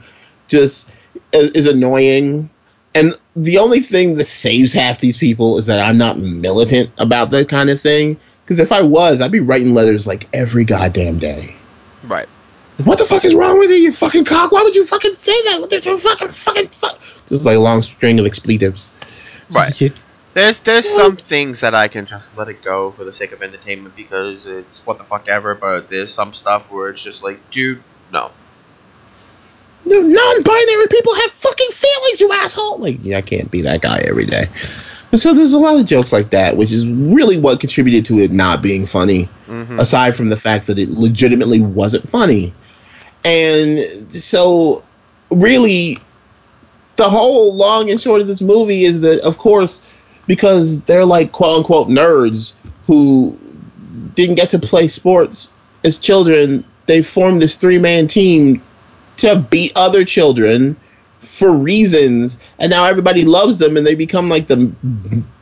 just 0.48 0.90
is, 1.32 1.50
is 1.50 1.66
annoying. 1.66 2.50
And 2.94 3.14
the 3.36 3.58
only 3.58 3.80
thing 3.80 4.16
that 4.16 4.26
saves 4.26 4.72
half 4.72 4.98
these 4.98 5.18
people 5.18 5.58
is 5.58 5.66
that 5.66 5.86
I'm 5.86 5.98
not 5.98 6.18
militant 6.18 6.90
about 6.98 7.30
that 7.30 7.48
kind 7.48 7.70
of 7.70 7.80
thing. 7.80 8.18
Because 8.44 8.58
if 8.58 8.72
I 8.72 8.80
was, 8.80 9.20
I'd 9.20 9.30
be 9.30 9.40
writing 9.40 9.74
letters 9.74 10.06
like 10.06 10.26
every 10.32 10.64
goddamn 10.64 11.18
day. 11.18 11.54
Right. 12.02 12.28
What 12.82 12.96
the 12.96 13.04
fuck 13.04 13.24
is 13.26 13.34
wrong 13.34 13.58
with 13.58 13.70
you, 13.70 13.76
you 13.76 13.92
fucking 13.92 14.24
cock? 14.24 14.52
Why 14.52 14.62
would 14.62 14.74
you 14.74 14.86
fucking 14.86 15.12
say 15.14 15.42
that? 15.44 15.60
What 15.60 15.68
the 15.68 15.80
fucking 15.82 16.28
fucking 16.28 16.68
fuck? 16.68 16.98
Just 17.28 17.44
like 17.44 17.56
a 17.56 17.60
long 17.60 17.82
string 17.82 18.18
of 18.18 18.24
expletives. 18.24 18.88
Right. 19.50 19.92
There's 20.38 20.60
there's 20.60 20.88
some 20.88 21.16
things 21.16 21.60
that 21.62 21.74
I 21.74 21.88
can 21.88 22.06
just 22.06 22.36
let 22.36 22.48
it 22.48 22.62
go 22.62 22.92
for 22.92 23.02
the 23.02 23.12
sake 23.12 23.32
of 23.32 23.42
entertainment 23.42 23.96
because 23.96 24.46
it's 24.46 24.86
what 24.86 24.98
the 24.98 25.02
fuck 25.02 25.26
ever. 25.28 25.56
But 25.56 25.88
there's 25.88 26.14
some 26.14 26.32
stuff 26.32 26.70
where 26.70 26.90
it's 26.90 27.02
just 27.02 27.24
like, 27.24 27.50
dude, 27.50 27.82
no. 28.12 28.30
No, 29.84 30.00
non-binary 30.00 30.86
people 30.88 31.14
have 31.16 31.32
fucking 31.32 31.70
feelings, 31.72 32.20
you 32.20 32.30
asshole. 32.32 32.78
Like, 32.78 32.98
yeah, 33.02 33.16
I 33.16 33.20
can't 33.20 33.50
be 33.50 33.62
that 33.62 33.82
guy 33.82 33.98
every 34.04 34.26
day. 34.26 34.46
And 35.10 35.20
so 35.20 35.34
there's 35.34 35.54
a 35.54 35.58
lot 35.58 35.80
of 35.80 35.86
jokes 35.86 36.12
like 36.12 36.30
that, 36.30 36.56
which 36.56 36.70
is 36.70 36.86
really 36.86 37.38
what 37.38 37.58
contributed 37.58 38.04
to 38.06 38.20
it 38.20 38.30
not 38.30 38.62
being 38.62 38.86
funny. 38.86 39.28
Mhm. 39.48 39.80
Aside 39.80 40.14
from 40.14 40.28
the 40.28 40.36
fact 40.36 40.68
that 40.68 40.78
it 40.78 40.88
legitimately 40.90 41.62
wasn't 41.62 42.08
funny, 42.10 42.54
and 43.24 44.12
so 44.12 44.84
really, 45.32 45.98
the 46.94 47.08
whole 47.10 47.56
long 47.56 47.90
and 47.90 48.00
short 48.00 48.20
of 48.20 48.28
this 48.28 48.40
movie 48.40 48.84
is 48.84 49.00
that, 49.00 49.20
of 49.20 49.38
course, 49.38 49.82
because 50.28 50.80
they're 50.82 51.04
like 51.04 51.32
quote 51.32 51.58
unquote 51.58 51.88
nerds 51.88 52.54
who 52.86 53.36
didn't 54.14 54.36
get 54.36 54.50
to 54.50 54.60
play 54.60 54.86
sports 54.86 55.52
as 55.84 55.98
children, 55.98 56.64
they 56.86 57.02
formed 57.02 57.42
this 57.42 57.56
three 57.56 57.78
man 57.78 58.06
team 58.06 58.62
to 59.16 59.36
beat 59.50 59.72
other 59.74 60.04
children 60.04 60.76
for 61.20 61.50
reasons, 61.50 62.38
and 62.60 62.70
now 62.70 62.84
everybody 62.84 63.24
loves 63.24 63.58
them, 63.58 63.76
and 63.76 63.84
they 63.84 63.96
become 63.96 64.28
like 64.28 64.46
the 64.46 64.72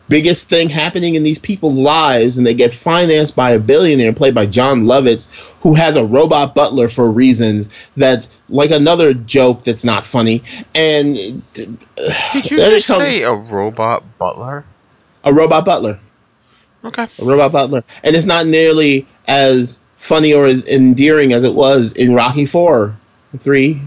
biggest 0.09 0.49
thing 0.49 0.69
happening 0.69 1.15
in 1.15 1.23
these 1.23 1.39
people's 1.39 1.75
lives, 1.75 2.39
and 2.39 2.47
they 2.47 2.55
get 2.55 2.73
financed 2.73 3.37
by 3.37 3.51
a 3.51 3.59
billionaire 3.59 4.13
played 4.13 4.35
by 4.35 4.47
Jon 4.47 4.85
Lovitz, 4.85 5.29
who 5.61 5.75
has 5.75 5.97
a 5.97 6.05
robot 6.05 6.55
butler 6.55 6.89
for 6.89 7.11
reasons 7.11 7.69
that's 7.97 8.29
like 8.49 8.71
another 8.71 9.13
joke 9.13 9.65
that's 9.65 9.85
not 9.85 10.05
funny. 10.05 10.43
And 10.75 11.17
Did 11.55 12.51
you 12.51 12.57
just 12.57 12.87
say 12.87 13.23
a 13.23 13.35
robot 13.35 14.05
butler? 14.19 14.65
A 15.27 15.33
robot 15.35 15.67
butler? 15.67 15.99
Okay. 16.85 17.07
a 17.21 17.25
robot 17.25 17.53
butler, 17.53 17.85
and 18.03 18.17
it's 18.17 18.27
not 18.27 18.47
nearly 18.47 19.07
as 19.27 19.79
funny 19.99 20.33
or 20.33 20.47
as 20.47 20.65
endearing 20.67 21.33
as 21.33 21.43
it 21.45 21.53
was 21.53 21.93
in 21.93 22.15
Rocky 22.15 22.47
Four, 22.47 22.97
Three, 23.41 23.83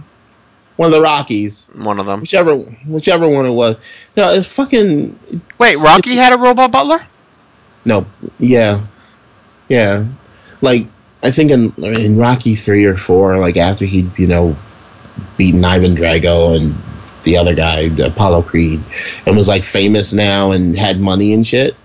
one 0.76 0.88
of 0.88 0.92
the 0.92 1.02
Rockies, 1.02 1.68
One 1.74 2.00
of 2.00 2.06
them. 2.06 2.20
whichever 2.22 2.56
whichever 2.56 3.28
one 3.28 3.46
it 3.46 3.52
was. 3.54 3.78
No, 4.18 4.34
it's 4.34 4.52
fucking 4.52 5.18
Wait, 5.58 5.78
Rocky 5.78 6.16
had 6.16 6.34
a 6.34 6.38
robot 6.38 6.72
butler? 6.72 7.06
no, 7.86 8.06
yeah, 8.38 8.86
yeah. 9.70 10.06
Like 10.62 10.88
I 11.24 11.32
think 11.32 11.52
in 11.52 11.74
in 11.78 12.18
Rocky 12.18 12.56
Three 12.56 12.86
or 12.86 12.98
Four, 12.98 13.38
like 13.40 13.56
after 13.58 13.86
he'd 13.86 14.12
you 14.20 14.28
know 14.28 14.56
beaten 15.38 15.64
Ivan 15.64 15.96
Drago 15.96 16.56
and 16.58 16.76
the 17.24 17.38
other 17.38 17.56
guy, 17.56 17.82
Apollo 18.04 18.44
Creed, 18.44 18.82
and 19.26 19.36
was 19.36 19.48
like 19.48 19.64
famous 19.64 20.14
now 20.14 20.52
and 20.52 20.78
had 20.78 21.00
money 21.00 21.34
and 21.34 21.46
shit. 21.46 21.76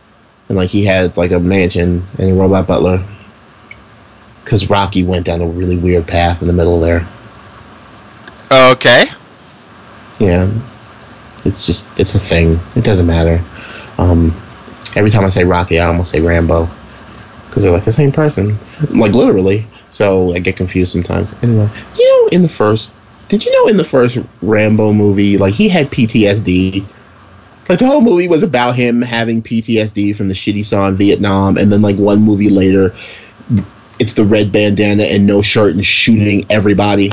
And 0.49 0.59
like 0.59 0.70
he 0.70 0.85
had 0.85 1.16
like 1.16 1.30
a 1.30 1.41
mansion 1.41 2.07
and 2.18 2.30
a 2.30 2.35
robot 2.35 2.66
butler. 2.66 3.05
Cause 4.45 4.68
Rocky 4.68 5.03
went 5.03 5.24
down 5.24 5.41
a 5.41 5.47
really 5.47 5.78
weird 5.78 6.07
path 6.07 6.43
in 6.43 6.47
the 6.47 6.53
middle 6.53 6.78
there. 6.78 7.09
Okay. 8.53 9.05
Yeah. 10.18 10.53
It's 11.45 11.66
just 11.66 11.87
it's 11.99 12.14
a 12.14 12.18
thing. 12.18 12.61
It 12.76 12.85
doesn't 12.85 13.07
matter. 13.07 13.43
Um 13.97 14.39
every 14.95 15.11
time 15.11 15.24
I 15.24 15.28
say 15.28 15.45
Rocky 15.45 15.78
I 15.78 15.87
almost 15.87 16.11
say 16.11 16.20
Rambo. 16.20 16.68
Because 17.47 17.62
they're 17.62 17.72
like 17.72 17.85
the 17.85 17.93
same 17.93 18.12
person. 18.12 18.59
Like 18.91 19.12
literally. 19.12 19.66
So 19.89 20.35
I 20.35 20.41
get 20.41 20.57
confused 20.57 20.93
sometimes. 20.93 21.35
Anyway. 21.43 21.70
You 21.97 22.09
know 22.09 22.28
in 22.28 22.43
the 22.43 22.49
first 22.49 22.93
did 23.35 23.45
you 23.45 23.51
know 23.51 23.66
in 23.66 23.76
the 23.76 23.85
first 23.85 24.16
Rambo 24.43 24.93
movie, 24.93 25.39
like 25.39 25.55
he 25.55 25.68
had 25.68 25.91
PTSD? 25.91 26.87
Like 27.68 27.80
the 27.80 27.87
whole 27.87 28.01
movie 28.01 28.28
was 28.28 28.45
about 28.45 28.76
him 28.76 29.03
having 29.03 29.43
PTSD 29.43 30.14
from 30.14 30.28
the 30.28 30.37
shit 30.37 30.55
he 30.55 30.62
saw 30.62 30.87
in 30.87 30.95
Vietnam, 30.95 31.57
and 31.57 31.72
then 31.72 31.82
like 31.82 31.97
one 31.97 32.22
movie 32.22 32.49
later, 32.49 32.95
it's 33.99 34.12
the 34.12 34.24
red 34.24 34.53
bandana 34.53 35.03
and 35.03 35.26
no 35.26 35.43
shirt 35.43 35.74
and 35.74 35.85
shooting 35.85 36.45
everybody. 36.49 37.11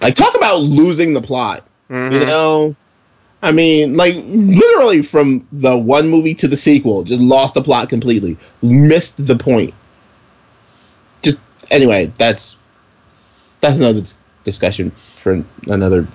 Like 0.00 0.16
talk 0.16 0.34
about 0.34 0.62
losing 0.62 1.14
the 1.14 1.22
plot. 1.22 1.64
Mhm. 1.88 2.12
You 2.12 2.26
know? 2.26 2.76
I 3.40 3.52
mean, 3.52 3.96
like 3.96 4.16
literally 4.26 5.02
from 5.02 5.46
the 5.52 5.78
one 5.78 6.08
movie 6.08 6.34
to 6.34 6.48
the 6.48 6.56
sequel, 6.56 7.04
just 7.04 7.20
lost 7.20 7.54
the 7.54 7.62
plot 7.62 7.88
completely. 7.88 8.36
Missed 8.62 9.24
the 9.24 9.36
point. 9.36 9.74
Just 11.22 11.38
anyway, 11.70 12.12
that's 12.18 12.56
that's 13.60 13.78
another 13.78 14.02
discussion 14.44 14.92
for 15.22 15.44
another 15.66 16.06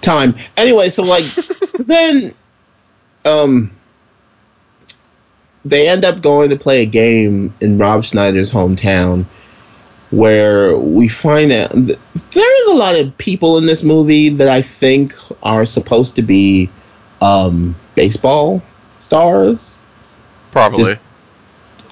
time. 0.00 0.34
Anyway, 0.56 0.90
so 0.90 1.02
like 1.02 1.24
then 1.78 2.34
um 3.24 3.72
they 5.64 5.88
end 5.88 6.04
up 6.04 6.20
going 6.20 6.50
to 6.50 6.56
play 6.56 6.82
a 6.82 6.86
game 6.86 7.54
in 7.60 7.78
Rob 7.78 8.04
Schneider's 8.04 8.50
hometown 8.50 9.26
where 10.10 10.76
we 10.76 11.08
find 11.08 11.52
out 11.52 11.70
th- 11.72 11.98
there 12.32 12.62
is 12.62 12.68
a 12.68 12.74
lot 12.74 12.96
of 12.96 13.16
people 13.16 13.58
in 13.58 13.66
this 13.66 13.82
movie 13.82 14.28
that 14.28 14.48
I 14.48 14.60
think 14.60 15.14
are 15.42 15.64
supposed 15.64 16.16
to 16.16 16.22
be 16.22 16.70
um, 17.20 17.76
baseball 17.94 18.62
stars 19.00 19.78
Probably. 20.50 20.84
Just- 20.84 21.00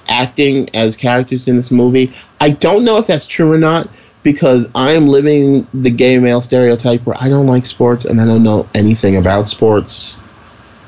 acting 0.07 0.69
as 0.75 0.97
characters 0.97 1.47
in 1.47 1.55
this 1.55 1.71
movie. 1.71 2.11
I 2.39 2.49
don't 2.49 2.83
know 2.83 2.97
if 2.97 3.07
that's 3.07 3.25
true 3.25 3.51
or 3.51 3.57
not 3.57 3.89
because 4.23 4.69
I 4.75 4.91
am 4.91 5.07
living 5.07 5.67
the 5.73 5.89
gay 5.89 6.19
male 6.19 6.41
stereotype 6.41 7.05
where 7.05 7.15
I 7.19 7.29
don't 7.29 7.47
like 7.47 7.65
sports 7.65 8.05
and 8.05 8.21
I 8.21 8.25
don't 8.25 8.43
know 8.43 8.67
anything 8.73 9.17
about 9.17 9.47
sports. 9.47 10.17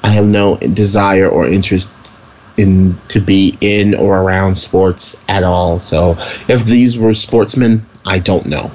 I 0.04 0.10
have 0.10 0.26
no 0.26 0.58
desire 0.58 1.28
or 1.28 1.48
interest 1.48 1.90
in 2.58 2.98
to 3.08 3.20
be 3.20 3.58
in 3.62 3.96
or 3.96 4.20
around 4.20 4.56
sports 4.56 5.16
at 5.28 5.44
all. 5.44 5.80
So 5.80 6.16
if 6.48 6.66
these 6.66 6.98
were 6.98 7.14
sportsmen, 7.14 7.86
I 8.06 8.20
don't 8.20 8.46
know. 8.46 8.72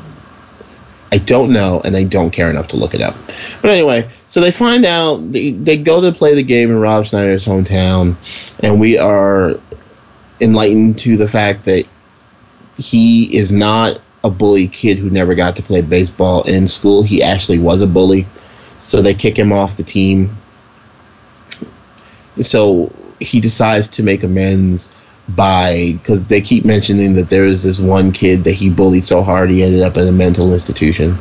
I 1.10 1.18
don't 1.18 1.52
know, 1.52 1.80
and 1.82 1.96
I 1.96 2.04
don't 2.04 2.30
care 2.30 2.50
enough 2.50 2.68
to 2.68 2.76
look 2.76 2.94
it 2.94 3.00
up. 3.00 3.16
But 3.62 3.70
anyway, 3.70 4.10
so 4.26 4.40
they 4.40 4.50
find 4.50 4.84
out 4.84 5.32
they, 5.32 5.52
they 5.52 5.78
go 5.78 6.02
to 6.02 6.12
play 6.12 6.34
the 6.34 6.42
game 6.42 6.70
in 6.70 6.78
Rob 6.78 7.06
Schneider's 7.06 7.46
hometown, 7.46 8.16
and 8.60 8.78
we 8.78 8.98
are 8.98 9.54
enlightened 10.40 10.98
to 11.00 11.16
the 11.16 11.28
fact 11.28 11.64
that 11.64 11.88
he 12.76 13.34
is 13.34 13.50
not 13.50 14.00
a 14.28 14.30
bully 14.30 14.68
kid 14.68 14.98
who 14.98 15.10
never 15.10 15.34
got 15.34 15.56
to 15.56 15.62
play 15.62 15.82
baseball 15.82 16.42
in 16.42 16.68
school. 16.68 17.02
He 17.02 17.22
actually 17.22 17.58
was 17.58 17.82
a 17.82 17.86
bully, 17.86 18.26
so 18.78 19.02
they 19.02 19.14
kick 19.14 19.38
him 19.38 19.52
off 19.52 19.76
the 19.76 19.82
team. 19.82 20.36
So 22.40 22.92
he 23.18 23.40
decides 23.40 23.88
to 23.88 24.02
make 24.02 24.22
amends 24.22 24.90
by 25.28 25.92
because 25.92 26.24
they 26.26 26.40
keep 26.40 26.64
mentioning 26.64 27.14
that 27.14 27.28
there 27.28 27.44
is 27.44 27.62
this 27.62 27.78
one 27.78 28.12
kid 28.12 28.44
that 28.44 28.52
he 28.52 28.70
bullied 28.70 29.04
so 29.04 29.22
hard 29.22 29.50
he 29.50 29.62
ended 29.62 29.82
up 29.82 29.96
in 29.96 30.06
a 30.06 30.12
mental 30.12 30.52
institution, 30.52 31.18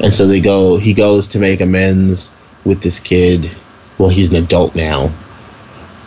and 0.00 0.12
so 0.12 0.26
they 0.26 0.40
go. 0.40 0.78
He 0.78 0.94
goes 0.94 1.28
to 1.28 1.38
make 1.38 1.60
amends 1.60 2.30
with 2.64 2.82
this 2.82 3.00
kid. 3.00 3.54
Well, 3.98 4.08
he's 4.10 4.28
an 4.28 4.36
adult 4.36 4.76
now, 4.76 5.08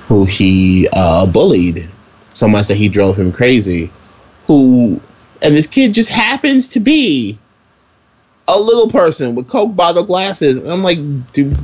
who 0.07 0.25
he 0.25 0.87
uh, 0.93 1.25
bullied 1.25 1.89
so 2.31 2.47
much 2.47 2.67
that 2.67 2.75
he 2.75 2.89
drove 2.89 3.17
him 3.17 3.31
crazy. 3.31 3.91
Who 4.47 5.01
and 5.41 5.53
this 5.53 5.67
kid 5.67 5.93
just 5.93 6.09
happens 6.09 6.67
to 6.69 6.79
be 6.79 7.37
a 8.47 8.59
little 8.59 8.89
person 8.89 9.35
with 9.35 9.47
Coke 9.47 9.75
bottle 9.75 10.05
glasses. 10.05 10.57
And 10.57 10.71
I'm 10.71 10.83
like, 10.83 10.97
dude. 11.33 11.57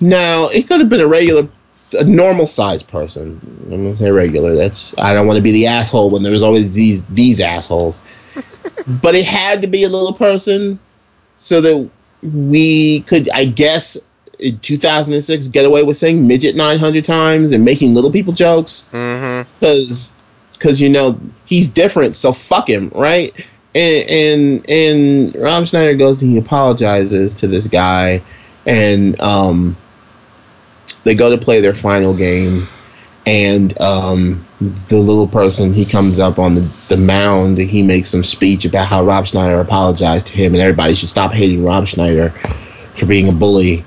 Now 0.00 0.48
it 0.48 0.68
could 0.68 0.80
have 0.80 0.88
been 0.88 1.00
a 1.00 1.06
regular, 1.08 1.48
a 1.92 2.04
normal 2.04 2.46
sized 2.46 2.86
person. 2.88 3.40
I'm 3.64 3.84
gonna 3.84 3.96
say 3.96 4.10
regular. 4.10 4.54
That's 4.54 4.96
I 4.96 5.12
don't 5.12 5.26
want 5.26 5.38
to 5.38 5.42
be 5.42 5.52
the 5.52 5.66
asshole 5.66 6.10
when 6.10 6.22
there's 6.22 6.42
always 6.42 6.72
these 6.72 7.04
these 7.06 7.40
assholes. 7.40 8.00
but 8.86 9.14
it 9.16 9.24
had 9.24 9.62
to 9.62 9.66
be 9.66 9.82
a 9.82 9.88
little 9.88 10.12
person 10.14 10.78
so 11.36 11.60
that 11.60 11.90
we 12.22 13.00
could, 13.02 13.28
I 13.30 13.44
guess, 13.44 13.96
in 14.38 14.58
2006, 14.60 15.48
get 15.48 15.64
away 15.64 15.82
with 15.82 15.96
saying 15.96 16.26
midget 16.26 16.54
900 16.56 17.04
times 17.04 17.52
and 17.52 17.64
making 17.64 17.94
little 17.94 18.12
people 18.12 18.32
jokes 18.32 18.84
Mm-hmm. 18.92 19.50
because 19.54 20.14
because 20.58 20.80
you 20.80 20.88
know 20.88 21.18
he's 21.44 21.68
different 21.68 22.16
so 22.16 22.32
fuck 22.32 22.68
him 22.68 22.90
right 22.94 23.34
and 23.74 24.10
and 24.10 24.70
and 24.70 25.36
rob 25.36 25.66
schneider 25.66 25.94
goes 25.94 26.20
and 26.22 26.32
he 26.32 26.38
apologizes 26.38 27.34
to 27.34 27.46
this 27.46 27.68
guy 27.68 28.22
and 28.66 29.20
um 29.20 29.76
they 31.04 31.14
go 31.14 31.30
to 31.30 31.42
play 31.42 31.60
their 31.60 31.74
final 31.74 32.14
game, 32.14 32.68
and 33.26 33.78
um, 33.80 34.46
the 34.88 34.98
little 34.98 35.28
person 35.28 35.72
he 35.72 35.84
comes 35.84 36.18
up 36.18 36.38
on 36.38 36.54
the, 36.54 36.70
the 36.88 36.96
mound 36.96 37.58
and 37.58 37.68
he 37.68 37.82
makes 37.82 38.08
some 38.08 38.24
speech 38.24 38.64
about 38.64 38.86
how 38.86 39.04
Rob 39.04 39.26
Schneider 39.26 39.60
apologized 39.60 40.28
to 40.28 40.34
him 40.34 40.54
and 40.54 40.62
everybody 40.62 40.94
should 40.94 41.08
stop 41.08 41.32
hating 41.32 41.64
Rob 41.64 41.86
Schneider 41.86 42.30
for 42.96 43.06
being 43.06 43.28
a 43.28 43.32
bully. 43.32 43.84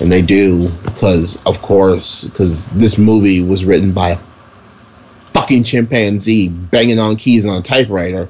And 0.00 0.10
they 0.10 0.22
do 0.22 0.68
because, 0.82 1.38
of 1.44 1.60
course, 1.60 2.24
because 2.24 2.64
this 2.66 2.96
movie 2.96 3.42
was 3.42 3.66
written 3.66 3.92
by 3.92 4.10
a 4.10 4.18
fucking 5.50 5.64
chimpanzee 5.64 6.48
banging 6.48 6.98
on 6.98 7.16
keys 7.16 7.44
on 7.44 7.58
a 7.58 7.62
typewriter. 7.62 8.28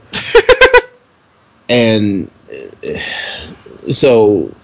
and 1.68 2.30
uh, 2.48 3.90
so 3.90 4.54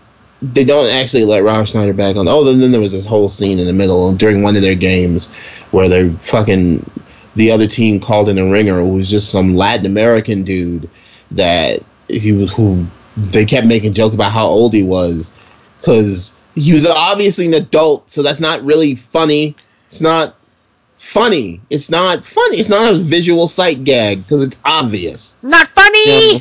they 0.41 0.65
don't 0.65 0.89
actually 0.89 1.25
let 1.25 1.43
Rob 1.43 1.67
Schneider 1.67 1.93
back 1.93 2.17
on. 2.17 2.29
Oh, 2.29 2.45
then, 2.45 2.61
then 2.61 2.73
there 2.73 2.81
was 2.81 2.93
this 2.93 3.07
whole 3.07 3.29
scene 3.29 3.59
in 3.59 3.67
the 3.67 3.73
middle 3.73 4.15
during 4.15 4.43
one 4.43 4.57
of 4.57 4.63
their 4.63 4.75
games 4.75 5.29
where 5.71 5.89
they're 5.89 6.13
fucking 6.13 6.89
the 7.35 7.51
other 7.51 7.67
team 7.67 8.01
called 8.01 8.29
in 8.31 8.39
a 8.39 8.51
ringer 8.51 8.81
who 8.81 8.89
was 8.89 9.11
just 9.11 9.31
some 9.31 9.55
Latin 9.55 9.85
American 9.85 10.43
dude 10.43 10.89
that 11.33 11.83
he 12.09 12.33
was 12.33 12.53
who 12.53 12.87
they 13.17 13.45
kept 13.45 13.67
making 13.67 13.93
jokes 13.93 14.15
about 14.15 14.33
how 14.33 14.47
old 14.47 14.73
he 14.73 14.83
was 14.83 15.31
because 15.79 16.33
he 16.55 16.73
was 16.73 16.87
obviously 16.87 17.47
an 17.47 17.55
adult, 17.55 18.09
so 18.09 18.23
that's 18.23 18.41
not 18.41 18.63
really 18.63 18.95
funny. 18.95 19.57
It's 19.87 20.01
not 20.01 20.36
funny. 20.99 21.61
It's 21.71 21.91
not 21.91 22.25
funny. 22.25 22.59
It's 22.59 22.69
not 22.69 22.95
a 22.95 22.99
visual 22.99 23.49
sight 23.49 23.85
gag 23.85 24.23
because 24.23 24.43
it's 24.43 24.59
obvious. 24.65 25.37
Not 25.43 25.69
funny. 25.69 26.35
Yeah. 26.35 26.41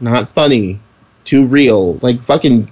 Not 0.00 0.30
funny. 0.30 0.80
Too 1.24 1.46
real. 1.46 1.94
Like 1.98 2.22
fucking 2.22 2.70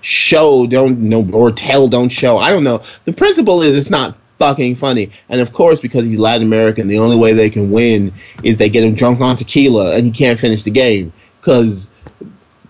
show 0.00 0.66
don't 0.66 1.00
know 1.00 1.28
or 1.32 1.50
tell 1.50 1.88
don't 1.88 2.10
show. 2.10 2.38
I 2.38 2.50
don't 2.50 2.64
know. 2.64 2.82
The 3.04 3.12
principle 3.12 3.62
is 3.62 3.76
it's 3.76 3.90
not 3.90 4.16
fucking 4.38 4.76
funny. 4.76 5.10
And 5.28 5.40
of 5.40 5.52
course, 5.52 5.80
because 5.80 6.04
he's 6.04 6.18
Latin 6.18 6.46
American, 6.46 6.88
the 6.88 6.98
only 6.98 7.16
way 7.16 7.32
they 7.32 7.50
can 7.50 7.70
win 7.70 8.12
is 8.42 8.56
they 8.56 8.68
get 8.68 8.84
him 8.84 8.94
drunk 8.94 9.20
on 9.20 9.36
tequila 9.36 9.94
and 9.96 10.04
he 10.04 10.10
can't 10.10 10.38
finish 10.38 10.62
the 10.62 10.70
game 10.70 11.12
because 11.40 11.88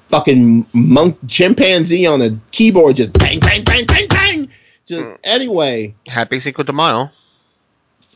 fucking 0.09 0.66
monk 0.72 1.18
chimpanzee 1.26 2.07
on 2.07 2.22
a 2.22 2.30
keyboard 2.53 2.95
just 2.95 3.12
bang 3.12 3.41
bang 3.41 3.64
bang 3.64 3.87
bang 3.87 4.07
bang. 4.09 4.49
Just 4.87 5.05
hmm. 5.05 5.14
anyway. 5.24 5.95
Happy 6.07 6.41
Cinco 6.41 6.62
de 6.62 6.72
Mayo. 6.72 7.09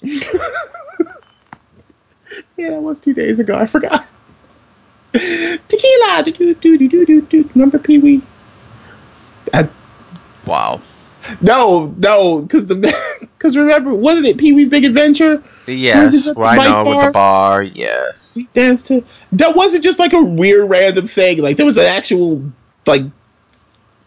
yeah, 2.56 2.70
that 2.70 2.80
was 2.82 2.98
two 2.98 3.14
days 3.14 3.40
ago. 3.40 3.56
I 3.56 3.66
forgot. 3.66 4.06
Tequila. 5.12 6.22
Do, 6.24 6.32
do, 6.32 6.54
do, 6.54 6.88
do, 6.88 7.06
do, 7.06 7.20
do. 7.22 7.50
Remember 7.54 7.78
Pee 7.78 7.98
Wee? 7.98 8.22
Wow. 10.46 10.80
No, 11.40 11.94
no, 11.96 12.42
because 12.42 12.66
the 12.66 13.20
because 13.20 13.56
remember, 13.56 13.94
wasn't 13.94 14.26
it 14.26 14.38
Pee 14.38 14.52
Wee's 14.52 14.68
Big 14.68 14.84
Adventure? 14.84 15.42
Yes, 15.66 16.28
well, 16.34 16.48
I 16.48 16.56
know 16.56 16.84
with 16.84 17.04
the 17.04 17.10
bar. 17.12 17.62
Yes, 17.62 18.34
he 18.34 18.48
danced 18.54 18.86
to. 18.86 19.04
That 19.32 19.54
wasn't 19.54 19.84
just 19.84 19.98
like 19.98 20.12
a 20.12 20.22
weird 20.22 20.68
random 20.68 21.06
thing. 21.06 21.38
Like 21.38 21.56
there 21.56 21.66
was 21.66 21.76
an 21.76 21.84
actual 21.84 22.42
like 22.86 23.02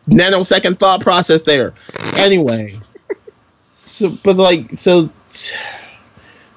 nanosecond 0.07 0.79
thought 0.79 1.01
process 1.01 1.43
there. 1.43 1.73
Anyway, 1.97 2.73
so 3.75 4.17
but 4.23 4.35
like 4.35 4.71
so 4.71 5.09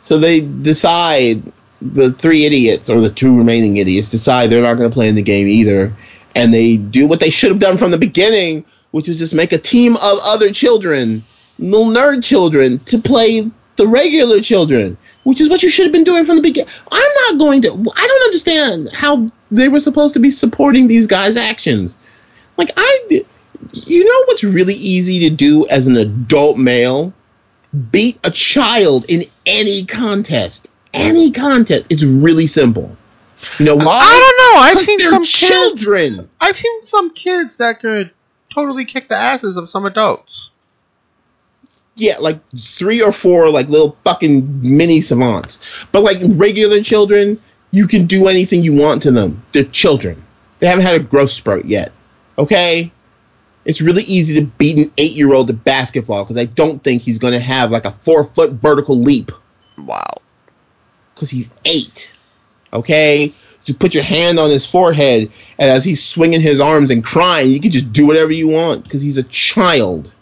so 0.06 0.18
they 0.18 0.40
decide 0.40 1.52
the 1.82 2.12
three 2.12 2.44
idiots 2.44 2.88
or 2.88 3.00
the 3.00 3.10
two 3.10 3.36
remaining 3.36 3.76
idiots 3.76 4.08
decide 4.08 4.50
they're 4.50 4.62
not 4.62 4.74
going 4.74 4.88
to 4.88 4.94
play 4.94 5.08
in 5.08 5.14
the 5.14 5.22
game 5.22 5.46
either, 5.46 5.94
and 6.34 6.52
they 6.52 6.76
do 6.76 7.06
what 7.06 7.20
they 7.20 7.30
should 7.30 7.50
have 7.50 7.60
done 7.60 7.76
from 7.76 7.90
the 7.90 7.98
beginning 7.98 8.64
which 8.96 9.08
was 9.08 9.18
just 9.18 9.34
make 9.34 9.52
a 9.52 9.58
team 9.58 9.94
of 9.96 10.18
other 10.22 10.50
children, 10.50 11.22
little 11.58 11.86
nerd 11.86 12.24
children, 12.24 12.78
to 12.86 12.98
play 12.98 13.50
the 13.76 13.86
regular 13.86 14.40
children, 14.40 14.96
which 15.24 15.38
is 15.38 15.50
what 15.50 15.62
you 15.62 15.68
should 15.68 15.84
have 15.84 15.92
been 15.92 16.02
doing 16.02 16.24
from 16.24 16.36
the 16.36 16.42
beginning. 16.42 16.70
I'm 16.90 17.12
not 17.26 17.38
going 17.38 17.60
to. 17.60 17.68
I 17.68 18.06
don't 18.06 18.24
understand 18.24 18.90
how 18.94 19.26
they 19.50 19.68
were 19.68 19.80
supposed 19.80 20.14
to 20.14 20.20
be 20.20 20.30
supporting 20.30 20.88
these 20.88 21.06
guys' 21.06 21.36
actions. 21.36 21.96
Like 22.56 22.70
I, 22.74 23.22
you 23.74 24.04
know 24.04 24.24
what's 24.26 24.42
really 24.42 24.74
easy 24.74 25.28
to 25.28 25.34
do 25.34 25.66
as 25.68 25.86
an 25.86 25.96
adult 25.96 26.56
male? 26.56 27.12
Beat 27.90 28.18
a 28.24 28.30
child 28.30 29.06
in 29.08 29.24
any 29.44 29.84
contest. 29.84 30.70
Any 30.94 31.30
contest. 31.30 31.86
It's 31.90 32.02
really 32.02 32.46
simple. 32.46 32.96
You 33.58 33.66
know 33.66 33.76
why? 33.76 33.98
I 34.02 34.20
don't 34.20 34.54
know. 34.54 34.60
I've 34.62 34.78
seen 34.78 35.00
some 35.00 35.24
children. 35.24 36.08
Kids, 36.08 36.28
I've 36.40 36.58
seen 36.58 36.84
some 36.84 37.12
kids 37.12 37.58
that 37.58 37.80
could 37.80 38.10
totally 38.48 38.84
kick 38.84 39.08
the 39.08 39.16
asses 39.16 39.56
of 39.56 39.68
some 39.68 39.84
adults. 39.84 40.50
Yeah, 41.96 42.16
like 42.18 42.40
three 42.58 43.02
or 43.02 43.12
four 43.12 43.50
like 43.50 43.68
little 43.68 43.96
fucking 44.04 44.60
mini 44.62 45.00
savants. 45.00 45.60
But 45.92 46.02
like 46.02 46.18
regular 46.22 46.82
children, 46.82 47.40
you 47.70 47.86
can 47.86 48.06
do 48.06 48.28
anything 48.28 48.62
you 48.62 48.74
want 48.74 49.02
to 49.02 49.10
them. 49.10 49.44
They're 49.52 49.64
children. 49.64 50.22
They 50.58 50.66
haven't 50.66 50.84
had 50.84 51.00
a 51.00 51.04
growth 51.04 51.30
spurt 51.30 51.66
yet. 51.66 51.92
Okay? 52.38 52.92
It's 53.66 53.80
really 53.80 54.04
easy 54.04 54.40
to 54.40 54.46
beat 54.46 54.78
an 54.78 54.92
eight 54.96 55.12
year 55.12 55.34
old 55.34 55.50
at 55.50 55.64
basketball 55.64 56.22
because 56.22 56.38
I 56.38 56.44
don't 56.44 56.82
think 56.82 57.02
he's 57.02 57.18
going 57.18 57.32
to 57.32 57.40
have 57.40 57.72
like 57.72 57.84
a 57.84 57.90
four 57.90 58.22
foot 58.24 58.52
vertical 58.52 58.96
leap. 58.96 59.32
Wow. 59.76 60.08
Because 61.12 61.30
he's 61.30 61.50
eight. 61.64 62.10
Okay? 62.72 63.34
You 63.64 63.74
put 63.74 63.94
your 63.94 64.04
hand 64.04 64.38
on 64.38 64.50
his 64.50 64.64
forehead, 64.64 65.32
and 65.58 65.68
as 65.68 65.82
he's 65.82 66.04
swinging 66.04 66.40
his 66.40 66.60
arms 66.60 66.92
and 66.92 67.02
crying, 67.02 67.50
you 67.50 67.58
can 67.58 67.72
just 67.72 67.92
do 67.92 68.06
whatever 68.06 68.30
you 68.30 68.46
want 68.46 68.84
because 68.84 69.02
he's 69.02 69.18
a 69.18 69.24
child. 69.24 70.12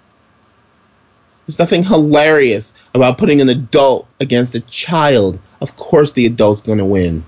There's 1.47 1.59
nothing 1.59 1.85
hilarious 1.85 2.73
about 2.95 3.19
putting 3.19 3.43
an 3.43 3.51
adult 3.51 4.09
against 4.19 4.55
a 4.55 4.61
child. 4.61 5.39
Of 5.61 5.77
course, 5.77 6.13
the 6.13 6.25
adult's 6.25 6.63
gonna 6.63 6.87
win. 6.87 7.23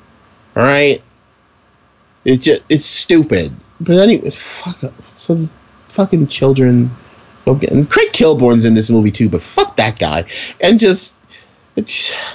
All 0.57 0.63
right. 0.63 1.03
It's 2.25 2.43
just 2.43 2.63
it's 2.71 2.87
stupid. 2.87 3.53
But 3.79 3.99
anyway, 3.99 4.31
fuck. 4.31 4.85
Up. 4.85 4.95
So 5.13 5.51
fucking 5.97 6.29
children. 6.29 6.91
And 7.47 7.91
Craig 7.91 8.13
Kilborn's 8.13 8.65
in 8.65 8.75
this 8.75 8.91
movie 8.91 9.11
too, 9.11 9.29
but 9.29 9.43
fuck 9.43 9.77
that 9.77 9.99
guy. 9.99 10.25
And 10.61 10.79
just, 10.79 11.17
I 11.77 11.83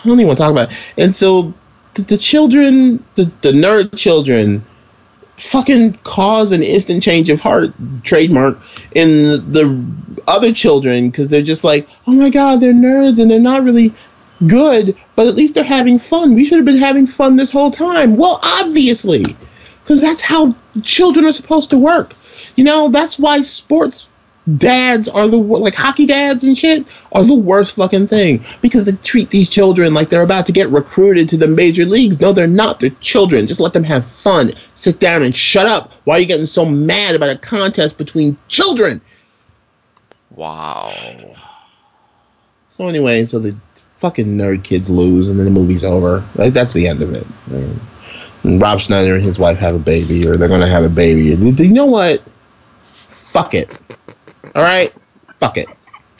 don't 0.03 0.20
even 0.20 0.28
want 0.28 0.38
to 0.38 0.43
talk 0.43 0.51
about. 0.51 0.72
It. 0.72 0.78
And 0.97 1.16
so 1.16 1.53
the, 1.93 2.01
the 2.03 2.18
children, 2.18 3.05
the, 3.16 3.32
the 3.41 3.51
nerd 3.51 3.97
children, 3.97 4.66
fucking 5.38 5.93
cause 6.03 6.51
an 6.51 6.64
instant 6.64 7.03
change 7.03 7.30
of 7.30 7.39
heart 7.39 7.74
trademark 8.03 8.59
in 8.93 9.51
the 9.51 9.86
other 10.28 10.53
children 10.53 11.09
because 11.09 11.28
they're 11.28 11.41
just 11.41 11.64
like, 11.64 11.88
oh 12.07 12.14
my 12.14 12.30
god, 12.30 12.59
they're 12.59 12.74
nerds 12.74 13.20
and 13.20 13.30
they're 13.30 13.39
not 13.39 13.64
really 13.64 13.93
good, 14.47 14.95
but 15.16 15.28
at 15.28 15.36
least 15.36 15.55
they're 15.55 15.64
having 15.64 15.99
fun. 15.99 16.36
We 16.36 16.45
should 16.45 16.57
have 16.57 16.66
been 16.66 16.78
having 16.78 17.07
fun 17.07 17.36
this 17.36 17.51
whole 17.51 17.72
time. 17.72 18.18
Well, 18.18 18.39
obviously, 18.41 19.26
because 19.84 20.01
that's 20.01 20.22
how 20.22 20.55
children 20.84 21.26
are 21.26 21.34
supposed 21.34 21.72
to 21.72 21.78
work. 21.78 22.16
You 22.55 22.63
know, 22.63 22.89
that's 22.89 23.17
why 23.17 23.41
sports 23.41 24.07
dads 24.57 25.07
are 25.07 25.27
the 25.27 25.37
like 25.37 25.75
hockey 25.75 26.07
dads 26.07 26.43
and 26.43 26.57
shit 26.57 26.85
are 27.11 27.23
the 27.23 27.35
worst 27.35 27.73
fucking 27.73 28.07
thing 28.07 28.43
because 28.61 28.85
they 28.85 28.91
treat 28.93 29.29
these 29.29 29.49
children 29.49 29.93
like 29.93 30.09
they're 30.09 30.23
about 30.23 30.47
to 30.47 30.51
get 30.51 30.69
recruited 30.69 31.29
to 31.29 31.37
the 31.37 31.47
major 31.47 31.85
leagues. 31.85 32.19
No, 32.19 32.33
they're 32.33 32.47
not. 32.47 32.79
They're 32.79 32.89
children. 32.89 33.47
Just 33.47 33.59
let 33.59 33.73
them 33.73 33.83
have 33.83 34.05
fun. 34.05 34.53
Sit 34.73 34.99
down 34.99 35.23
and 35.23 35.35
shut 35.35 35.67
up. 35.67 35.91
Why 36.03 36.17
are 36.17 36.19
you 36.19 36.25
getting 36.25 36.45
so 36.45 36.65
mad 36.65 37.15
about 37.15 37.29
a 37.29 37.37
contest 37.37 37.97
between 37.97 38.37
children? 38.47 39.01
Wow. 40.31 40.91
So 42.69 42.87
anyway, 42.87 43.25
so 43.25 43.39
the 43.39 43.55
fucking 43.99 44.25
nerd 44.25 44.63
kids 44.63 44.89
lose 44.89 45.29
and 45.29 45.37
then 45.37 45.45
the 45.45 45.51
movie's 45.51 45.85
over. 45.85 46.25
Like 46.35 46.53
that's 46.53 46.73
the 46.73 46.87
end 46.87 47.03
of 47.03 47.13
it. 47.13 47.27
And 48.43 48.59
Rob 48.59 48.79
Schneider 48.79 49.15
and 49.15 49.23
his 49.23 49.37
wife 49.37 49.59
have 49.59 49.75
a 49.75 49.79
baby, 49.79 50.27
or 50.27 50.35
they're 50.35 50.49
gonna 50.49 50.67
have 50.67 50.83
a 50.83 50.89
baby. 50.89 51.25
You 51.25 51.73
know 51.73 51.85
what? 51.85 52.23
Fuck 53.32 53.53
it. 53.53 53.69
All 54.55 54.61
right, 54.61 54.93
fuck 55.39 55.57
it. 55.57 55.67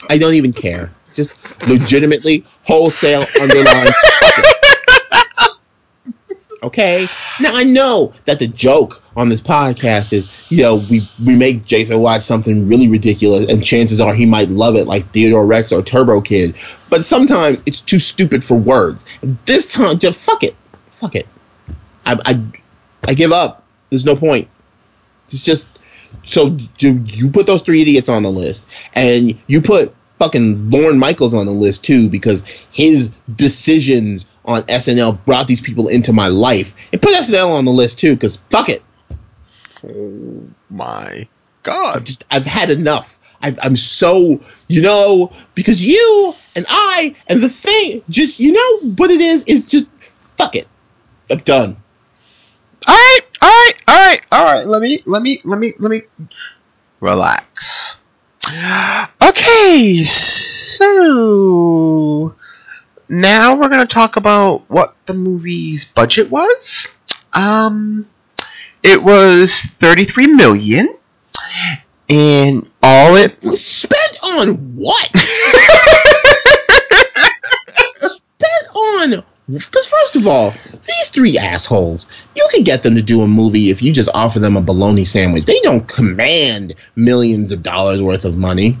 I 0.08 0.18
don't 0.18 0.34
even 0.34 0.52
care. 0.52 0.90
Just 1.14 1.30
legitimately 1.66 2.44
wholesale 2.64 3.24
underline. 3.40 3.88
Okay. 6.62 7.08
Now 7.40 7.56
I 7.56 7.64
know 7.64 8.12
that 8.26 8.38
the 8.38 8.46
joke 8.46 9.02
on 9.16 9.28
this 9.28 9.40
podcast 9.40 10.12
is, 10.12 10.50
you 10.50 10.62
know, 10.62 10.76
we 10.90 11.00
we 11.24 11.34
make 11.34 11.64
Jason 11.64 11.98
watch 11.98 12.22
something 12.22 12.68
really 12.68 12.88
ridiculous, 12.88 13.46
and 13.50 13.64
chances 13.64 14.00
are 14.00 14.14
he 14.14 14.26
might 14.26 14.48
love 14.48 14.76
it, 14.76 14.86
like 14.86 15.12
Theodore 15.12 15.44
Rex 15.44 15.72
or 15.72 15.82
Turbo 15.82 16.20
Kid. 16.20 16.54
But 16.88 17.04
sometimes 17.04 17.62
it's 17.66 17.80
too 17.80 17.98
stupid 17.98 18.44
for 18.44 18.56
words. 18.56 19.04
This 19.44 19.66
time, 19.66 19.98
just 19.98 20.24
fuck 20.24 20.44
it, 20.44 20.54
fuck 21.00 21.16
it. 21.16 21.26
I 22.06 22.18
I, 22.24 22.44
I 23.08 23.14
give 23.14 23.32
up. 23.32 23.64
There's 23.90 24.04
no 24.04 24.14
point. 24.14 24.48
It's 25.30 25.44
just 25.44 25.80
so 26.24 26.56
you 26.78 27.30
put 27.30 27.46
those 27.46 27.62
three 27.62 27.82
idiots 27.82 28.08
on 28.08 28.22
the 28.22 28.30
list, 28.30 28.64
and 28.94 29.38
you 29.46 29.60
put 29.60 29.94
fucking 30.18 30.70
Lorne 30.70 30.98
Michaels 30.98 31.34
on 31.34 31.46
the 31.46 31.52
list 31.52 31.84
too 31.84 32.08
because 32.08 32.44
his 32.70 33.10
decisions 33.34 34.30
on 34.44 34.62
SNL 34.64 35.24
brought 35.24 35.48
these 35.48 35.60
people 35.60 35.88
into 35.88 36.12
my 36.12 36.28
life. 36.28 36.74
And 36.92 37.02
put 37.02 37.14
SNL 37.14 37.50
on 37.50 37.64
the 37.64 37.72
list 37.72 37.98
too 37.98 38.14
because 38.14 38.36
fuck 38.50 38.68
it. 38.68 38.82
Oh 39.84 40.48
my 40.70 41.28
god! 41.62 41.96
I've 41.96 42.04
just 42.04 42.24
I've 42.30 42.46
had 42.46 42.70
enough. 42.70 43.18
I, 43.42 43.56
I'm 43.62 43.76
so, 43.76 44.40
you 44.68 44.82
know, 44.82 45.32
because 45.54 45.84
you 45.84 46.34
and 46.54 46.64
I 46.68 47.14
and 47.26 47.40
the 47.40 47.48
thing, 47.48 48.02
just, 48.08 48.38
you 48.38 48.52
know 48.52 48.90
what 48.94 49.10
it 49.10 49.20
is? 49.20 49.44
Is 49.44 49.66
just, 49.66 49.86
fuck 50.36 50.54
it. 50.54 50.68
I'm 51.30 51.38
done. 51.38 51.76
All 52.86 52.94
right, 52.94 53.20
all 53.42 53.48
right, 53.48 53.72
all 53.88 53.96
right, 53.96 54.24
all 54.30 54.44
right. 54.44 54.64
Let 54.66 54.80
me, 54.82 55.00
let 55.04 55.20
me, 55.20 55.40
let 55.44 55.58
me, 55.58 55.72
let 55.80 55.90
me 55.90 56.02
relax. 57.00 57.96
Okay, 59.20 60.04
so 60.04 60.84
now 63.08 63.56
we're 63.56 63.68
gonna 63.68 63.86
talk 63.86 64.16
about 64.16 64.62
what 64.70 64.94
the 65.06 65.14
movie's 65.14 65.84
budget 65.84 66.30
was. 66.30 66.86
Um, 67.32 68.08
it 68.82 69.02
was 69.02 69.60
thirty-three 69.60 70.28
million, 70.28 70.96
and 72.08 72.70
all 72.82 73.16
it 73.16 73.42
Was 73.42 73.64
spent 73.64 74.18
on 74.22 74.76
what? 74.76 75.10
spent 77.76 78.68
on 78.74 79.24
because 79.50 79.86
first 79.86 80.16
of 80.16 80.26
all, 80.26 80.52
these 80.72 81.08
three 81.08 81.36
assholes, 81.38 82.06
you 82.36 82.46
can 82.52 82.62
get 82.62 82.82
them 82.82 82.94
to 82.94 83.02
do 83.02 83.22
a 83.22 83.26
movie 83.26 83.70
if 83.70 83.82
you 83.82 83.92
just 83.92 84.08
offer 84.14 84.38
them 84.38 84.56
a 84.56 84.62
bologna 84.62 85.04
sandwich. 85.04 85.44
They 85.44 85.60
don't 85.60 85.86
command 85.86 86.74
millions 86.94 87.52
of 87.52 87.62
dollars 87.62 88.00
worth 88.00 88.24
of 88.24 88.36
money. 88.36 88.78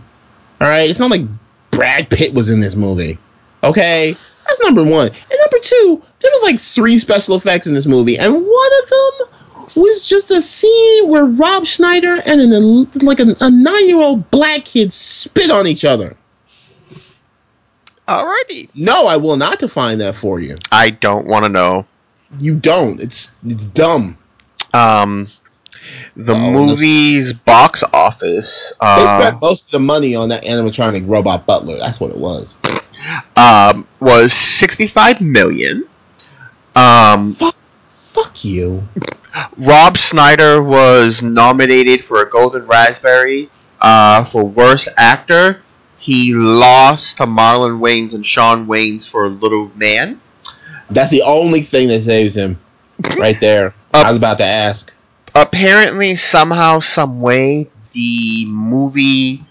All 0.60 0.68
right, 0.68 0.88
it's 0.88 1.00
not 1.00 1.10
like 1.10 1.26
Brad 1.70 2.08
Pitt 2.08 2.32
was 2.32 2.48
in 2.48 2.60
this 2.60 2.76
movie. 2.76 3.18
Okay, 3.64 4.16
that's 4.46 4.60
number 4.60 4.84
one. 4.84 5.08
And 5.08 5.38
number 5.38 5.58
two, 5.62 6.02
there 6.20 6.30
was 6.30 6.42
like 6.42 6.60
three 6.60 6.98
special 6.98 7.36
effects 7.36 7.66
in 7.66 7.74
this 7.74 7.86
movie, 7.86 8.18
and 8.18 8.32
one 8.32 8.70
of 8.82 8.90
them 8.90 9.28
was 9.76 10.06
just 10.06 10.30
a 10.30 10.42
scene 10.42 11.08
where 11.08 11.24
Rob 11.24 11.64
Schneider 11.64 12.14
and 12.14 12.40
an 12.40 12.84
like 12.94 13.20
a, 13.20 13.36
a 13.40 13.50
nine 13.50 13.88
year 13.88 14.00
old 14.00 14.30
black 14.30 14.64
kid 14.64 14.92
spit 14.92 15.50
on 15.50 15.66
each 15.66 15.84
other. 15.84 16.16
Alrighty. 18.08 18.68
No, 18.74 19.06
I 19.06 19.16
will 19.16 19.36
not 19.36 19.58
define 19.58 19.98
that 19.98 20.16
for 20.16 20.40
you. 20.40 20.58
I 20.70 20.90
don't 20.90 21.26
want 21.26 21.44
to 21.44 21.48
know. 21.48 21.84
You 22.38 22.56
don't. 22.56 23.00
It's 23.00 23.32
it's 23.46 23.66
dumb. 23.66 24.18
Um, 24.74 25.28
the 26.16 26.34
Oh, 26.34 26.50
movie's 26.52 27.32
box 27.32 27.82
office. 27.92 28.72
They 28.80 28.86
Uh, 28.86 29.18
spent 29.20 29.40
most 29.40 29.66
of 29.66 29.70
the 29.72 29.80
money 29.80 30.14
on 30.14 30.30
that 30.30 30.44
animatronic 30.44 31.04
robot 31.08 31.46
butler. 31.46 31.78
That's 31.78 32.00
what 32.00 32.10
it 32.10 32.16
was. 32.16 32.54
um, 33.36 33.86
was 34.00 34.32
65 34.32 35.20
million. 35.20 35.84
Um, 36.74 37.34
Fuck, 37.34 37.56
fuck 37.88 38.44
you. 38.44 38.82
Rob 39.58 39.96
Schneider 39.96 40.62
was 40.62 41.22
nominated 41.22 42.04
for 42.04 42.22
a 42.22 42.30
Golden 42.30 42.66
Raspberry 42.66 43.50
uh, 43.80 44.24
for 44.24 44.44
Worst 44.44 44.88
Actor. 44.96 45.62
He 46.02 46.34
lost 46.34 47.18
to 47.18 47.26
Marlon 47.26 47.78
Wayans 47.78 48.12
and 48.12 48.26
Shawn 48.26 48.66
Wayans 48.66 49.08
for 49.08 49.28
Little 49.28 49.70
Man. 49.76 50.20
That's 50.90 51.12
the 51.12 51.22
only 51.22 51.62
thing 51.62 51.86
that 51.88 52.02
saves 52.02 52.36
him. 52.36 52.58
Right 53.16 53.38
there. 53.38 53.72
I 53.94 54.08
was 54.08 54.16
about 54.16 54.38
to 54.38 54.44
ask. 54.44 54.92
Apparently, 55.32 56.16
somehow, 56.16 56.80
some 56.80 57.20
way, 57.20 57.70
the 57.92 58.46
movie 58.48 59.44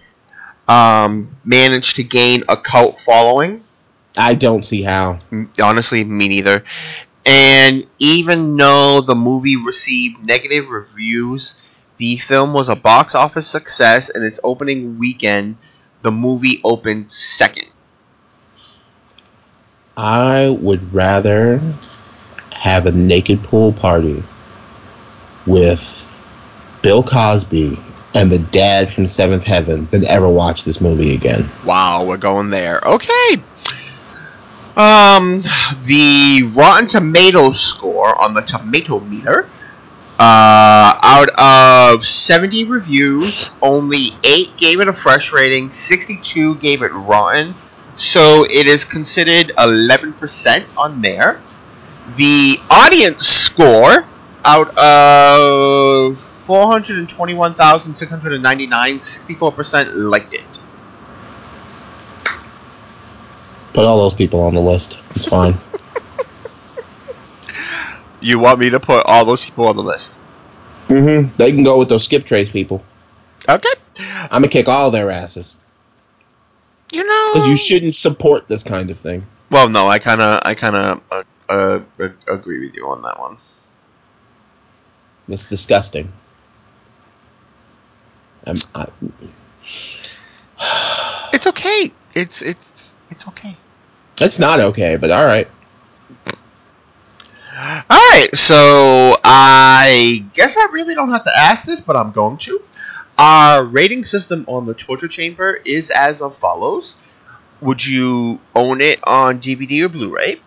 um, 0.68 1.38
managed 1.46 1.96
to 1.96 2.04
gain 2.04 2.44
a 2.50 2.58
cult 2.58 3.00
following. 3.00 3.64
I 4.18 4.36
don't 4.36 4.66
see 4.66 4.82
how. 4.82 5.20
honestly, 5.58 6.04
me 6.04 6.28
neither. 6.28 6.66
And 7.26 7.88
even 7.98 8.58
though 8.58 9.00
the 9.00 9.16
movie 9.16 9.56
received 9.56 10.22
negative 10.22 10.68
reviews, 10.68 11.62
the 11.96 12.18
film 12.18 12.52
was 12.52 12.68
a 12.68 12.76
box 12.76 13.16
office 13.16 13.48
success 13.48 14.10
and 14.10 14.26
its 14.26 14.38
opening 14.44 15.00
weekend, 15.00 15.56
the 16.02 16.12
movie 16.12 16.62
opened 16.64 17.12
second. 17.12 17.70
I 19.98 20.50
would 20.50 20.94
rather 20.94 21.62
have 22.54 22.86
a 22.86 22.92
naked 22.92 23.44
pool 23.44 23.74
party 23.74 24.24
with 25.46 26.04
Bill 26.82 27.04
Cosby 27.04 27.80
and 28.14 28.32
the 28.32 28.40
dad 28.40 28.92
from 28.92 29.08
Seventh 29.08 29.44
Heaven 29.44 29.88
than 29.92 30.06
ever 30.06 30.28
watch 30.28 30.64
this 30.64 30.82
movie 30.82 31.14
again. 31.14 31.50
Wow, 31.66 32.06
we're 32.06 32.18
going 32.18 32.50
there. 32.50 32.82
Okay. 32.84 33.36
Um, 34.76 35.42
the 35.84 36.52
Rotten 36.56 36.88
Tomatoes 36.88 37.60
score 37.60 38.20
on 38.20 38.34
the 38.34 38.42
Tomato 38.42 39.00
Meter. 39.00 39.50
Uh, 40.24 41.00
out 41.02 41.30
of 41.40 42.06
70 42.06 42.66
reviews, 42.66 43.50
only 43.60 44.10
8 44.24 44.56
gave 44.56 44.80
it 44.80 44.88
a 44.88 44.94
fresh 44.94 45.34
rating, 45.34 45.74
62 45.74 46.58
gave 46.58 46.84
it 46.84 46.94
rotten. 46.94 47.56
So 47.96 48.46
it 48.48 48.68
is 48.68 48.86
considered 48.86 49.52
11% 49.58 50.68
on 50.78 51.02
there. 51.02 51.42
The 52.18 52.58
audience 52.70 53.26
score 53.26 54.06
out 54.46 54.78
of 54.78 56.20
421,699, 56.20 59.00
64% 59.00 59.92
liked 59.96 60.36
it. 60.36 60.60
Put 63.74 63.88
all 63.88 63.98
those 63.98 64.14
people 64.14 64.42
on 64.42 64.54
the 64.54 64.62
list. 64.62 65.00
It's 65.16 65.26
fine. 65.26 65.58
You 68.22 68.40
want 68.40 68.60
me 68.60 68.70
to 68.70 68.80
put 68.80 69.06
all 69.06 69.26
those 69.26 69.44
people 69.44 69.68
on 69.68 69.76
the 69.76 69.84
list? 69.84 70.18
mm-hmm. 70.88 71.36
They 71.38 71.52
can 71.52 71.64
go 71.64 71.80
with 71.80 71.90
those 71.90 72.04
skip 72.04 72.26
trace 72.26 72.52
people. 72.52 72.84
Okay. 73.50 73.70
I'm 74.00 74.42
gonna 74.42 74.48
kick 74.48 74.68
all 74.68 74.92
their 74.92 75.10
asses 75.10 75.56
You 76.92 77.04
know, 77.06 77.32
because 77.34 77.48
you 77.48 77.56
shouldn't 77.58 77.96
support 77.96 78.48
this 78.48 78.64
kind 78.64 78.90
of 78.92 79.00
thing. 79.00 79.26
Well, 79.50 79.70
no, 79.70 79.88
I 79.88 80.00
kind 80.00 80.22
of, 80.22 80.42
I 80.46 80.54
kind 80.56 80.76
of 80.76 81.02
uh, 81.12 81.24
uh, 81.50 81.82
ag- 82.00 82.18
agree 82.28 82.60
with 82.66 82.76
you 82.76 82.88
on 82.88 83.02
that 83.02 83.20
one. 83.20 83.38
It's 85.28 85.46
disgusting. 85.46 86.12
I'm, 88.46 88.56
I, 88.76 88.88
It's 91.34 91.48
okay. 91.48 91.92
It's 92.14 92.42
it's 92.42 92.96
it's 93.10 93.28
okay. 93.30 93.56
it's 94.20 94.38
not 94.40 94.60
okay, 94.60 94.98
but 94.98 95.12
all 95.12 95.24
right. 95.26 95.48
Right, 98.14 98.36
so 98.36 99.16
I 99.24 100.26
guess 100.34 100.58
I 100.58 100.68
really 100.74 100.96
don't 100.96 101.12
have 101.12 101.24
to 101.24 101.32
ask 101.34 101.66
this, 101.66 101.80
but 101.80 101.96
I'm 101.96 102.12
going 102.12 102.36
to. 102.40 102.62
Our 103.18 103.64
rating 103.64 104.04
system 104.04 104.44
on 104.50 104.66
the 104.66 104.74
torture 104.74 105.08
chamber 105.08 105.54
is 105.54 105.90
as 105.90 106.22
of 106.22 106.36
follows: 106.36 106.98
Would 107.62 107.86
you 107.86 108.42
own 108.54 108.82
it 108.82 109.00
on 109.06 109.40
DVD 109.40 109.86
or 109.86 109.90
Blu-ray? 109.90 110.42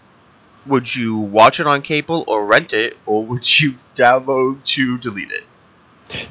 Would 0.67 0.95
you 0.95 1.17
watch 1.17 1.59
it 1.59 1.67
on 1.67 1.81
cable 1.81 2.25
or 2.29 2.45
rent 2.45 2.75
it, 2.75 2.99
or 3.07 3.25
would 3.25 3.61
you 3.61 3.77
download 3.97 4.62
to 4.65 4.99
delete 4.99 5.33
it? 5.33 5.45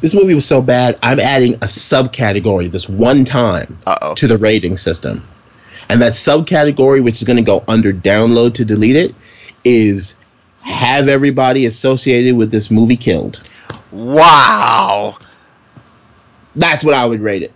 This 0.02 0.14
movie 0.14 0.36
was 0.36 0.46
so 0.46 0.62
bad. 0.62 1.00
I'm 1.02 1.20
adding 1.20 1.56
a 1.56 1.66
subcategory 1.66 2.70
this 2.70 2.88
one 2.88 3.26
time 3.26 3.80
Uh 3.88 3.98
oh. 4.04 4.14
to 4.16 4.28
the 4.28 4.38
rating 4.38 4.78
system, 4.78 5.28
and 5.90 6.00
that 6.04 6.14
subcategory, 6.14 7.04
which 7.04 7.16
is 7.16 7.24
going 7.24 7.38
to 7.38 7.44
go 7.44 7.64
under 7.68 7.92
download 7.92 8.54
to 8.56 8.66
delete 8.66 8.98
it, 8.98 9.16
is 9.64 10.14
have 10.64 11.08
everybody 11.08 11.66
associated 11.66 12.36
with 12.36 12.52
this 12.52 12.72
movie 12.72 12.98
killed. 12.98 13.44
Wow! 13.92 15.18
That's 16.56 16.84
what 16.84 16.94
I 16.94 17.06
would 17.06 17.22
rate 17.22 17.44
it. 17.44 17.54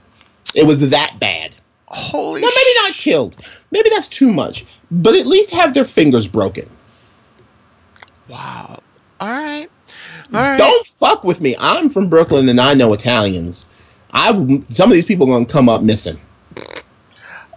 It 0.53 0.65
was 0.65 0.89
that 0.89 1.19
bad. 1.19 1.55
Holy. 1.85 2.41
Now, 2.41 2.47
maybe 2.47 2.79
not 2.83 2.93
killed. 2.93 3.37
Maybe 3.71 3.89
that's 3.89 4.07
too 4.07 4.31
much. 4.31 4.65
But 4.91 5.15
at 5.15 5.25
least 5.25 5.51
have 5.51 5.73
their 5.73 5.85
fingers 5.85 6.27
broken. 6.27 6.69
Wow. 8.27 8.79
All 9.19 9.29
right. 9.29 9.69
All 10.33 10.41
right. 10.41 10.57
Don't 10.57 10.85
fuck 10.85 11.23
with 11.23 11.41
me. 11.41 11.55
I'm 11.57 11.89
from 11.89 12.09
Brooklyn 12.09 12.49
and 12.49 12.59
I 12.59 12.73
know 12.73 12.93
Italians. 12.93 13.65
I 14.11 14.31
some 14.69 14.89
of 14.89 14.95
these 14.95 15.05
people 15.05 15.27
are 15.29 15.33
gonna 15.33 15.45
come 15.45 15.69
up 15.69 15.81
missing. 15.81 16.19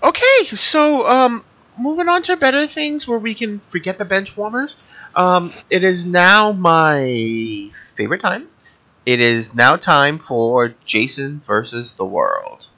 Okay, 0.02 0.44
so 0.44 1.06
um, 1.06 1.44
moving 1.78 2.08
on 2.08 2.22
to 2.24 2.36
better 2.36 2.66
things 2.66 3.06
where 3.06 3.18
we 3.18 3.34
can 3.34 3.60
forget 3.60 3.98
the 3.98 4.04
bench 4.04 4.36
warmers. 4.36 4.76
Um, 5.14 5.54
it 5.70 5.82
is 5.84 6.04
now 6.06 6.52
my 6.52 7.70
favorite 7.94 8.20
time. 8.20 8.48
It 9.06 9.20
is 9.20 9.54
now 9.54 9.76
time 9.76 10.18
for 10.18 10.74
Jason 10.84 11.40
versus 11.40 11.94
the 11.94 12.04
world. 12.04 12.68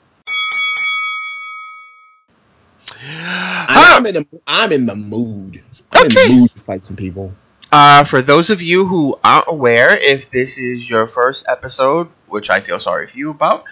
I'm 3.68 4.06
in 4.06 4.14
the 4.14 4.26
I'm 4.46 4.72
in 4.72 4.86
the 4.86 4.94
mood. 4.96 5.62
I'm 5.92 6.04
in 6.04 6.12
Okay. 6.12 6.14
the 6.14 6.34
mood 6.34 6.50
to 6.54 6.60
fight 6.60 6.84
some 6.84 6.96
people. 6.96 7.32
Uh, 7.70 8.04
for 8.04 8.20
those 8.22 8.50
of 8.50 8.60
you 8.62 8.86
who 8.86 9.18
aren't 9.24 9.46
aware, 9.48 9.96
if 9.96 10.30
this 10.30 10.58
is 10.58 10.88
your 10.88 11.06
first 11.08 11.46
episode, 11.48 12.08
which 12.28 12.50
I 12.50 12.60
feel 12.60 12.78
sorry 12.78 13.06
for 13.06 13.16
you 13.16 13.30
about, 13.30 13.64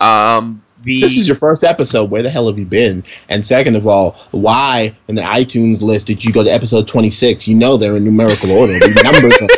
um, 0.00 0.62
the 0.82 1.00
This 1.00 1.16
is 1.16 1.26
your 1.26 1.36
first 1.36 1.64
episode. 1.64 2.10
Where 2.10 2.22
the 2.22 2.30
hell 2.30 2.48
have 2.48 2.58
you 2.58 2.66
been? 2.66 3.04
And 3.28 3.44
second 3.44 3.76
of 3.76 3.86
all, 3.86 4.16
why 4.30 4.96
in 5.08 5.14
the 5.14 5.22
iTunes 5.22 5.80
list 5.80 6.06
did 6.06 6.24
you 6.24 6.32
go 6.32 6.44
to 6.44 6.50
episode 6.50 6.88
26? 6.88 7.48
You 7.48 7.56
know 7.56 7.76
they're 7.76 7.96
in 7.96 8.04
numerical 8.04 8.52
order. 8.52 8.78
The 8.78 9.00
numbers 9.04 9.36
are 9.40 9.48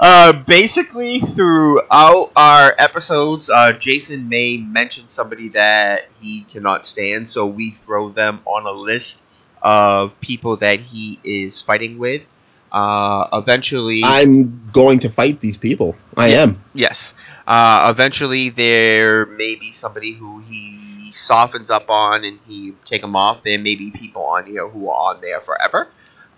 Uh, 0.00 0.32
basically, 0.44 1.18
throughout 1.18 2.30
our 2.36 2.72
episodes, 2.78 3.50
uh, 3.50 3.72
Jason 3.72 4.28
may 4.28 4.56
mention 4.56 5.08
somebody 5.08 5.48
that 5.48 6.06
he 6.20 6.42
cannot 6.52 6.86
stand, 6.86 7.28
so 7.28 7.46
we 7.46 7.70
throw 7.72 8.08
them 8.08 8.40
on 8.44 8.64
a 8.64 8.70
list 8.70 9.20
of 9.60 10.20
people 10.20 10.56
that 10.58 10.78
he 10.78 11.18
is 11.24 11.60
fighting 11.60 11.98
with. 11.98 12.24
Uh, 12.70 13.28
eventually, 13.32 14.02
I'm 14.04 14.68
going 14.72 14.98
to 15.00 15.08
fight 15.10 15.40
these 15.40 15.56
people. 15.56 15.96
I 16.16 16.28
Yeah. 16.28 16.42
am. 16.42 16.62
Yes. 16.74 17.14
Uh, 17.46 17.88
eventually, 17.90 18.50
there 18.50 19.26
may 19.26 19.54
be 19.56 19.72
somebody 19.72 20.12
who 20.12 20.40
he 20.40 21.12
softens 21.14 21.70
up 21.70 21.88
on 21.88 22.24
and 22.24 22.38
he 22.46 22.74
take 22.84 23.00
them 23.00 23.16
off. 23.16 23.42
There 23.42 23.58
may 23.58 23.74
be 23.74 23.90
people 23.90 24.22
on 24.24 24.46
here 24.46 24.68
who 24.68 24.90
are 24.90 25.14
on 25.14 25.20
there 25.20 25.40
forever. 25.40 25.88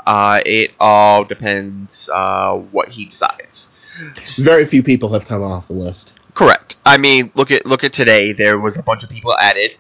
Uh, 0.07 0.41
it 0.47 0.73
all 0.81 1.25
depends 1.25 2.09
uh, 2.13 2.57
what 2.57 2.89
he 2.91 3.05
decides. 3.07 3.69
Very 4.39 4.65
few 4.65 4.83
people 4.83 5.13
have 5.13 5.27
come 5.27 5.43
off 5.43 5.67
the 5.67 5.75
list. 5.75 6.15
Correct. 6.35 6.77
I 6.87 6.97
mean, 6.97 7.31
look 7.35 7.51
at 7.51 7.67
look 7.67 7.83
at 7.85 7.93
today. 7.93 8.33
There 8.33 8.59
was 8.59 8.79
a 8.79 8.83
bunch 8.83 9.03
of 9.03 9.11
people 9.11 9.37
added. 9.37 9.73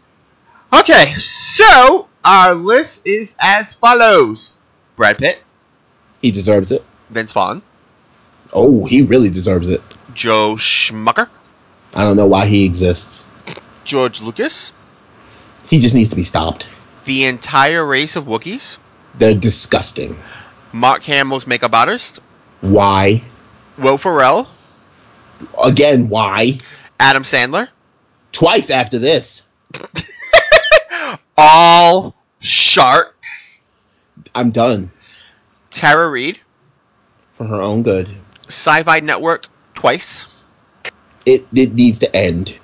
Okay, 0.72 1.14
so 1.16 2.08
our 2.24 2.54
list 2.54 3.06
is 3.06 3.34
as 3.40 3.72
follows: 3.72 4.52
Brad 4.96 5.16
Pitt, 5.18 5.38
He 6.20 6.30
deserves 6.30 6.72
it. 6.72 6.84
Vince 7.10 7.32
Vaughn, 7.32 7.62
Oh, 8.52 8.84
he 8.84 9.02
really 9.02 9.30
deserves 9.30 9.68
it. 9.68 9.80
Joe 10.14 10.54
Schmucker, 10.56 11.28
I 11.94 12.02
don't 12.04 12.16
know 12.16 12.26
why 12.26 12.46
he 12.46 12.64
exists. 12.64 13.24
George 13.84 14.20
Lucas, 14.20 14.72
He 15.68 15.78
just 15.80 15.94
needs 15.94 16.08
to 16.10 16.16
be 16.16 16.22
stopped. 16.22 16.68
the 17.04 17.24
entire 17.24 17.84
race 17.84 18.16
of 18.16 18.24
Wookiees. 18.24 18.78
They're 19.18 19.34
disgusting. 19.34 20.16
Mark 20.72 21.02
Hamill's 21.04 21.46
makeup 21.46 21.74
artist, 21.74 22.20
Why? 22.60 23.22
Will 23.78 23.98
Ferrell, 23.98 24.46
Again, 25.64 26.08
why? 26.08 26.58
Adam 26.98 27.22
Sandler, 27.22 27.68
Twice 28.32 28.70
after 28.70 28.98
this. 28.98 29.46
all 31.36 32.14
sharks, 32.40 33.60
I'm 34.34 34.50
done. 34.50 34.90
Tara 35.80 36.10
Reid, 36.10 36.38
For 37.32 37.46
her 37.46 37.58
own 37.58 37.82
good. 37.82 38.06
Sci-Fi 38.48 39.00
Network 39.00 39.46
twice, 39.72 40.26
It 41.24 41.46
it 41.54 41.72
needs 41.72 42.00
to 42.00 42.14
end. 42.14 42.58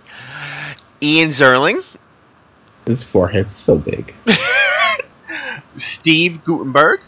Ian 1.02 1.30
Ziering, 1.30 1.82
His 2.84 3.02
forehead's 3.02 3.54
so 3.54 3.78
big. 3.78 4.14
Steve 5.76 6.44
Guttenberg. 6.44 7.00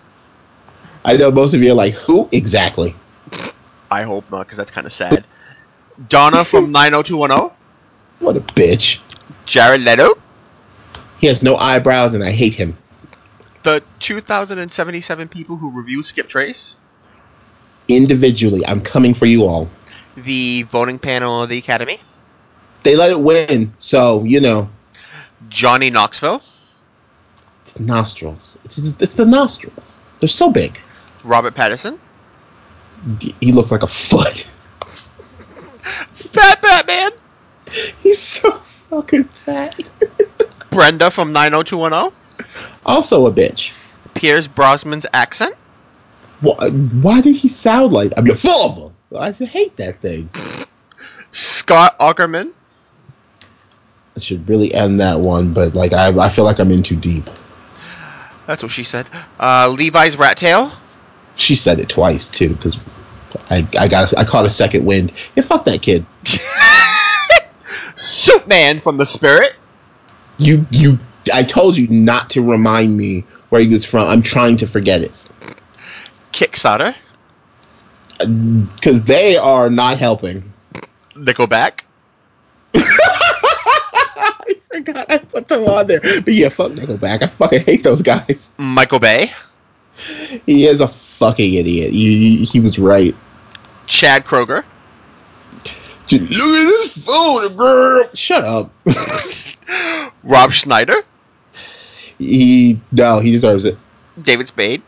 I 1.05 1.19
know 1.19 1.31
most 1.31 1.53
of 1.53 1.63
you 1.63 1.73
are 1.73 1.75
like, 1.75 1.93
who 1.93 2.27
exactly? 2.33 2.95
I 3.91 4.03
hope 4.05 4.31
not, 4.31 4.45
because 4.47 4.57
that's 4.57 4.71
kind 4.71 4.87
of 4.87 4.93
sad. 4.95 5.27
Donna 6.09 6.43
from 6.43 6.73
90210, 6.73 7.55
What 8.21 8.37
a 8.39 8.41
bitch. 8.41 9.01
Jared 9.45 9.83
Leto, 9.83 10.15
He 11.19 11.27
has 11.27 11.43
no 11.43 11.55
eyebrows 11.59 12.15
and 12.15 12.25
I 12.25 12.31
hate 12.31 12.55
him. 12.55 12.79
The 13.63 13.83
2,077 14.01 15.29
people 15.29 15.57
who 15.57 15.71
reviewed 15.71 16.07
Skip 16.07 16.29
Trace, 16.29 16.77
Individually, 17.89 18.67
I'm 18.67 18.83
coming 18.83 19.15
for 19.15 19.25
you 19.27 19.45
all. 19.45 19.71
the 20.17 20.65
voting 20.65 20.99
panel 20.99 21.43
of 21.43 21.49
the 21.49 21.57
Academy, 21.59 22.01
They 22.83 22.97
let 22.97 23.11
it 23.11 23.19
win, 23.19 23.73
so 23.79 24.25
you 24.25 24.41
know, 24.41 24.69
Johnny 25.49 25.89
Knoxville, 25.91 26.43
it's 27.63 27.79
nostrils. 27.81 28.59
It's 28.65 28.77
it's 28.79 29.15
the 29.15 29.25
nostrils. 29.27 29.99
They're 30.21 30.29
so 30.29 30.51
big. 30.51 30.79
Robert 31.25 31.55
Pattinson, 31.55 31.99
He 33.41 33.53
looks 33.53 33.71
like 33.73 33.83
a 33.83 33.87
foot. 33.87 34.37
Fat 36.13 36.61
Batman, 36.61 37.13
He's 38.01 38.19
so 38.19 38.51
fucking 38.91 39.25
fat. 39.45 39.81
Brenda 40.71 41.11
from 41.11 41.33
90210, 41.33 42.13
also 42.89 43.27
a 43.27 43.33
bitch. 43.33 43.71
Pierce 44.15 44.49
Brosnan's 44.49 45.07
accent, 45.13 45.55
Why, 46.41 46.69
why 46.71 47.21
did 47.21 47.37
he 47.37 47.47
sound 47.47 47.93
like? 47.93 48.13
I'm 48.17 48.27
your 48.27 48.35
father. 48.35 48.91
I 49.17 49.31
hate 49.31 49.77
that 49.77 50.01
thing. 50.01 50.29
Scott 51.31 51.95
Ackerman, 52.01 52.53
I 54.17 54.21
should 54.21 54.49
really 54.49 54.75
end 54.75 55.01
that 55.01 55.21
one, 55.21 55.53
but 55.53 55.75
like 55.75 55.93
I, 55.93 56.09
I 56.19 56.29
feel 56.31 56.45
like 56.45 56.59
I'm 56.59 56.71
in 56.73 56.83
too 56.83 56.97
deep. 56.97 57.29
that's 58.47 58.63
what 58.63 58.73
she 58.73 58.83
said, 58.83 59.07
uh, 59.39 59.73
Levi's 59.79 60.17
Rat 60.17 60.37
Tail, 60.39 60.73
She 61.37 61.55
said 61.55 61.79
it 61.79 61.89
twice 61.89 62.29
too, 62.29 62.49
because 62.55 62.77
I 63.51 63.69
I 63.79 63.89
got 63.89 64.17
I 64.17 64.25
caught 64.25 64.47
a 64.47 64.51
second 64.51 64.85
wind. 64.87 65.13
Yeah, 65.37 65.43
fuck 65.45 65.65
that 65.67 65.83
kid. 65.83 66.07
Superman 67.97 68.81
from 68.81 68.97
The 68.97 69.07
Spirit, 69.07 69.55
You 70.39 70.67
you. 70.71 70.99
I 71.33 71.43
told 71.43 71.77
you 71.77 71.89
not 71.89 72.31
to 72.31 72.43
remind 72.43 72.97
me 72.97 73.25
where 73.49 73.61
he 73.61 73.69
was 73.69 73.85
from. 73.85 74.09
I'm 74.09 74.23
trying 74.23 74.57
to 74.59 74.67
forget 74.67 75.03
it 75.03 75.13
Kickstarter, 76.33 76.95
uh, 78.21 78.27
because 78.75 79.05
they 79.05 79.37
are 79.37 79.71
not 79.71 79.99
helping. 79.99 80.53
Nickelback, 81.15 81.81
I 82.75 84.55
forgot 84.71 85.11
I 85.11 85.19
put 85.19 85.49
them 85.49 85.65
on 85.65 85.87
there. 85.87 86.01
But 86.01 86.29
yeah, 86.29 86.49
fuck 86.49 86.73
Nickelback. 86.73 87.23
I 87.23 87.27
fucking 87.27 87.65
hate 87.65 87.83
those 87.83 88.03
guys. 88.03 88.51
Michael 88.57 89.01
Bay, 89.01 89.33
He 90.47 90.67
is 90.67 90.81
a 90.81 90.89
fucking 90.89 91.55
idiot. 91.55 91.91
He, 91.91 92.45
he 92.45 92.61
was 92.61 92.79
right. 92.79 93.17
Chad 93.87 94.25
Kroeger, 94.25 94.65
Dude, 96.09 96.23
Look 96.23 96.31
at 96.31 96.69
this 96.69 97.05
phone, 97.05 97.57
girl. 97.57 98.09
Shut 98.15 98.43
up. 98.45 98.71
Rob 100.23 100.53
Schneider, 100.53 101.03
he 102.19 102.81
no, 102.93 103.19
he 103.21 103.31
deserves 103.31 103.65
it. 103.65 103.79
David 104.21 104.49
Spade, 104.49 104.83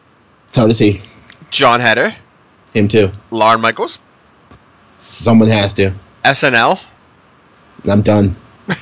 So 0.50 0.66
does 0.66 0.78
he. 0.78 1.00
Jon 1.50 1.80
Heder, 1.80 2.14
Him 2.72 2.88
too. 2.88 3.10
Lorne 3.30 3.60
Michaels, 3.60 3.98
Someone 4.98 5.48
has 5.48 5.72
to. 5.74 5.92
SNL, 6.24 6.80
I'm 7.86 8.02
done. 8.02 8.36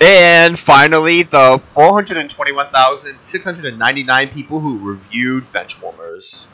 and 0.00 0.58
finally 0.58 1.22
the 1.22 1.58
421,699 1.72 4.28
people 4.30 4.60
who 4.60 4.78
reviewed 4.80 5.44
Benchwarmers. 5.52 6.46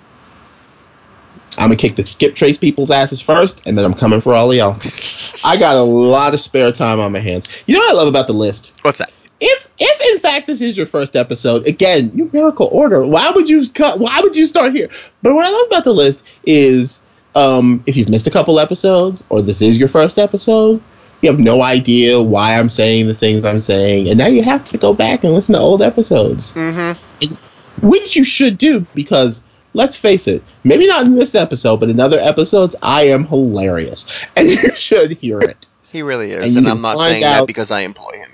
I'm 1.59 1.69
gonna 1.69 1.77
kick 1.77 1.97
the 1.97 2.07
skip 2.07 2.35
trace 2.35 2.57
people's 2.57 2.91
asses 2.91 3.21
first, 3.21 3.67
and 3.67 3.77
then 3.77 3.85
I'm 3.85 3.93
coming 3.95 4.23
for 4.23 4.33
all 4.35 4.51
of 4.51 4.57
y'all. 4.57 4.79
I 5.45 5.59
got 5.59 5.77
a 5.77 5.83
lot 5.83 6.33
of 6.33 6.41
spare 6.41 6.73
time 6.73 6.99
on 6.99 7.13
my 7.13 7.19
hands. 7.19 7.47
You 7.67 7.75
know 7.75 7.81
what 7.81 7.91
I 7.91 7.93
love 7.93 8.09
about 8.09 8.27
the 8.27 8.33
list? 8.33 8.73
What's 8.83 8.97
that? 8.99 9.13
If 9.45 9.71
if 9.79 10.15
in 10.15 10.21
fact 10.21 10.47
this 10.47 10.61
is 10.61 10.77
your 10.77 10.87
first 10.87 11.17
episode, 11.17 11.67
again, 11.67 12.13
numerical 12.15 12.69
order. 12.71 13.05
Why 13.05 13.31
would 13.31 13.49
you 13.49 13.69
cut? 13.69 13.99
Why 13.99 14.21
would 14.21 14.37
you 14.37 14.47
start 14.47 14.73
here? 14.73 14.89
But 15.21 15.35
what 15.35 15.45
I 15.45 15.51
love 15.51 15.67
about 15.67 15.83
the 15.83 15.93
list 15.93 16.23
is, 16.47 17.01
um, 17.35 17.83
if 17.87 17.97
you've 17.97 18.09
missed 18.09 18.29
a 18.29 18.31
couple 18.31 18.61
episodes, 18.61 19.25
or 19.31 19.43
this 19.43 19.61
is 19.61 19.79
your 19.79 19.89
first 19.89 20.17
episode, 20.17 20.81
you 21.23 21.31
have 21.31 21.41
no 21.41 21.61
idea 21.63 22.23
why 22.23 22.57
I'm 22.57 22.69
saying 22.69 23.09
the 23.09 23.15
things 23.15 23.45
I'm 23.45 23.59
saying, 23.59 24.09
and 24.09 24.17
now 24.17 24.29
you 24.29 24.45
have 24.45 24.65
to 24.67 24.79
go 24.79 24.95
back 24.95 25.25
and 25.25 25.35
listen 25.35 25.55
to 25.55 25.61
old 25.61 25.83
episodes, 25.83 26.53
Mm-hmm. 26.53 27.87
which 27.87 28.15
you 28.17 28.25
should 28.25 28.59
do 28.59 28.87
because. 28.95 29.43
Let's 29.75 29.97
face 29.97 30.29
it, 30.29 30.43
maybe 30.65 30.87
not 30.87 31.07
in 31.07 31.15
this 31.15 31.35
episode, 31.35 31.81
but 31.81 31.89
in 31.89 31.99
other 31.99 32.21
episodes, 32.21 32.77
I 32.83 33.05
am 33.05 33.25
hilarious. 33.25 34.07
And 34.37 34.47
you 34.51 34.75
should 34.77 35.13
hear 35.13 35.41
it. 35.41 35.67
He 35.91 36.03
really 36.03 36.31
is, 36.31 36.45
And 36.45 36.59
and, 36.59 36.69
I'm 36.69 36.83
not 36.83 36.99
saying 36.99 37.23
that 37.23 37.47
because 37.47 37.71
I 37.71 37.81
employ 37.81 38.11
him. 38.19 38.32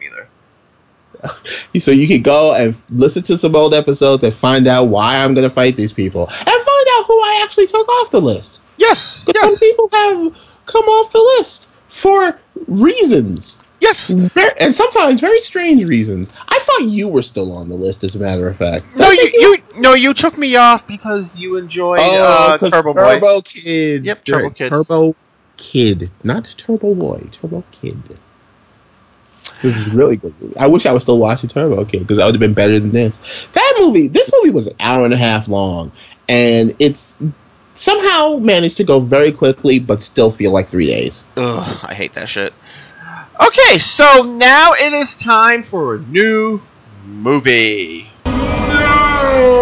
So 1.80 1.90
you 1.92 2.08
can 2.08 2.22
go 2.22 2.54
and 2.54 2.74
listen 2.90 3.22
to 3.24 3.38
some 3.38 3.54
old 3.54 3.72
episodes 3.72 4.24
and 4.24 4.34
find 4.34 4.66
out 4.66 4.86
why 4.86 5.16
I'm 5.18 5.32
going 5.34 5.48
to 5.48 5.54
fight 5.54 5.76
these 5.76 5.92
people, 5.92 6.26
and 6.28 6.36
find 6.46 6.86
out 6.96 7.06
who 7.06 7.20
I 7.20 7.40
actually 7.44 7.66
took 7.68 7.88
off 7.88 8.10
the 8.10 8.20
list. 8.20 8.60
Yes, 8.78 9.24
Because 9.24 9.58
some 9.58 9.68
people 9.68 9.88
have 9.92 10.34
come 10.66 10.84
off 10.84 11.12
the 11.12 11.20
list 11.38 11.68
for 11.88 12.36
reasons, 12.66 13.58
yes. 13.80 14.08
Ver- 14.10 14.54
and 14.60 14.74
sometimes 14.74 15.20
very 15.20 15.40
strange 15.40 15.84
reasons. 15.84 16.30
I 16.48 16.58
thought 16.60 16.82
you 16.82 17.08
were 17.08 17.22
still 17.22 17.52
on 17.52 17.68
the 17.68 17.76
list, 17.76 18.04
as 18.04 18.14
a 18.14 18.18
matter 18.18 18.48
of 18.48 18.56
fact. 18.56 18.86
Did 18.96 19.00
No, 19.00 19.10
you, 19.10 19.30
you, 19.34 19.56
no, 19.76 19.94
you 19.94 20.14
took 20.14 20.36
me 20.36 20.56
off 20.56 20.86
because 20.86 21.28
you 21.34 21.56
enjoyed 21.56 22.00
Oh, 22.02 22.58
uh, 22.62 22.70
Turbo 22.70 22.92
Boy. 22.94 23.14
Turbo 23.14 23.40
Kid. 23.42 24.04
Yep, 24.04 24.24
Turbo 24.24 24.50
Kid. 24.50 24.68
Turbo 24.68 25.16
Kid, 25.56 26.10
not 26.22 26.54
Turbo 26.56 26.94
Boy. 26.94 27.26
Turbo 27.32 27.64
Kid. 27.72 28.00
This 29.62 29.76
is 29.76 29.88
really 29.88 30.16
good 30.16 30.34
movie. 30.40 30.56
I 30.56 30.68
wish 30.68 30.86
I 30.86 30.92
was 30.92 31.02
still 31.02 31.18
watching 31.18 31.48
Turbo 31.48 31.84
Kid 31.84 32.00
because 32.00 32.16
that 32.18 32.24
would 32.24 32.34
have 32.34 32.40
been 32.40 32.54
better 32.54 32.78
than 32.78 32.92
this. 32.92 33.18
That 33.52 33.76
movie, 33.78 34.06
this 34.08 34.30
movie 34.32 34.50
was 34.50 34.68
an 34.68 34.74
hour 34.78 35.04
and 35.04 35.12
a 35.12 35.16
half 35.16 35.48
long, 35.48 35.90
and 36.28 36.76
it's 36.78 37.18
somehow 37.74 38.36
managed 38.36 38.76
to 38.78 38.84
go 38.84 39.00
very 39.00 39.32
quickly, 39.32 39.78
but 39.78 40.02
still 40.02 40.30
feel 40.30 40.52
like 40.52 40.68
three 40.68 40.86
days. 40.86 41.24
Ugh, 41.36 41.78
I 41.84 41.94
hate 41.94 42.12
that 42.14 42.28
shit. 42.28 42.52
Okay, 43.40 43.78
so 43.78 44.22
now 44.22 44.72
it 44.74 44.92
is 44.92 45.14
time 45.14 45.62
for 45.62 45.96
a 45.96 45.98
new 46.00 46.60
movie. 47.06 48.10
No! 48.26 49.58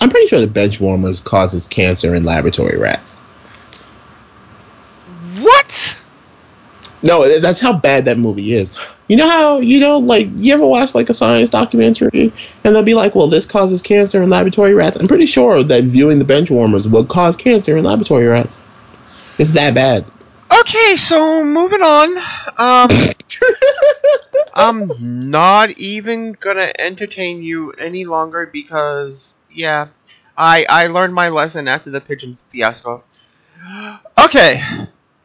I'm 0.00 0.10
pretty 0.10 0.26
sure 0.28 0.40
the 0.40 0.46
bench 0.46 0.80
warmers 0.80 1.20
causes 1.20 1.66
cancer 1.66 2.14
in 2.14 2.24
laboratory 2.24 2.78
rats. 2.78 3.14
What? 5.40 5.98
No, 7.02 7.38
that's 7.38 7.60
how 7.60 7.72
bad 7.74 8.06
that 8.06 8.18
movie 8.18 8.52
is. 8.52 8.72
You 9.08 9.16
know 9.16 9.28
how 9.28 9.58
you 9.58 9.80
know, 9.80 9.98
like 9.98 10.28
you 10.36 10.52
ever 10.54 10.66
watch 10.66 10.94
like 10.94 11.08
a 11.08 11.14
science 11.14 11.50
documentary, 11.50 12.32
and 12.64 12.74
they'll 12.74 12.82
be 12.82 12.94
like, 12.94 13.14
"Well, 13.14 13.28
this 13.28 13.46
causes 13.46 13.82
cancer 13.82 14.22
in 14.22 14.28
laboratory 14.28 14.74
rats." 14.74 14.96
I'm 14.96 15.06
pretty 15.06 15.26
sure 15.26 15.62
that 15.62 15.84
viewing 15.84 16.18
the 16.18 16.24
bench 16.24 16.50
warmers 16.50 16.88
will 16.88 17.04
cause 17.04 17.36
cancer 17.36 17.76
in 17.76 17.84
laboratory 17.84 18.26
rats. 18.26 18.58
It's 19.38 19.52
that 19.52 19.74
bad. 19.74 20.06
Okay, 20.60 20.96
so 20.96 21.44
moving 21.44 21.82
on. 21.82 22.16
Um, 22.56 22.88
I'm 24.54 24.90
not 25.30 25.70
even 25.72 26.32
gonna 26.32 26.72
entertain 26.78 27.42
you 27.42 27.72
any 27.72 28.04
longer 28.04 28.46
because, 28.46 29.34
yeah, 29.52 29.88
I 30.36 30.66
I 30.68 30.86
learned 30.86 31.14
my 31.14 31.28
lesson 31.28 31.68
after 31.68 31.90
the 31.90 32.00
pigeon 32.00 32.38
fiasco. 32.48 33.04
Okay, 34.18 34.60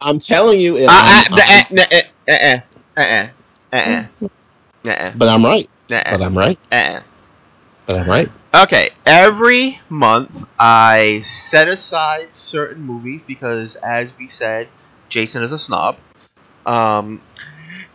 I'm 0.01 0.19
telling 0.19 0.59
you, 0.59 0.77
uh, 0.77 0.87
I'm- 0.89 1.33
uh, 1.33 1.41
I'm- 1.41 1.65
uh, 1.77 1.83
uh, 2.29 2.33
uh, 2.33 2.57
uh, 2.97 3.27
uh, 3.73 4.05
uh, 4.85 4.89
uh, 4.89 5.11
but 5.15 5.29
I'm 5.29 5.45
right. 5.45 5.69
uh, 5.91 6.01
But 6.09 6.21
I'm 6.21 6.37
right. 6.37 6.59
uh. 6.71 7.01
But 7.85 7.97
I'm 7.99 8.09
right. 8.09 8.31
Okay, 8.53 8.89
every 9.05 9.79
month 9.89 10.45
I 10.59 11.21
set 11.21 11.67
aside 11.69 12.29
certain 12.33 12.83
movies 12.83 13.23
because, 13.23 13.75
as 13.77 14.11
we 14.17 14.27
said, 14.27 14.67
Jason 15.09 15.43
is 15.43 15.51
a 15.51 15.59
snob. 15.59 15.97
Um, 16.65 17.21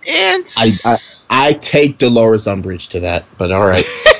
and 0.06 0.44
I, 0.56 0.70
I 0.84 0.96
I 1.30 1.52
take 1.54 1.98
Dolores 1.98 2.46
Umbridge 2.46 2.88
to 2.90 3.00
that, 3.00 3.24
but 3.38 3.52
all 3.52 3.66
right. 3.66 3.84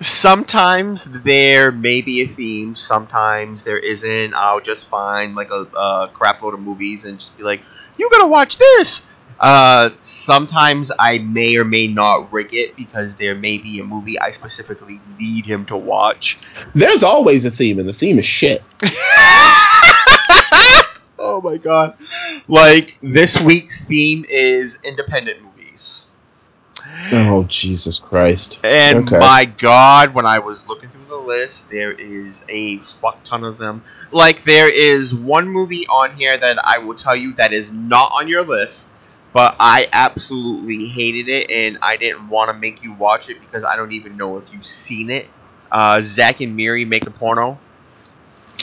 sometimes 0.00 1.04
there 1.04 1.72
may 1.72 2.00
be 2.00 2.22
a 2.22 2.26
theme, 2.26 2.76
sometimes 2.76 3.64
there 3.64 3.78
isn't. 3.78 4.34
I'll 4.34 4.60
just 4.60 4.86
find 4.88 5.34
like 5.34 5.50
a, 5.50 5.66
a 5.76 6.10
crap 6.12 6.42
load 6.42 6.54
of 6.54 6.60
movies 6.60 7.04
and 7.04 7.18
just 7.18 7.36
be 7.36 7.42
like, 7.42 7.60
"You 7.96 8.08
gotta 8.10 8.28
watch 8.28 8.58
this." 8.58 9.02
Uh, 9.40 9.90
sometimes 9.98 10.92
I 10.98 11.18
may 11.18 11.56
or 11.56 11.64
may 11.64 11.88
not 11.88 12.32
rig 12.32 12.54
it 12.54 12.76
because 12.76 13.16
there 13.16 13.34
may 13.34 13.58
be 13.58 13.80
a 13.80 13.84
movie 13.84 14.18
I 14.18 14.30
specifically 14.30 15.00
need 15.18 15.44
him 15.44 15.66
to 15.66 15.76
watch. 15.76 16.38
There's 16.74 17.02
always 17.02 17.44
a 17.44 17.50
theme, 17.50 17.78
and 17.78 17.88
the 17.88 17.92
theme 17.92 18.18
is 18.18 18.26
shit. 18.26 18.62
oh 21.18 21.40
my 21.42 21.56
god. 21.56 21.96
Like, 22.48 22.96
this 23.00 23.40
week's 23.40 23.84
theme 23.84 24.24
is 24.28 24.78
independent 24.84 25.42
movies. 25.42 25.53
Oh 27.12 27.44
Jesus 27.44 27.98
Christ! 27.98 28.58
And 28.64 29.06
Okay. 29.06 29.18
my 29.18 29.44
god, 29.44 30.14
when 30.14 30.26
I 30.26 30.38
was 30.38 30.66
looking 30.66 30.88
through 30.88 31.04
the 31.04 31.16
list, 31.16 31.68
there 31.70 31.92
is 31.92 32.44
a 32.48 32.78
fuck 32.78 33.24
ton 33.24 33.44
of 33.44 33.58
them. 33.58 33.84
Like, 34.10 34.42
there 34.44 34.68
is 34.68 35.14
one 35.14 35.48
movie 35.48 35.86
on 35.86 36.14
here 36.14 36.36
that 36.36 36.58
I 36.64 36.78
will 36.78 36.94
tell 36.94 37.14
you 37.14 37.34
that 37.34 37.52
is 37.52 37.72
not 37.72 38.10
on 38.14 38.28
your 38.28 38.42
list, 38.42 38.90
but 39.32 39.56
I 39.60 39.88
absolutely 39.92 40.86
hated 40.86 41.28
it, 41.28 41.50
and 41.50 41.78
I 41.82 41.96
didn't 41.96 42.28
want 42.28 42.50
to 42.50 42.56
make 42.56 42.82
you 42.82 42.94
watch 42.94 43.28
it 43.28 43.40
because 43.40 43.64
I 43.64 43.76
don't 43.76 43.92
even 43.92 44.16
know 44.16 44.38
if 44.38 44.52
you've 44.52 44.66
seen 44.66 45.10
it. 45.10 45.26
Uh, 45.70 46.00
Zack 46.02 46.40
and 46.40 46.56
Miri 46.56 46.84
make 46.84 47.06
a 47.06 47.10
porno. 47.10 47.58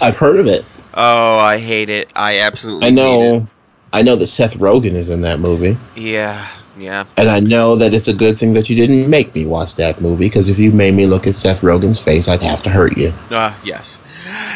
I've 0.02 0.18
heard 0.18 0.40
of 0.40 0.48
it. 0.48 0.66
Oh, 0.94 1.38
I 1.38 1.58
hate 1.58 1.90
it. 1.90 2.12
I 2.16 2.40
absolutely 2.40 2.88
I 2.88 2.90
hate 2.90 2.96
know. 2.96 3.48
I 3.94 4.02
know 4.02 4.16
that 4.16 4.28
Seth 4.28 4.56
Rogen 4.56 4.94
is 4.94 5.10
in 5.10 5.22
that 5.22 5.40
movie. 5.40 5.78
Yeah, 5.96 6.48
yeah. 6.78 7.06
and 7.18 7.30
I 7.30 7.40
know 7.40 7.76
that 7.76 7.94
it's 7.94 8.08
a 8.08 8.14
good 8.14 8.38
thing 8.38 8.54
that 8.54 8.70
you 8.70 8.76
didn't 8.76 9.10
make 9.10 9.34
me 9.36 9.46
watch 9.46 9.76
that 9.76 10.02
movie 10.02 10.26
because 10.28 10.50
if 10.50 10.58
you 10.60 10.72
made 10.72 10.94
me 10.94 11.06
look 11.06 11.28
at 11.28 11.36
Seth 11.36 11.62
Rogen's 11.62 12.00
face, 12.00 12.28
I'd 12.28 12.42
have 12.44 12.64
to 12.64 12.70
hurt 12.70 12.98
you. 12.98 13.14
Uh, 13.30 13.54
yes. 13.64 14.00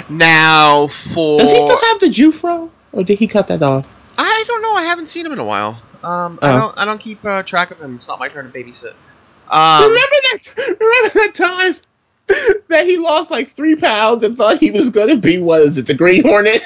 Now 0.09 0.87
for 0.87 1.39
Does 1.39 1.51
he 1.51 1.61
still 1.61 1.79
have 1.79 1.99
the 1.99 2.07
Jufro, 2.07 2.69
or 2.91 3.03
did 3.03 3.19
he 3.19 3.27
cut 3.27 3.47
that 3.47 3.61
off? 3.61 3.85
I 4.17 4.43
don't 4.47 4.61
know. 4.61 4.73
I 4.73 4.83
haven't 4.83 5.07
seen 5.07 5.25
him 5.25 5.33
in 5.33 5.39
a 5.39 5.45
while. 5.45 5.81
Um, 6.03 6.39
I 6.41 6.51
Oh. 6.53 6.59
don't. 6.59 6.77
I 6.77 6.85
don't 6.85 6.99
keep 6.99 7.23
uh, 7.25 7.43
track 7.43 7.71
of 7.71 7.79
him. 7.79 7.95
It's 7.95 8.07
not 8.07 8.19
my 8.19 8.29
turn 8.29 8.51
to 8.51 8.57
babysit. 8.57 8.93
Um, 9.49 9.83
remember 9.83 10.15
that? 10.31 10.77
Remember 10.79 11.09
that 11.19 11.35
time 11.35 11.75
that 12.69 12.85
he 12.87 12.97
lost 12.97 13.29
like 13.31 13.49
three 13.55 13.75
pounds 13.75 14.23
and 14.23 14.35
thought 14.37 14.57
he 14.57 14.71
was 14.71 14.89
going 14.89 15.09
to 15.09 15.17
be 15.17 15.39
what 15.39 15.61
is 15.61 15.77
it, 15.77 15.85
the 15.87 15.93
Green 15.93 16.23
Hornet? 16.23 16.63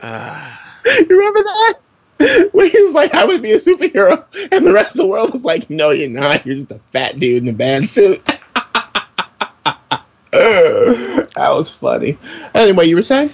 uh, 0.00 0.56
you 0.86 1.06
remember 1.08 1.42
that? 1.42 1.74
Where 2.52 2.68
he 2.68 2.82
was 2.82 2.92
like, 2.92 3.14
"I 3.14 3.24
would 3.24 3.42
be 3.42 3.52
a 3.52 3.58
superhero," 3.58 4.24
and 4.52 4.66
the 4.66 4.72
rest 4.72 4.94
of 4.94 5.00
the 5.00 5.06
world 5.06 5.32
was 5.32 5.44
like, 5.44 5.70
"No, 5.70 5.90
you're 5.90 6.08
not. 6.08 6.46
You're 6.46 6.56
just 6.56 6.70
a 6.70 6.80
fat 6.92 7.18
dude 7.18 7.42
in 7.42 7.48
a 7.48 7.52
bad 7.52 7.88
suit." 7.88 8.24
that 10.30 11.28
was 11.36 11.72
funny. 11.72 12.18
Anyway, 12.54 12.86
you 12.86 12.96
were 12.96 13.02
saying? 13.02 13.30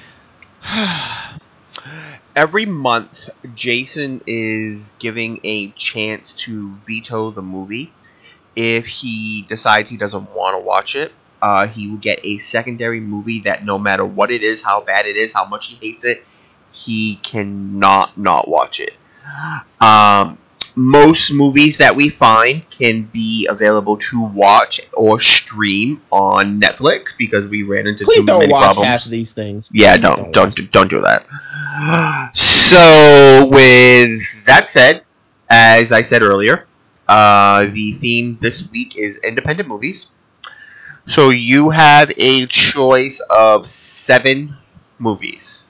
every 2.39 2.67
month, 2.67 3.29
Jason 3.57 4.21
is 4.25 4.93
giving 5.01 5.41
a 5.43 5.73
chance 5.73 6.33
to 6.35 6.71
veto 6.87 7.31
the 7.31 7.43
movie. 7.43 7.93
If 8.55 8.87
he 8.87 9.45
decides 9.49 9.91
he 9.91 9.97
doesn't 9.97 10.31
want 10.31 10.57
to 10.57 10.61
watch 10.61 10.95
it, 10.95 11.11
uh, 11.43 11.67
he 11.67 11.89
will 11.89 11.99
get 11.99 12.25
a 12.25 12.39
secondary 12.39 13.01
movie 13.01 13.41
that 13.41 13.65
no 13.65 13.77
matter 13.77 14.05
what 14.05 14.31
it 14.31 14.45
is, 14.45 14.63
how 14.63 14.83
bad 14.83 15.07
it 15.07 15.17
is, 15.17 15.33
how 15.33 15.47
much 15.47 15.67
he 15.67 15.75
hates 15.77 16.05
it, 16.05 16.25
he 16.79 17.17
cannot 17.17 18.17
not 18.17 18.49
watch 18.49 18.81
it. 18.81 18.95
Um, 19.81 20.39
most 20.75 21.33
movies 21.33 21.79
that 21.79 21.97
we 21.97 22.09
find 22.09 22.69
can 22.71 23.03
be 23.03 23.47
available 23.51 23.97
to 23.97 24.23
watch 24.23 24.81
or 24.93 25.19
stream 25.19 26.01
on 26.13 26.61
Netflix 26.61 27.17
because 27.19 27.47
we 27.49 27.65
ran 27.65 27.87
into 27.89 28.05
Please 28.05 28.21
too 28.21 28.27
don't 28.27 28.41
many 28.41 28.53
watch 28.53 28.63
problems. 28.65 28.87
half 28.89 29.05
of 29.05 29.11
these 29.11 29.33
things. 29.33 29.69
Yeah, 29.73 29.95
Please 29.95 30.03
don't 30.03 30.33
don't 30.33 30.47
watch 30.47 30.55
do, 30.55 30.67
don't 30.69 30.91
do 30.91 31.01
that. 31.03 31.27
So, 32.35 33.49
with 33.51 34.21
that 34.47 34.69
said, 34.69 35.05
as 35.51 35.91
I 35.93 36.03
said 36.03 36.23
earlier, 36.23 36.67
uh, 37.09 37.67
the 37.73 37.93
theme 37.93 38.39
this 38.41 38.69
week 38.71 38.97
is 38.97 39.17
independent 39.19 39.69
movies. 39.69 40.13
So 41.07 41.31
you 41.31 41.71
have 41.71 42.13
a 42.19 42.47
choice 42.47 43.21
of 43.31 43.69
seven 43.71 44.57
movies. 44.99 45.65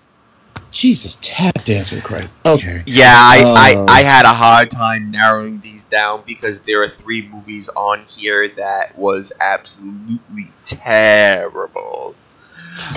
Jesus, 0.70 1.18
tap 1.20 1.64
dancing 1.64 2.00
Christ. 2.02 2.34
Oh, 2.44 2.54
okay. 2.54 2.82
Yeah, 2.86 3.14
I, 3.14 3.42
Oh. 3.44 3.54
I, 3.54 3.74
uh, 3.74 3.86
I 3.88 4.02
had 4.02 4.24
a 4.24 4.32
hard 4.32 4.70
time 4.70 5.10
narrowing 5.10 5.60
these 5.60 5.84
down 5.84 6.22
because 6.26 6.60
there 6.62 6.82
are 6.82 6.88
three 6.88 7.28
movies 7.32 7.68
on 7.74 8.02
here 8.02 8.48
that 8.48 8.96
was 8.98 9.32
absolutely 9.40 10.50
terrible. 10.64 12.14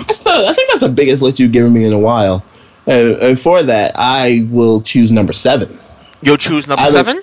That's 0.06 0.18
the, 0.18 0.30
I 0.30 0.52
think 0.52 0.68
that's 0.68 0.80
the 0.80 0.88
biggest 0.88 1.22
list 1.22 1.40
you've 1.40 1.52
given 1.52 1.72
me 1.72 1.84
in 1.84 1.92
a 1.92 1.98
while. 1.98 2.44
And, 2.86 3.16
and 3.16 3.40
for 3.40 3.62
that, 3.62 3.92
I 3.96 4.46
will 4.50 4.80
choose 4.82 5.12
number 5.12 5.32
seven. 5.32 5.78
You'll 6.20 6.36
choose 6.36 6.66
number 6.66 6.82
I 6.82 6.90
seven? 6.90 7.20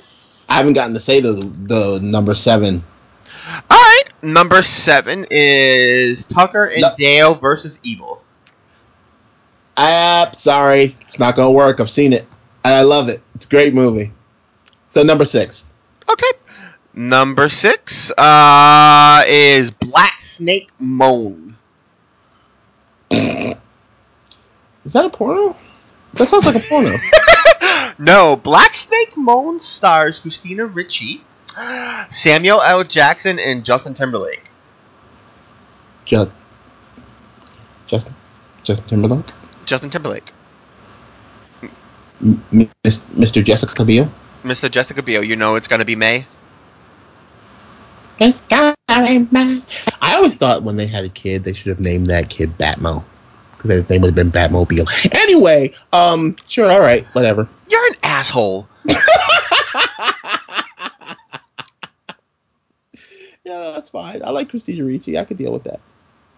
I 0.50 0.58
haven't 0.58 0.74
gotten 0.74 0.94
to 0.96 1.00
say 1.00 1.20
the 1.22 1.34
the 1.34 2.00
number 2.02 2.34
seven. 2.36 2.84
Alright, 3.72 4.12
number 4.22 4.64
seven 4.64 5.26
is 5.30 6.26
Tucker 6.26 6.66
and 6.66 6.82
No. 6.82 6.90
Dale 6.98 7.36
versus 7.36 7.80
Evil. 7.84 8.19
Ah, 9.82 10.30
sorry, 10.34 10.94
it's 11.08 11.20
not 11.20 11.38
gonna 11.38 11.52
work. 11.52 11.80
I've 11.80 11.90
seen 11.90 12.12
it, 12.12 12.28
and 12.66 12.74
I 12.76 12.82
love 12.82 13.08
it. 13.08 13.22
It's 13.34 13.46
a 13.46 13.50
great 13.50 13.74
movie. 13.74 14.12
So 14.92 15.04
number 15.04 15.24
six. 15.24 15.64
Okay. 16.10 16.28
Number 16.94 17.48
six 17.48 18.12
uh, 18.12 19.24
is 19.26 19.72
Black 19.72 20.20
Snake 20.20 20.70
Moan. 20.80 21.56
Is 23.12 23.56
that 24.94 25.06
a 25.06 25.10
porno? 25.10 25.56
That 26.16 26.26
sounds 26.26 26.46
like 26.46 26.56
a 26.56 26.60
porno. 26.60 26.98
no, 28.00 28.36
Black 28.36 28.76
Snake 28.76 29.16
Moan 29.16 29.62
stars 29.62 30.20
Christina 30.20 30.66
Ricci, 30.66 31.24
Samuel 32.10 32.62
L. 32.62 32.84
Jackson, 32.84 33.40
and 33.40 33.64
Justin 33.64 33.94
Timberlake. 33.94 34.44
Just, 36.04 36.32
Justin, 37.88 38.16
Justin 38.64 38.88
Timberlake, 38.88 39.32
Justin 39.70 39.92
Timberlake. 39.92 40.34
M- 41.62 42.44
M- 42.52 42.72
Miss- 42.84 43.00
Mr. 43.16 43.44
Jessica 43.44 43.86
Biel. 43.86 44.12
Mr. 44.44 44.70
Jessica 44.70 45.04
Biel, 45.04 45.24
you 45.24 45.36
know 45.36 45.56
it's 45.56 45.68
gonna 45.68 45.86
be 45.86 45.96
May. 45.96 46.26
It's 48.20 48.42
gonna 48.42 48.76
be 48.88 49.28
mine. 49.32 49.64
I 50.02 50.16
always 50.16 50.36
thought 50.36 50.64
when 50.64 50.76
they 50.76 50.88
had 50.88 51.06
a 51.06 51.10
kid, 51.10 51.44
they 51.44 51.54
should 51.54 51.68
have 51.68 51.80
named 51.80 52.08
that 52.08 52.30
kid 52.30 52.58
Batmo. 52.58 53.04
Because 53.52 53.70
his 53.70 53.90
name 53.90 54.02
would 54.02 54.08
have 54.08 54.16
been 54.16 54.32
Batmobile. 54.32 54.90
Anyway, 55.14 55.74
um, 55.94 56.36
sure, 56.48 56.72
all 56.72 56.80
right, 56.80 57.06
whatever. 57.14 57.48
You're 57.70 57.86
an 57.88 57.96
asshole. 58.04 58.68
Yeah, 63.46 63.72
that's 63.74 63.90
fine. 63.90 64.22
I 64.24 64.30
like 64.30 64.50
Christina 64.50 64.84
Ricci. 64.84 65.18
I 65.18 65.26
could 65.26 65.38
deal 65.38 65.52
with 65.52 65.64
that. 65.64 65.80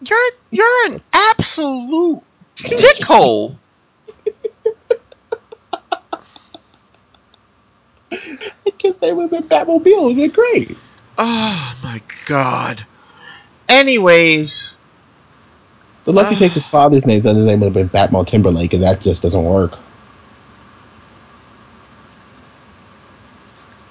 You're 0.01 0.31
you're 0.49 0.85
an 0.93 1.01
absolute 1.11 2.23
dickhole. 2.57 3.57
The 8.65 8.71
kid's 8.77 9.01
name 9.01 9.17
would 9.17 9.31
have 9.31 9.31
been 9.31 9.43
Batmobile. 9.43 10.11
It 10.11 10.15
would 10.15 10.17
have 10.17 10.33
great. 10.33 10.77
Oh 11.17 11.77
my 11.83 12.01
god. 12.25 12.85
Anyways, 13.69 14.77
Unless 16.05 16.29
he 16.29 16.35
uh. 16.35 16.39
takes 16.39 16.55
his 16.55 16.65
father's 16.65 17.05
name, 17.05 17.21
then 17.21 17.35
his 17.35 17.45
name 17.45 17.59
would 17.59 17.73
have 17.73 17.73
been 17.73 17.89
Batmon 17.89 18.27
Timberlake, 18.27 18.73
and 18.73 18.83
that 18.83 19.01
just 19.01 19.21
doesn't 19.21 19.43
work. 19.43 19.77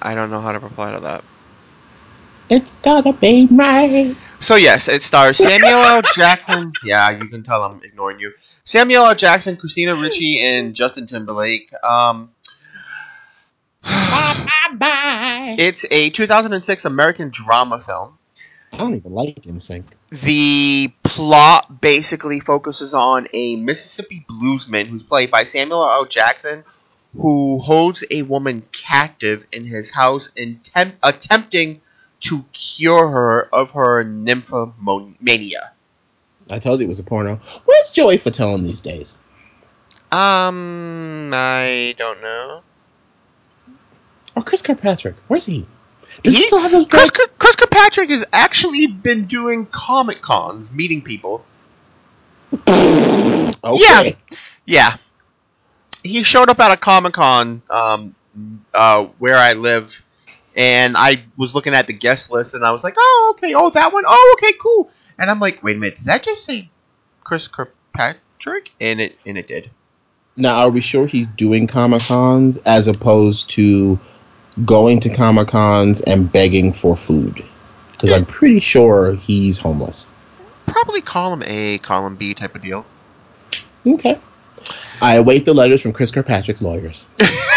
I 0.01 0.15
don't 0.15 0.29
know 0.31 0.39
how 0.39 0.51
to 0.51 0.59
reply 0.59 0.93
to 0.93 0.99
that. 1.01 1.23
It's 2.49 2.71
gotta 2.83 3.13
be 3.13 3.47
right. 3.51 4.15
So 4.41 4.55
yes, 4.55 4.87
it 4.87 5.03
stars 5.03 5.37
Samuel 5.37 5.69
L. 5.69 6.01
Jackson. 6.15 6.73
Yeah, 6.83 7.11
you 7.11 7.27
can 7.27 7.43
tell 7.43 7.61
I'm 7.61 7.79
ignoring 7.83 8.19
you. 8.19 8.33
Samuel 8.63 9.05
L. 9.05 9.15
Jackson, 9.15 9.55
Christina 9.55 9.93
Ricci, 9.95 10.39
and 10.41 10.73
Justin 10.73 11.05
Timberlake. 11.05 11.71
Um, 11.83 12.31
Bye 13.83 14.47
bye. 14.73 15.55
it's 15.59 15.85
a 15.91 16.09
2006 16.09 16.85
American 16.85 17.29
drama 17.29 17.83
film. 17.85 18.17
I 18.73 18.77
don't 18.77 18.95
even 18.95 19.11
like 19.11 19.35
NSYNC. 19.43 19.83
The 20.09 20.91
plot 21.03 21.79
basically 21.79 22.39
focuses 22.39 22.95
on 22.95 23.27
a 23.33 23.57
Mississippi 23.57 24.25
bluesman 24.27 24.87
who's 24.87 25.03
played 25.03 25.29
by 25.29 25.43
Samuel 25.43 25.87
L. 25.87 26.05
Jackson, 26.05 26.63
who 27.13 27.59
holds 27.59 28.03
a 28.09 28.23
woman 28.23 28.63
captive 28.71 29.45
in 29.51 29.65
his 29.65 29.91
house, 29.91 30.29
intemp- 30.35 30.95
attempting 31.03 31.81
to 32.21 32.45
cure 32.53 33.09
her 33.09 33.43
of 33.53 33.71
her 33.71 34.03
nymphomania. 34.03 35.71
I 36.49 36.59
told 36.59 36.79
you 36.79 36.85
it 36.85 36.89
was 36.89 36.99
a 36.99 37.03
porno. 37.03 37.39
Where's 37.65 37.89
Joey 37.91 38.17
Fatone 38.17 38.63
these 38.63 38.81
days? 38.81 39.17
Um, 40.11 41.31
I 41.33 41.95
don't 41.97 42.21
know. 42.21 42.61
Or 44.35 44.43
Chris 44.43 44.61
Kirkpatrick? 44.61 45.15
Where's 45.27 45.45
he? 45.45 45.65
Does 46.23 46.35
he 46.35 46.41
He- 46.41 46.47
still 46.47 46.59
have 46.59 46.71
those 46.71 46.87
Chris? 46.87 47.09
Chris 47.09 47.55
Kirkpatrick 47.55 48.09
has 48.09 48.23
actually 48.33 48.87
been 48.87 49.25
doing 49.27 49.65
comic 49.67 50.21
cons, 50.21 50.71
meeting 50.71 51.01
people. 51.01 51.45
Okay. 53.63 53.75
Yeah. 53.75 54.11
Yeah. 54.65 54.95
He 56.03 56.23
showed 56.23 56.49
up 56.49 56.59
at 56.59 56.71
a 56.71 56.77
Comic 56.77 57.13
Con 57.13 57.61
um, 57.69 58.15
uh, 58.73 59.05
where 59.19 59.37
I 59.37 59.53
live, 59.53 60.00
and 60.55 60.95
I 60.97 61.23
was 61.37 61.55
looking 61.55 61.73
at 61.73 61.87
the 61.87 61.93
guest 61.93 62.31
list, 62.31 62.53
and 62.53 62.65
I 62.65 62.71
was 62.71 62.83
like, 62.83 62.95
oh, 62.97 63.35
okay, 63.37 63.53
oh, 63.55 63.69
that 63.71 63.93
one, 63.93 64.03
oh, 64.05 64.35
okay, 64.37 64.53
cool. 64.59 64.89
And 65.17 65.29
I'm 65.29 65.39
like, 65.39 65.63
wait 65.63 65.75
a 65.75 65.79
minute, 65.79 65.97
did 65.97 66.05
that 66.05 66.23
just 66.23 66.43
say 66.43 66.69
Chris 67.23 67.47
Kirkpatrick? 67.47 68.71
And 68.79 68.99
it, 68.99 69.17
and 69.25 69.37
it 69.37 69.47
did. 69.47 69.69
Now, 70.35 70.55
are 70.57 70.69
we 70.69 70.81
sure 70.81 71.07
he's 71.07 71.27
doing 71.27 71.67
Comic 71.67 72.01
Cons 72.03 72.57
as 72.57 72.87
opposed 72.87 73.49
to 73.51 73.99
going 74.65 74.99
to 75.01 75.09
Comic 75.09 75.49
Cons 75.49 76.01
and 76.01 76.31
begging 76.31 76.73
for 76.73 76.95
food? 76.95 77.43
Because 77.91 78.11
I'm 78.11 78.25
pretty 78.25 78.59
sure 78.59 79.13
he's 79.13 79.57
homeless. 79.57 80.07
Probably 80.65 81.01
column 81.01 81.43
A, 81.45 81.77
column 81.79 82.15
B 82.15 82.33
type 82.33 82.55
of 82.55 82.61
deal. 82.61 82.85
Okay. 83.85 84.19
I 85.01 85.15
await 85.15 85.45
the 85.45 85.53
letters 85.53 85.81
from 85.81 85.93
Chris 85.93 86.11
Kirkpatrick's 86.11 86.61
lawyers. 86.61 87.07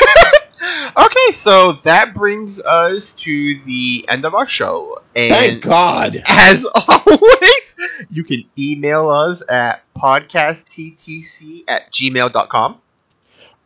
Okay, 0.97 1.33
so 1.33 1.73
that 1.85 2.15
brings 2.15 2.61
us 2.61 3.13
to 3.15 3.59
the 3.65 4.05
end 4.09 4.25
of 4.25 4.35
our 4.35 4.47
show. 4.47 5.01
And 5.17 5.31
Thank 5.31 5.65
God. 5.65 6.23
As 6.27 6.65
always, 6.89 7.77
you 8.11 8.23
can 8.25 8.45
email 8.59 9.09
us 9.11 9.43
at 9.49 9.83
podcastttc 9.97 11.65
at 11.67 11.91
gmail.com. 11.93 12.79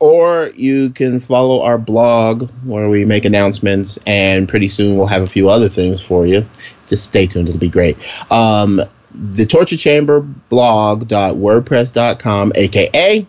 Or 0.01 0.51
you 0.55 0.91
can 0.91 1.19
follow 1.19 1.63
our 1.63 1.77
blog 1.77 2.49
where 2.65 2.89
we 2.89 3.05
make 3.05 3.25
announcements, 3.25 3.99
and 4.07 4.49
pretty 4.49 4.69
soon 4.69 4.97
we'll 4.97 5.09
have 5.09 5.23
a 5.23 5.27
few 5.27 5.49
other 5.49 5.69
things 5.69 6.01
for 6.01 6.25
you. 6.25 6.47
Just 6.87 7.03
stay 7.05 7.27
tuned; 7.27 7.49
it'll 7.49 7.59
be 7.59 7.69
great. 7.69 7.97
Um, 8.31 8.81
the 9.13 9.45
Torture 9.45 9.77
Chamber 9.77 10.21
blog.wordpress.com, 10.21 12.53
aka 12.55 13.27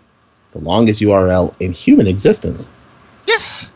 the 0.51 0.59
longest 0.59 1.01
URL 1.01 1.55
in 1.59 1.73
human 1.73 2.05
existence. 2.07 2.69
Yes. 3.27 3.67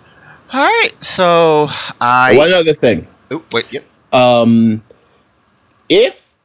All 0.53 0.61
right, 0.61 0.91
so 1.03 1.67
I. 1.99 2.35
One 2.37 2.53
other 2.53 2.75
thing. 2.75 3.07
Oh, 3.31 3.43
wait, 3.51 3.65
yep. 3.73 3.83
Um, 4.13 4.83
if 5.89 6.37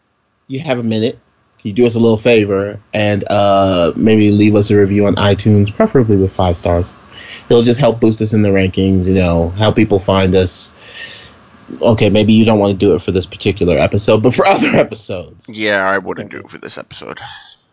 you 0.46 0.60
have 0.60 0.78
a 0.78 0.82
minute, 0.82 1.18
can 1.58 1.68
you 1.68 1.74
do 1.74 1.84
us 1.86 1.94
a 1.94 1.98
little 1.98 2.16
favor 2.16 2.80
and 2.94 3.22
uh, 3.28 3.92
maybe 3.96 4.30
leave 4.30 4.54
us 4.54 4.70
a 4.70 4.76
review 4.76 5.06
on 5.06 5.16
iTunes, 5.16 5.74
preferably 5.74 6.16
with 6.16 6.32
five 6.32 6.56
stars? 6.56 6.90
It'll 7.50 7.62
just 7.62 7.80
help 7.80 8.00
boost 8.00 8.22
us 8.22 8.32
in 8.32 8.40
the 8.40 8.48
rankings, 8.48 9.06
you 9.06 9.14
know, 9.14 9.50
help 9.50 9.76
people 9.76 9.98
find 9.98 10.34
us. 10.34 10.72
Okay, 11.82 12.08
maybe 12.08 12.32
you 12.32 12.46
don't 12.46 12.58
want 12.58 12.72
to 12.72 12.78
do 12.78 12.94
it 12.94 13.02
for 13.02 13.12
this 13.12 13.26
particular 13.26 13.76
episode, 13.76 14.22
but 14.22 14.34
for 14.34 14.46
other 14.46 14.68
episodes, 14.68 15.46
Yeah, 15.50 15.86
I 15.86 15.98
wouldn't 15.98 16.30
do 16.30 16.38
it 16.38 16.48
for 16.48 16.56
this 16.56 16.78
episode. 16.78 17.20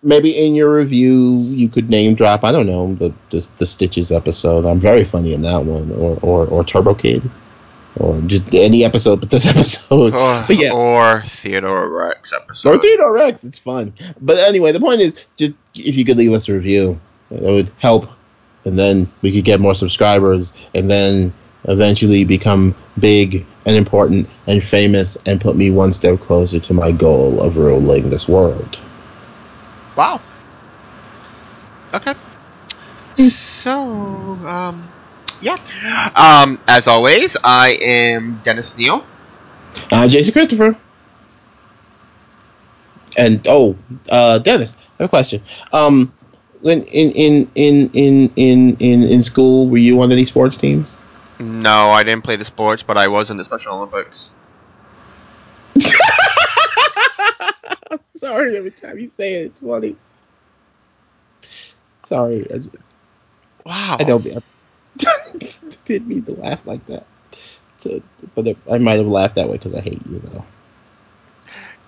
Maybe 0.06 0.30
in 0.32 0.56
your 0.56 0.74
review 0.74 1.40
you 1.40 1.68
could 1.68 1.90
name 1.90 2.14
drop. 2.14 2.44
I 2.46 2.52
don't 2.52 2.68
know 2.68 2.96
the 2.96 3.14
the, 3.32 3.46
the 3.58 3.66
Stitches 3.66 4.12
episode. 4.12 4.66
I'm 4.66 4.80
very 4.80 5.04
funny 5.04 5.34
in 5.34 5.42
that 5.42 5.66
one, 5.66 5.92
or 5.92 6.18
or, 6.22 6.46
or 6.48 6.64
Turbo 6.64 6.94
Kid, 6.94 7.30
or 7.98 8.22
just 8.22 8.54
any 8.54 8.86
episode 8.86 9.20
but 9.20 9.30
this 9.32 9.46
episode. 9.54 10.14
Or, 10.14 10.46
But 10.48 10.58
yeah. 10.58 10.72
or 10.72 11.24
Theodore 11.28 11.90
Rex 11.90 12.32
episode. 12.32 12.76
Or. 12.76 12.80
Theodore 12.80 13.14
Rex. 13.14 13.44
It's 13.44 13.58
fun. 13.58 13.94
But 14.22 14.38
anyway, 14.38 14.72
the 14.72 14.80
point 14.80 15.02
is, 15.02 15.26
just 15.36 15.54
if 15.74 15.98
you 15.98 16.06
could 16.06 16.18
leave 16.18 16.32
us 16.32 16.48
a 16.48 16.54
review, 16.54 17.00
that 17.32 17.42
would 17.42 17.72
help, 17.80 18.08
and 18.64 18.78
then 18.80 19.12
we 19.22 19.34
could 19.34 19.44
get 19.44 19.60
more 19.60 19.76
subscribers, 19.76 20.54
and 20.74 20.90
then 20.90 21.34
eventually 21.68 22.24
become 22.24 22.76
big 23.00 23.44
and 23.66 23.76
important 23.76 24.30
and 24.46 24.64
famous, 24.64 25.18
and 25.26 25.42
put 25.42 25.56
me 25.56 25.72
one 25.72 25.92
step 25.92 26.20
closer 26.20 26.60
to 26.60 26.74
my 26.76 26.92
goal 26.92 27.42
of 27.42 27.58
ruling 27.58 28.12
this 28.12 28.28
world. 28.28 28.80
Wow. 29.96 30.20
Okay. 31.94 32.14
So, 33.16 33.72
um, 34.46 34.88
yeah. 35.42 35.56
Um, 36.16 36.60
as 36.68 36.88
always, 36.88 37.38
I 37.44 37.78
am 37.82 38.42
Dennis 38.44 38.78
Neal. 38.78 39.06
I'm 39.92 40.10
Jason 40.10 40.34
Christopher. 40.34 40.78
And 43.18 43.46
oh, 43.48 43.78
uh, 44.10 44.40
Dennis, 44.40 44.74
I 44.74 45.04
have 45.04 45.06
a 45.06 45.10
question. 45.10 45.42
Um, 45.72 46.12
when 46.62 46.84
in 46.84 47.12
in 47.12 47.52
in 47.56 47.90
in 47.94 48.34
in 48.36 48.78
in 48.80 49.04
in 49.04 49.22
school, 49.22 49.70
were 49.70 49.78
you 49.78 50.02
on 50.02 50.12
any 50.12 50.26
sports 50.26 50.58
teams? 50.58 50.98
No, 51.40 51.90
I 51.90 52.04
didn't 52.04 52.24
play 52.24 52.36
the 52.36 52.46
sports, 52.46 52.84
but 52.84 52.98
I 52.98 53.08
was 53.08 53.30
in 53.30 53.38
the 53.38 53.46
Special 53.46 53.76
Olympics. 53.76 54.32
I'm 57.96 58.20
sorry. 58.20 58.58
Every 58.58 58.72
time 58.72 59.00
you 59.00 59.08
say 59.08 59.36
it, 59.36 59.46
it's 59.48 59.60
funny. 59.60 59.96
Sorry, 62.06 62.46
I, 62.52 62.58
just, 62.58 62.70
Wow. 63.66 63.98
I 64.00 64.04
don't. 64.04 64.26
I 64.28 64.42
didn't 65.86 66.08
mean 66.08 66.24
to 66.26 66.34
laugh 66.34 66.66
like 66.68 66.86
that. 66.88 67.06
So, 67.80 68.02
but 68.36 68.56
I 68.72 68.78
might 68.78 69.00
have 69.00 69.08
laughed 69.08 69.36
that 69.36 69.48
way 69.50 69.58
because 69.58 69.74
I 69.74 69.82
hate 69.82 70.02
you, 70.10 70.20
though. 70.20 70.46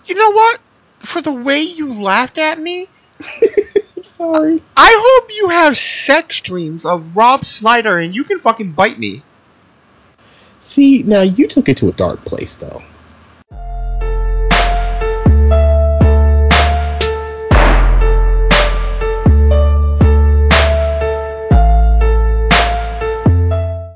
You 0.07 0.15
know 0.15 0.31
what? 0.31 0.59
For 0.99 1.21
the 1.21 1.33
way 1.33 1.61
you 1.61 1.93
laughed 1.93 2.37
at 2.37 2.59
me, 2.59 2.89
I'm 3.97 4.03
sorry. 4.03 4.61
I 4.75 5.19
hope 5.21 5.31
you 5.35 5.49
have 5.49 5.77
sex 5.77 6.41
dreams 6.41 6.85
of 6.85 7.15
Rob 7.15 7.45
Schneider 7.45 7.99
and 7.99 8.15
you 8.15 8.23
can 8.23 8.39
fucking 8.39 8.71
bite 8.71 8.97
me. 8.97 9.21
See, 10.59 11.03
now 11.03 11.21
you 11.21 11.47
took 11.47 11.69
it 11.69 11.77
to 11.77 11.89
a 11.89 11.93
dark 11.93 12.25
place, 12.25 12.55
though. 12.55 12.81